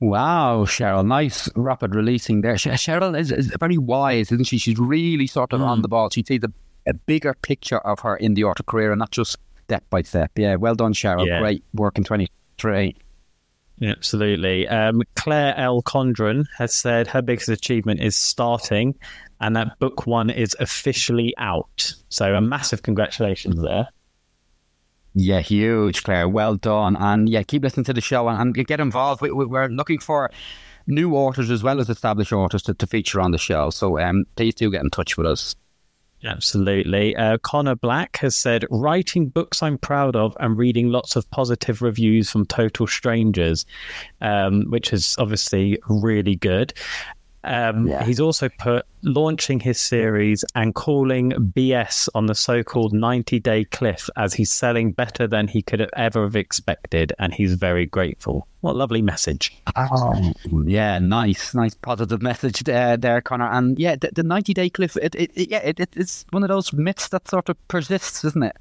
Wow, 0.00 0.64
Cheryl, 0.66 1.06
nice 1.06 1.48
rapid 1.56 1.94
releasing 1.94 2.42
there. 2.42 2.54
Cheryl 2.56 3.18
is, 3.18 3.30
is 3.30 3.54
very 3.58 3.78
wise, 3.78 4.32
isn't 4.32 4.44
she? 4.44 4.58
She's 4.58 4.78
really 4.78 5.26
sort 5.26 5.52
of 5.52 5.62
on 5.62 5.80
the 5.80 5.88
ball. 5.88 6.10
She 6.10 6.24
sees 6.24 6.42
a, 6.42 6.52
a 6.86 6.92
bigger 6.92 7.32
picture 7.40 7.78
of 7.78 8.00
her 8.00 8.16
in 8.16 8.34
the 8.34 8.44
author 8.44 8.64
career 8.64 8.92
and 8.92 8.98
not 8.98 9.12
just 9.12 9.38
step 9.62 9.84
by 9.88 10.02
step. 10.02 10.32
Yeah, 10.36 10.56
well 10.56 10.74
done, 10.74 10.92
Cheryl. 10.92 11.26
Yeah. 11.26 11.38
Great 11.40 11.64
work 11.72 11.96
in 11.96 12.04
23. 12.04 12.96
Absolutely. 13.82 14.68
Um, 14.68 15.02
Claire 15.16 15.54
L. 15.56 15.82
Condren 15.82 16.44
has 16.56 16.72
said 16.72 17.08
her 17.08 17.22
biggest 17.22 17.48
achievement 17.48 18.00
is 18.00 18.14
starting, 18.14 18.94
and 19.40 19.56
that 19.56 19.78
book 19.78 20.06
one 20.06 20.30
is 20.30 20.56
officially 20.60 21.34
out. 21.38 21.94
So 22.08 22.34
a 22.34 22.40
massive 22.40 22.82
congratulations 22.82 23.60
there. 23.60 23.88
Yeah, 25.14 25.40
huge, 25.40 26.02
Claire. 26.02 26.28
Well 26.28 26.56
done. 26.56 26.96
And 26.96 27.28
yeah, 27.28 27.42
keep 27.42 27.62
listening 27.62 27.84
to 27.84 27.92
the 27.92 28.00
show 28.00 28.28
and, 28.28 28.56
and 28.56 28.66
get 28.66 28.80
involved. 28.80 29.20
We, 29.20 29.30
we're 29.30 29.68
looking 29.68 29.98
for 29.98 30.30
new 30.86 31.14
authors 31.14 31.50
as 31.50 31.62
well 31.62 31.80
as 31.80 31.88
established 31.88 32.32
authors 32.32 32.62
to, 32.64 32.74
to 32.74 32.86
feature 32.86 33.20
on 33.20 33.30
the 33.30 33.38
show. 33.38 33.70
So 33.70 33.98
um, 33.98 34.24
please 34.36 34.54
do 34.54 34.70
get 34.70 34.82
in 34.82 34.90
touch 34.90 35.16
with 35.16 35.26
us. 35.26 35.54
Absolutely. 36.24 37.14
Uh, 37.16 37.36
Connor 37.38 37.74
Black 37.74 38.16
has 38.18 38.34
said, 38.34 38.64
writing 38.70 39.28
books 39.28 39.62
I'm 39.62 39.76
proud 39.76 40.16
of 40.16 40.36
and 40.40 40.56
reading 40.56 40.88
lots 40.88 41.16
of 41.16 41.30
positive 41.30 41.82
reviews 41.82 42.30
from 42.30 42.46
total 42.46 42.86
strangers, 42.86 43.66
um, 44.22 44.70
which 44.70 44.92
is 44.92 45.16
obviously 45.18 45.78
really 45.88 46.36
good. 46.36 46.72
Um, 47.44 47.86
Yeah. 47.86 48.04
He's 48.04 48.20
also 48.20 48.48
put 48.58 48.86
launching 49.02 49.60
his 49.60 49.78
series 49.78 50.44
and 50.54 50.74
calling 50.74 51.30
BS 51.32 52.08
on 52.14 52.26
the 52.26 52.34
so 52.34 52.62
called 52.62 52.92
90 52.92 53.38
day 53.40 53.64
cliff 53.64 54.08
as 54.16 54.32
he's 54.34 54.50
selling 54.50 54.92
better 54.92 55.26
than 55.26 55.46
he 55.46 55.62
could 55.62 55.80
have 55.80 55.90
ever 55.96 56.22
have 56.24 56.36
expected. 56.36 57.12
And 57.18 57.32
he's 57.34 57.54
very 57.54 57.86
grateful. 57.86 58.48
What 58.62 58.72
a 58.72 58.78
lovely 58.78 59.02
message. 59.02 59.54
Oh, 59.76 60.32
yeah, 60.64 60.98
nice, 60.98 61.54
nice 61.54 61.74
positive 61.74 62.22
message 62.22 62.60
there, 62.60 62.96
there 62.96 63.20
Connor. 63.20 63.50
And 63.50 63.78
yeah, 63.78 63.96
the, 63.96 64.10
the 64.14 64.22
90 64.22 64.54
day 64.54 64.70
cliff, 64.70 64.96
it, 64.96 65.14
it, 65.14 65.30
yeah, 65.50 65.58
it, 65.58 65.80
it's 65.94 66.24
one 66.30 66.42
of 66.42 66.48
those 66.48 66.72
myths 66.72 67.08
that 67.08 67.28
sort 67.28 67.48
of 67.50 67.68
persists, 67.68 68.24
isn't 68.24 68.42
it? 68.42 68.56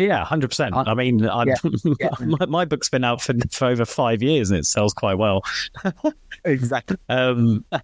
Yeah, 0.00 0.24
hundred 0.24 0.48
percent. 0.48 0.74
Uh, 0.74 0.84
I 0.86 0.94
mean, 0.94 1.26
I'm, 1.28 1.48
yeah, 1.48 1.54
yeah. 2.00 2.10
my, 2.20 2.46
my 2.46 2.64
book's 2.64 2.88
been 2.88 3.04
out 3.04 3.22
for, 3.22 3.34
for 3.50 3.66
over 3.66 3.84
five 3.84 4.22
years 4.22 4.50
and 4.50 4.58
it 4.60 4.66
sells 4.66 4.92
quite 4.94 5.14
well. 5.18 5.42
Exactly. 6.44 6.96
Um, 7.08 7.64
uh, 7.72 7.80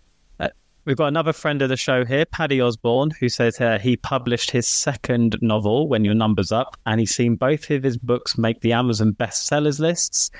We've 0.84 0.96
got 0.96 1.06
another 1.06 1.32
friend 1.32 1.62
of 1.62 1.68
the 1.68 1.76
show 1.76 2.04
here, 2.04 2.24
Paddy 2.26 2.60
Osborne, 2.60 3.10
who 3.18 3.28
says 3.28 3.60
uh, 3.60 3.78
he 3.78 3.96
published 3.96 4.50
his 4.50 4.66
second 4.66 5.36
novel, 5.40 5.86
When 5.88 6.04
Your 6.04 6.14
Number's 6.14 6.50
Up, 6.52 6.76
and 6.86 6.98
he's 7.00 7.14
seen 7.14 7.36
both 7.36 7.70
of 7.70 7.84
his 7.84 7.96
books 7.96 8.36
make 8.36 8.60
the 8.60 8.72
Amazon 8.72 9.12
bestsellers 9.14 9.78
lists. 9.78 10.30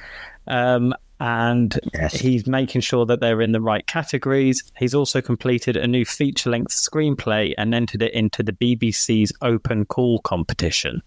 Um, 0.48 0.94
and 1.20 1.78
Yes. 1.94 2.14
he's 2.14 2.48
making 2.48 2.80
sure 2.80 3.06
that 3.06 3.20
they're 3.20 3.40
in 3.40 3.52
the 3.52 3.60
right 3.60 3.86
categories. 3.86 4.64
He's 4.76 4.94
also 4.94 5.20
completed 5.20 5.76
a 5.76 5.86
new 5.86 6.04
feature 6.04 6.50
length 6.50 6.72
screenplay 6.72 7.54
and 7.56 7.72
entered 7.72 8.02
it 8.02 8.12
into 8.12 8.42
the 8.42 8.52
BBC's 8.52 9.32
Open 9.42 9.84
Call 9.84 10.18
competition. 10.22 11.00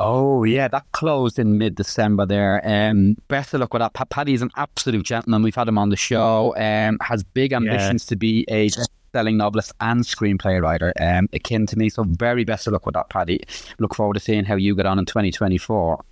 Oh 0.00 0.44
yeah, 0.44 0.68
that 0.68 0.84
closed 0.92 1.38
in 1.40 1.58
mid 1.58 1.74
December 1.74 2.24
there. 2.24 2.60
Um, 2.64 3.16
best 3.26 3.52
of 3.52 3.60
luck 3.60 3.72
with 3.74 3.80
that. 3.80 3.94
Pa- 3.94 4.04
Paddy's 4.04 4.42
an 4.42 4.50
absolute 4.56 5.04
gentleman. 5.04 5.42
We've 5.42 5.54
had 5.54 5.66
him 5.68 5.76
on 5.76 5.88
the 5.90 5.96
show. 5.96 6.54
Um, 6.56 6.98
has 7.02 7.24
big 7.24 7.52
ambitions 7.52 8.06
to 8.06 8.16
be 8.16 8.44
a 8.48 8.68
selling 9.12 9.36
novelist 9.38 9.72
and 9.80 10.02
screenplay 10.04 10.62
writer. 10.62 10.92
Um, 11.00 11.28
akin 11.32 11.66
to 11.66 11.76
me. 11.76 11.88
So 11.88 12.04
very 12.04 12.44
best 12.44 12.66
of 12.68 12.74
luck 12.74 12.86
with 12.86 12.94
that, 12.94 13.08
Paddy. 13.08 13.40
Look 13.80 13.94
forward 13.94 14.14
to 14.14 14.20
seeing 14.20 14.44
how 14.44 14.54
you 14.54 14.76
get 14.76 14.86
on 14.86 14.98
in 15.00 15.04
2024. 15.04 16.04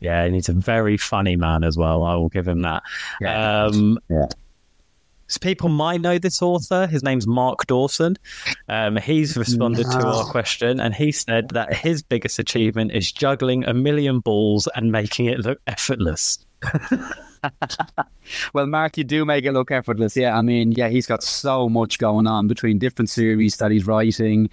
Yeah, 0.00 0.22
and 0.22 0.34
he's 0.34 0.48
a 0.48 0.52
very 0.52 0.96
funny 0.96 1.34
man 1.36 1.64
as 1.64 1.76
well. 1.78 2.04
I 2.04 2.14
will 2.14 2.28
give 2.28 2.46
him 2.46 2.60
that. 2.62 2.82
Yeah. 3.20 3.64
Um, 3.64 3.98
Yeah. 4.10 4.26
So 5.28 5.38
people 5.40 5.68
might 5.68 6.00
know 6.00 6.18
this 6.18 6.42
author. 6.42 6.86
His 6.86 7.02
name's 7.02 7.26
Mark 7.26 7.66
Dawson. 7.66 8.16
Um, 8.68 8.96
he's 8.96 9.36
responded 9.36 9.84
to 9.84 10.06
our 10.06 10.24
question, 10.24 10.80
and 10.80 10.94
he 10.94 11.12
said 11.12 11.50
that 11.50 11.74
his 11.74 12.02
biggest 12.02 12.38
achievement 12.38 12.92
is 12.92 13.12
juggling 13.12 13.64
a 13.64 13.74
million 13.74 14.20
balls 14.20 14.68
and 14.74 14.90
making 14.90 15.26
it 15.26 15.40
look 15.40 15.60
effortless. 15.66 16.38
Well, 18.52 18.66
Mark, 18.66 18.98
you 18.98 19.04
do 19.04 19.24
make 19.24 19.44
it 19.44 19.52
look 19.52 19.70
effortless. 19.70 20.16
Yeah, 20.16 20.36
I 20.36 20.42
mean, 20.42 20.72
yeah, 20.72 20.88
he's 20.88 21.06
got 21.06 21.22
so 21.22 21.68
much 21.68 21.98
going 21.98 22.26
on 22.26 22.46
between 22.46 22.78
different 22.78 23.08
series 23.08 23.56
that 23.56 23.70
he's 23.70 23.86
writing. 23.86 24.50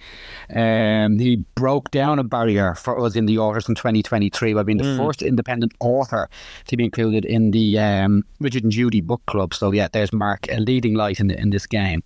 Um, 0.54 1.18
he 1.18 1.44
broke 1.54 1.90
down 1.90 2.18
a 2.18 2.24
barrier 2.24 2.74
for 2.74 2.98
us 3.04 3.16
in 3.16 3.26
the 3.26 3.38
authors 3.38 3.68
in 3.68 3.74
2023 3.74 4.54
by 4.54 4.62
being 4.62 4.78
the 4.78 4.96
first 4.96 5.22
independent 5.22 5.74
author 5.80 6.28
to 6.68 6.76
be 6.76 6.84
included 6.84 7.24
in 7.24 7.50
the 7.50 7.78
um, 7.78 8.24
Richard 8.40 8.64
and 8.64 8.72
Judy 8.72 9.00
Book 9.00 9.22
Club. 9.26 9.52
So, 9.54 9.72
yeah, 9.72 9.88
there's 9.92 10.12
Mark, 10.12 10.46
a 10.50 10.58
leading 10.58 10.94
light 10.94 11.20
in, 11.20 11.30
in 11.30 11.50
this 11.50 11.66
game. 11.66 12.02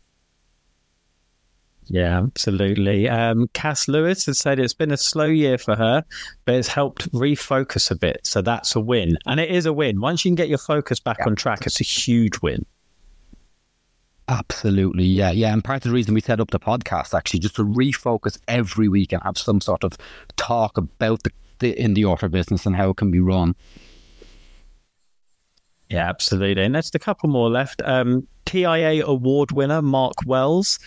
Yeah, 1.93 2.18
absolutely. 2.18 3.09
Um, 3.09 3.49
Cass 3.53 3.88
Lewis 3.88 4.26
has 4.26 4.38
said 4.38 4.61
it's 4.61 4.72
been 4.72 4.93
a 4.93 4.97
slow 4.97 5.26
year 5.26 5.59
for 5.59 5.74
her, 5.74 6.05
but 6.45 6.55
it's 6.55 6.68
helped 6.68 7.11
refocus 7.11 7.91
a 7.91 7.97
bit. 7.97 8.20
So 8.22 8.41
that's 8.43 8.76
a 8.76 8.80
win. 8.80 9.18
And 9.26 9.41
it 9.41 9.51
is 9.51 9.66
a 9.66 9.72
win. 9.72 10.01
Once 10.01 10.24
you 10.24 10.30
can 10.30 10.36
get 10.36 10.49
your 10.49 10.59
focus 10.59 11.01
back 11.01 11.26
on 11.26 11.34
track, 11.34 11.66
it's 11.66 11.80
a 11.80 11.84
huge 11.84 12.41
win. 12.43 12.64
Absolutely, 14.28 15.05
yeah, 15.05 15.32
yeah. 15.32 15.53
And 15.53 15.64
part 15.64 15.84
of 15.84 15.91
the 15.91 15.95
reason 15.95 16.14
we 16.14 16.20
set 16.20 16.38
up 16.38 16.53
the 16.53 16.61
podcast 16.61 17.12
actually 17.12 17.41
just 17.41 17.57
to 17.57 17.64
refocus 17.64 18.38
every 18.47 18.86
week 18.86 19.12
and 19.12 19.20
have 19.24 19.36
some 19.36 19.61
sort 19.61 19.82
of 19.82 19.99
talk 20.36 20.78
about 20.78 21.24
the, 21.24 21.32
the 21.59 21.76
in 21.76 21.95
the 21.95 22.05
author 22.05 22.28
business 22.28 22.66
and 22.66 22.76
how 22.76 22.91
it 22.91 22.99
can 22.99 23.11
be 23.11 23.18
run. 23.18 23.57
Yeah, 25.91 26.09
absolutely. 26.09 26.62
And 26.62 26.74
there's 26.74 26.91
a 26.95 27.01
couple 27.01 27.28
more 27.28 27.51
left. 27.51 27.82
Um, 27.84 28.26
TIA 28.47 29.05
award 29.05 29.53
winner 29.53 29.82
Mark 29.82 30.14
Wells 30.24 30.78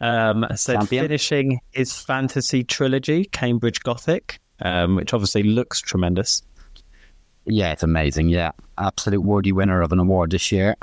um, 0.00 0.46
said 0.54 0.78
Champion. 0.78 1.04
finishing 1.04 1.60
his 1.72 1.96
fantasy 1.98 2.62
trilogy, 2.62 3.24
Cambridge 3.26 3.80
Gothic, 3.80 4.40
um, 4.60 4.94
which 4.96 5.12
obviously 5.12 5.42
looks 5.42 5.80
tremendous. 5.80 6.42
Yeah, 7.44 7.72
it's 7.72 7.82
amazing. 7.82 8.28
Yeah, 8.28 8.52
absolute 8.78 9.22
worthy 9.22 9.50
winner 9.50 9.82
of 9.82 9.90
an 9.90 9.98
award 9.98 10.30
this 10.30 10.52
year. 10.52 10.76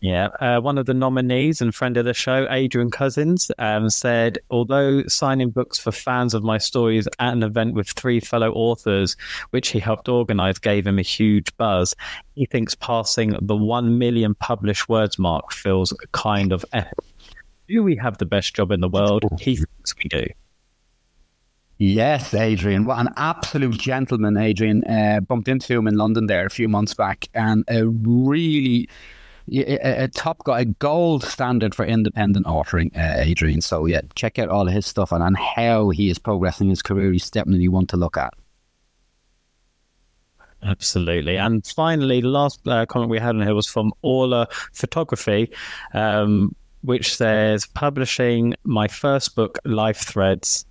Yeah, 0.00 0.28
uh, 0.40 0.60
one 0.60 0.78
of 0.78 0.86
the 0.86 0.94
nominees 0.94 1.60
and 1.60 1.74
friend 1.74 1.96
of 1.96 2.04
the 2.04 2.14
show, 2.14 2.46
Adrian 2.50 2.90
Cousins, 2.90 3.50
um, 3.58 3.90
said, 3.90 4.38
although 4.48 5.02
signing 5.08 5.50
books 5.50 5.76
for 5.76 5.90
fans 5.90 6.34
of 6.34 6.44
my 6.44 6.56
stories 6.56 7.08
at 7.18 7.32
an 7.32 7.42
event 7.42 7.74
with 7.74 7.88
three 7.90 8.20
fellow 8.20 8.52
authors, 8.52 9.16
which 9.50 9.70
he 9.70 9.80
helped 9.80 10.08
organize, 10.08 10.58
gave 10.58 10.86
him 10.86 11.00
a 11.00 11.02
huge 11.02 11.54
buzz, 11.56 11.96
he 12.36 12.46
thinks 12.46 12.76
passing 12.76 13.36
the 13.42 13.56
1 13.56 13.98
million 13.98 14.36
published 14.36 14.88
words 14.88 15.18
mark 15.18 15.52
feels 15.52 15.92
kind 16.12 16.52
of 16.52 16.64
epic. 16.72 16.94
Do 17.66 17.82
we 17.82 17.96
have 17.96 18.18
the 18.18 18.26
best 18.26 18.54
job 18.54 18.70
in 18.70 18.80
the 18.80 18.88
world? 18.88 19.24
He 19.40 19.56
thinks 19.56 19.96
we 19.96 20.04
do. 20.04 20.26
Yes, 21.78 22.34
Adrian. 22.34 22.84
What 22.84 22.98
an 22.98 23.08
absolute 23.16 23.78
gentleman, 23.78 24.36
Adrian. 24.36 24.84
Uh, 24.84 25.20
bumped 25.20 25.48
into 25.48 25.76
him 25.76 25.86
in 25.88 25.96
London 25.96 26.26
there 26.26 26.46
a 26.46 26.50
few 26.50 26.68
months 26.68 26.94
back, 26.94 27.26
and 27.34 27.64
a 27.68 27.86
really 27.86 28.88
a, 29.52 30.04
a 30.04 30.08
top 30.08 30.44
guy, 30.44 30.60
a 30.60 30.64
gold 30.64 31.24
standard 31.24 31.74
for 31.74 31.84
independent 31.84 32.46
authoring, 32.46 32.96
uh, 32.96 33.20
Adrian. 33.20 33.60
So 33.60 33.86
yeah, 33.86 34.02
check 34.14 34.38
out 34.38 34.48
all 34.48 34.66
of 34.66 34.74
his 34.74 34.86
stuff 34.86 35.12
and, 35.12 35.22
and 35.22 35.36
how 35.36 35.90
he 35.90 36.10
is 36.10 36.18
progressing 36.18 36.68
his 36.68 36.82
career. 36.82 37.12
He's 37.12 37.30
definitely 37.30 37.68
one 37.68 37.86
to 37.86 37.96
look 37.96 38.16
at. 38.16 38.34
Absolutely. 40.62 41.36
And 41.36 41.64
finally, 41.66 42.20
the 42.20 42.28
last 42.28 42.66
uh, 42.66 42.84
comment 42.86 43.10
we 43.10 43.18
had 43.18 43.36
on 43.36 43.42
here 43.42 43.54
was 43.54 43.68
from 43.68 43.92
Orla 44.02 44.48
Photography, 44.72 45.52
um, 45.94 46.54
which 46.82 47.14
says, 47.16 47.66
publishing 47.66 48.54
my 48.64 48.88
first 48.88 49.36
book, 49.36 49.58
Life 49.64 49.98
Threads. 49.98 50.66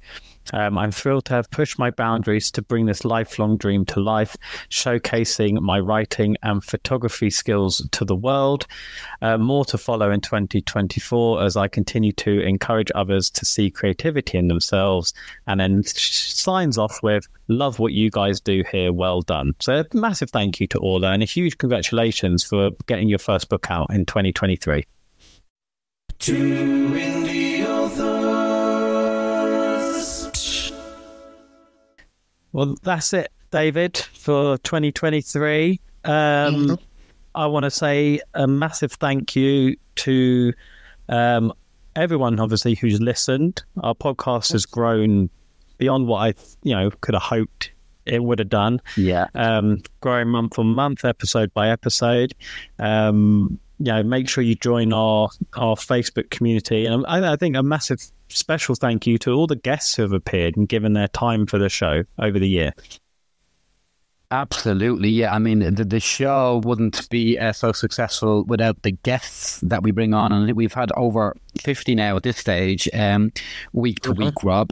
Um, 0.54 0.78
I'm 0.78 0.92
thrilled 0.92 1.26
to 1.26 1.34
have 1.34 1.50
pushed 1.52 1.80
my 1.80 1.92
boundaries 1.92 2.52
to 2.52 2.62
bring 2.62 2.86
this 2.86 3.06
lifelong 3.06 3.58
dream 3.58 3.86
to 3.86 4.00
life, 4.00 4.36
showcasing 4.70 5.60
my 5.62 5.80
writing 5.80 6.38
and 6.44 6.64
photography 6.64 7.30
skills 7.30 7.88
to 7.92 8.06
the 8.06 8.16
world. 8.16 8.68
Uh, 9.22 9.38
more 9.38 9.66
to 9.66 9.78
follow 9.78 10.12
in 10.12 10.22
2024 10.22 11.44
as 11.44 11.58
I 11.58 11.68
continue 11.68 12.12
to 12.14 12.42
encourage 12.42 12.92
others 12.96 13.30
to 13.32 13.46
see 13.46 13.70
creativity 13.70 14.38
in 14.38 14.48
themselves. 14.48 15.14
And 15.48 15.60
then 15.60 15.84
signs 15.84 16.78
off 16.78 17.02
with, 17.04 17.28
Love 17.50 17.80
what 17.80 17.94
you 17.94 18.10
guys 18.10 18.42
do 18.42 18.64
here. 18.72 18.92
Well 18.92 19.22
done. 19.22 19.56
So, 19.60 19.80
a 19.80 19.86
massive 19.94 20.30
thank 20.30 20.60
you 20.60 20.68
to 20.68 20.80
Orla 20.80 21.12
and 21.12 21.24
a 21.24 21.26
huge 21.26 21.58
congratulations 21.58 22.44
for 22.44 22.72
getting 22.88 23.08
your 23.08 23.20
first 23.20 23.48
book 23.48 23.72
out 23.72 23.90
in 23.90 24.06
2023. 24.06 24.86
Two 26.20 26.34
indie 26.34 27.27
Well, 32.58 32.76
that's 32.82 33.14
it, 33.14 33.32
David, 33.52 33.98
for 33.98 34.58
2023. 34.58 35.80
Um, 36.06 36.80
I 37.36 37.46
want 37.46 37.66
to 37.66 37.70
say 37.70 38.20
a 38.34 38.48
massive 38.48 38.94
thank 38.94 39.36
you 39.36 39.78
to 39.98 40.54
um, 41.08 41.54
everyone, 41.96 42.40
obviously, 42.40 42.74
who's 42.74 43.00
listened. 43.00 43.64
Our 43.84 43.94
podcast 43.94 44.54
has 44.54 44.66
grown 44.66 45.30
beyond 45.78 46.08
what 46.08 46.18
I, 46.18 46.34
you 46.64 46.74
know, 46.74 46.90
could 47.02 47.14
have 47.14 47.22
hoped 47.22 47.74
it 48.08 48.24
would 48.24 48.40
have 48.40 48.50
done. 48.50 48.82
Yeah. 48.96 49.28
Um, 49.36 49.84
growing 50.02 50.30
month 50.30 50.58
on 50.58 50.66
month, 50.66 51.06
episode 51.06 51.54
by 51.54 51.70
episode. 51.70 52.34
Um, 52.80 53.60
you 53.80 53.92
know, 53.92 54.04
make 54.04 54.28
sure 54.30 54.44
you 54.44 54.56
join 54.56 54.94
our 54.94 55.30
our 55.56 55.76
Facebook 55.76 56.30
community, 56.30 56.86
and 56.86 57.06
I, 57.08 57.34
I 57.34 57.36
think 57.36 57.56
a 57.56 57.64
massive 57.64 58.00
special 58.30 58.76
thank 58.76 59.08
you 59.08 59.18
to 59.20 59.32
all 59.32 59.48
the 59.48 59.56
guests 59.56 59.96
who 59.96 60.02
have 60.02 60.14
appeared 60.14 60.58
and 60.58 60.68
given 60.68 60.94
their 60.94 61.08
time 61.08 61.46
for 61.46 61.58
the 61.58 61.70
show 61.70 62.04
over 62.20 62.40
the 62.40 62.48
year. 62.50 62.74
Absolutely, 64.30 65.08
yeah. 65.08 65.34
I 65.34 65.40
mean, 65.40 65.60
the, 65.74 65.86
the 65.86 66.02
show 66.02 66.62
wouldn't 66.66 67.10
be 67.10 67.40
uh, 67.40 67.54
so 67.54 67.72
successful 67.72 68.44
without 68.44 68.82
the 68.82 68.92
guests 68.92 69.62
that 69.62 69.84
we 69.84 69.92
bring 69.92 70.14
on, 70.14 70.34
and 70.34 70.52
we've 70.54 70.74
had 70.74 70.92
over 70.98 71.34
fifty 71.58 71.96
now 71.96 72.18
at 72.18 72.24
this 72.24 72.36
stage, 72.36 72.90
um, 72.94 73.32
week 73.72 74.02
to 74.02 74.12
week. 74.12 74.44
Rob, 74.44 74.72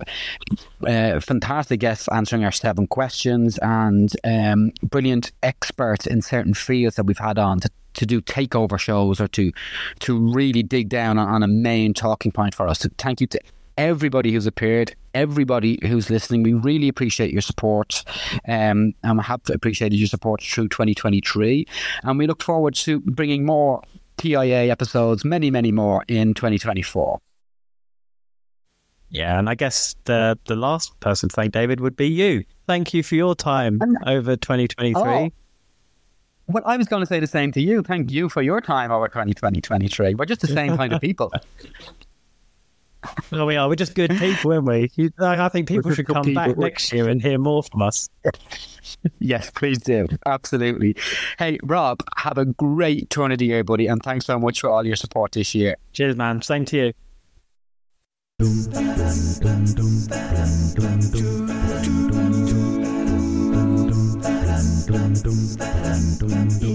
uh, 0.85 1.21
fantastic 1.21 1.79
guests 1.79 2.09
answering 2.09 2.43
our 2.43 2.51
seven 2.51 2.85
questions, 2.85 3.57
and 3.59 4.11
um, 4.25 4.71
brilliant 4.83 5.31
experts 5.41 6.05
in 6.05 6.21
certain 6.21 6.53
fields 6.53 6.97
that 6.97 7.05
we've 7.05 7.17
had 7.17 7.37
on 7.37 7.61
to, 7.61 7.69
to 7.95 8.05
do 8.05 8.21
takeover 8.21 8.79
shows 8.79 9.19
or 9.19 9.27
to 9.29 9.51
to 9.99 10.17
really 10.33 10.63
dig 10.63 10.89
down 10.89 11.17
on, 11.17 11.27
on 11.27 11.43
a 11.43 11.47
main 11.47 11.93
talking 11.93 12.31
point 12.31 12.55
for 12.55 12.67
us. 12.67 12.79
So 12.79 12.89
thank 12.97 13.21
you 13.21 13.27
to 13.27 13.39
everybody 13.77 14.31
who's 14.31 14.47
appeared, 14.47 14.95
everybody 15.13 15.79
who's 15.83 16.09
listening. 16.09 16.43
We 16.43 16.53
really 16.53 16.87
appreciate 16.87 17.31
your 17.31 17.41
support 17.41 18.03
um, 18.47 18.93
and 19.03 19.17
we 19.17 19.23
have 19.23 19.41
appreciated 19.49 19.97
your 19.97 20.07
support 20.07 20.41
through 20.41 20.69
2023. 20.69 21.65
And 22.03 22.17
we 22.17 22.27
look 22.27 22.43
forward 22.43 22.75
to 22.75 22.99
bringing 23.01 23.45
more 23.45 23.81
TIA 24.17 24.71
episodes, 24.71 25.25
many, 25.25 25.51
many 25.51 25.71
more 25.71 26.05
in 26.07 26.33
2024. 26.33 27.19
Yeah, 29.09 29.37
and 29.39 29.49
I 29.49 29.55
guess 29.55 29.95
the 30.05 30.37
the 30.45 30.55
last 30.55 30.99
person 30.99 31.29
to 31.29 31.35
thank 31.35 31.53
David 31.53 31.79
would 31.79 31.95
be 31.95 32.07
you. 32.07 32.43
Thank 32.67 32.93
you 32.93 33.03
for 33.03 33.15
your 33.15 33.35
time 33.35 33.79
over 34.05 34.35
2023. 34.35 35.01
Oh. 35.01 35.29
Well, 36.47 36.63
I 36.65 36.77
was 36.77 36.87
going 36.87 37.01
to 37.01 37.07
say 37.07 37.19
the 37.19 37.27
same 37.27 37.51
to 37.53 37.61
you. 37.61 37.81
Thank 37.81 38.11
you 38.11 38.29
for 38.29 38.41
your 38.41 38.61
time 38.61 38.91
over 38.91 39.07
2020 39.07 39.61
23. 39.61 40.15
We're 40.15 40.25
just 40.25 40.41
the 40.41 40.47
same 40.47 40.77
kind 40.77 40.93
of 40.93 41.01
people. 41.01 41.31
Well, 43.31 43.45
we 43.45 43.55
are. 43.55 43.67
We're 43.69 43.75
just 43.75 43.93
good 43.93 44.09
people, 44.17 44.51
aren't 44.53 44.65
we? 44.65 44.89
You, 44.95 45.11
I 45.19 45.47
think 45.49 45.67
people 45.67 45.93
should 45.93 46.07
good 46.07 46.15
come 46.15 46.33
back 46.33 46.47
people. 46.47 46.63
next 46.63 46.91
year 46.91 47.07
and 47.07 47.21
hear 47.21 47.37
more 47.37 47.61
from 47.61 47.83
us. 47.83 48.09
Yes, 49.19 49.51
please 49.51 49.77
do. 49.79 50.07
Absolutely. 50.25 50.95
Hey, 51.37 51.59
Rob, 51.63 52.01
have 52.17 52.37
a 52.37 52.45
great 52.45 53.09
turn 53.09 53.31
of 53.31 53.37
the 53.39 53.45
year, 53.45 53.63
buddy, 53.63 53.87
and 53.87 54.01
thanks 54.01 54.25
so 54.25 54.39
much 54.39 54.61
for 54.61 54.69
all 54.69 54.85
your 54.85 54.95
support 54.95 55.33
this 55.33 55.53
year. 55.53 55.75
Cheers, 55.93 56.15
man. 56.15 56.41
Same 56.41 56.65
to 56.65 56.93
you. 61.17 61.33
In 64.87 65.13
the 65.13 66.74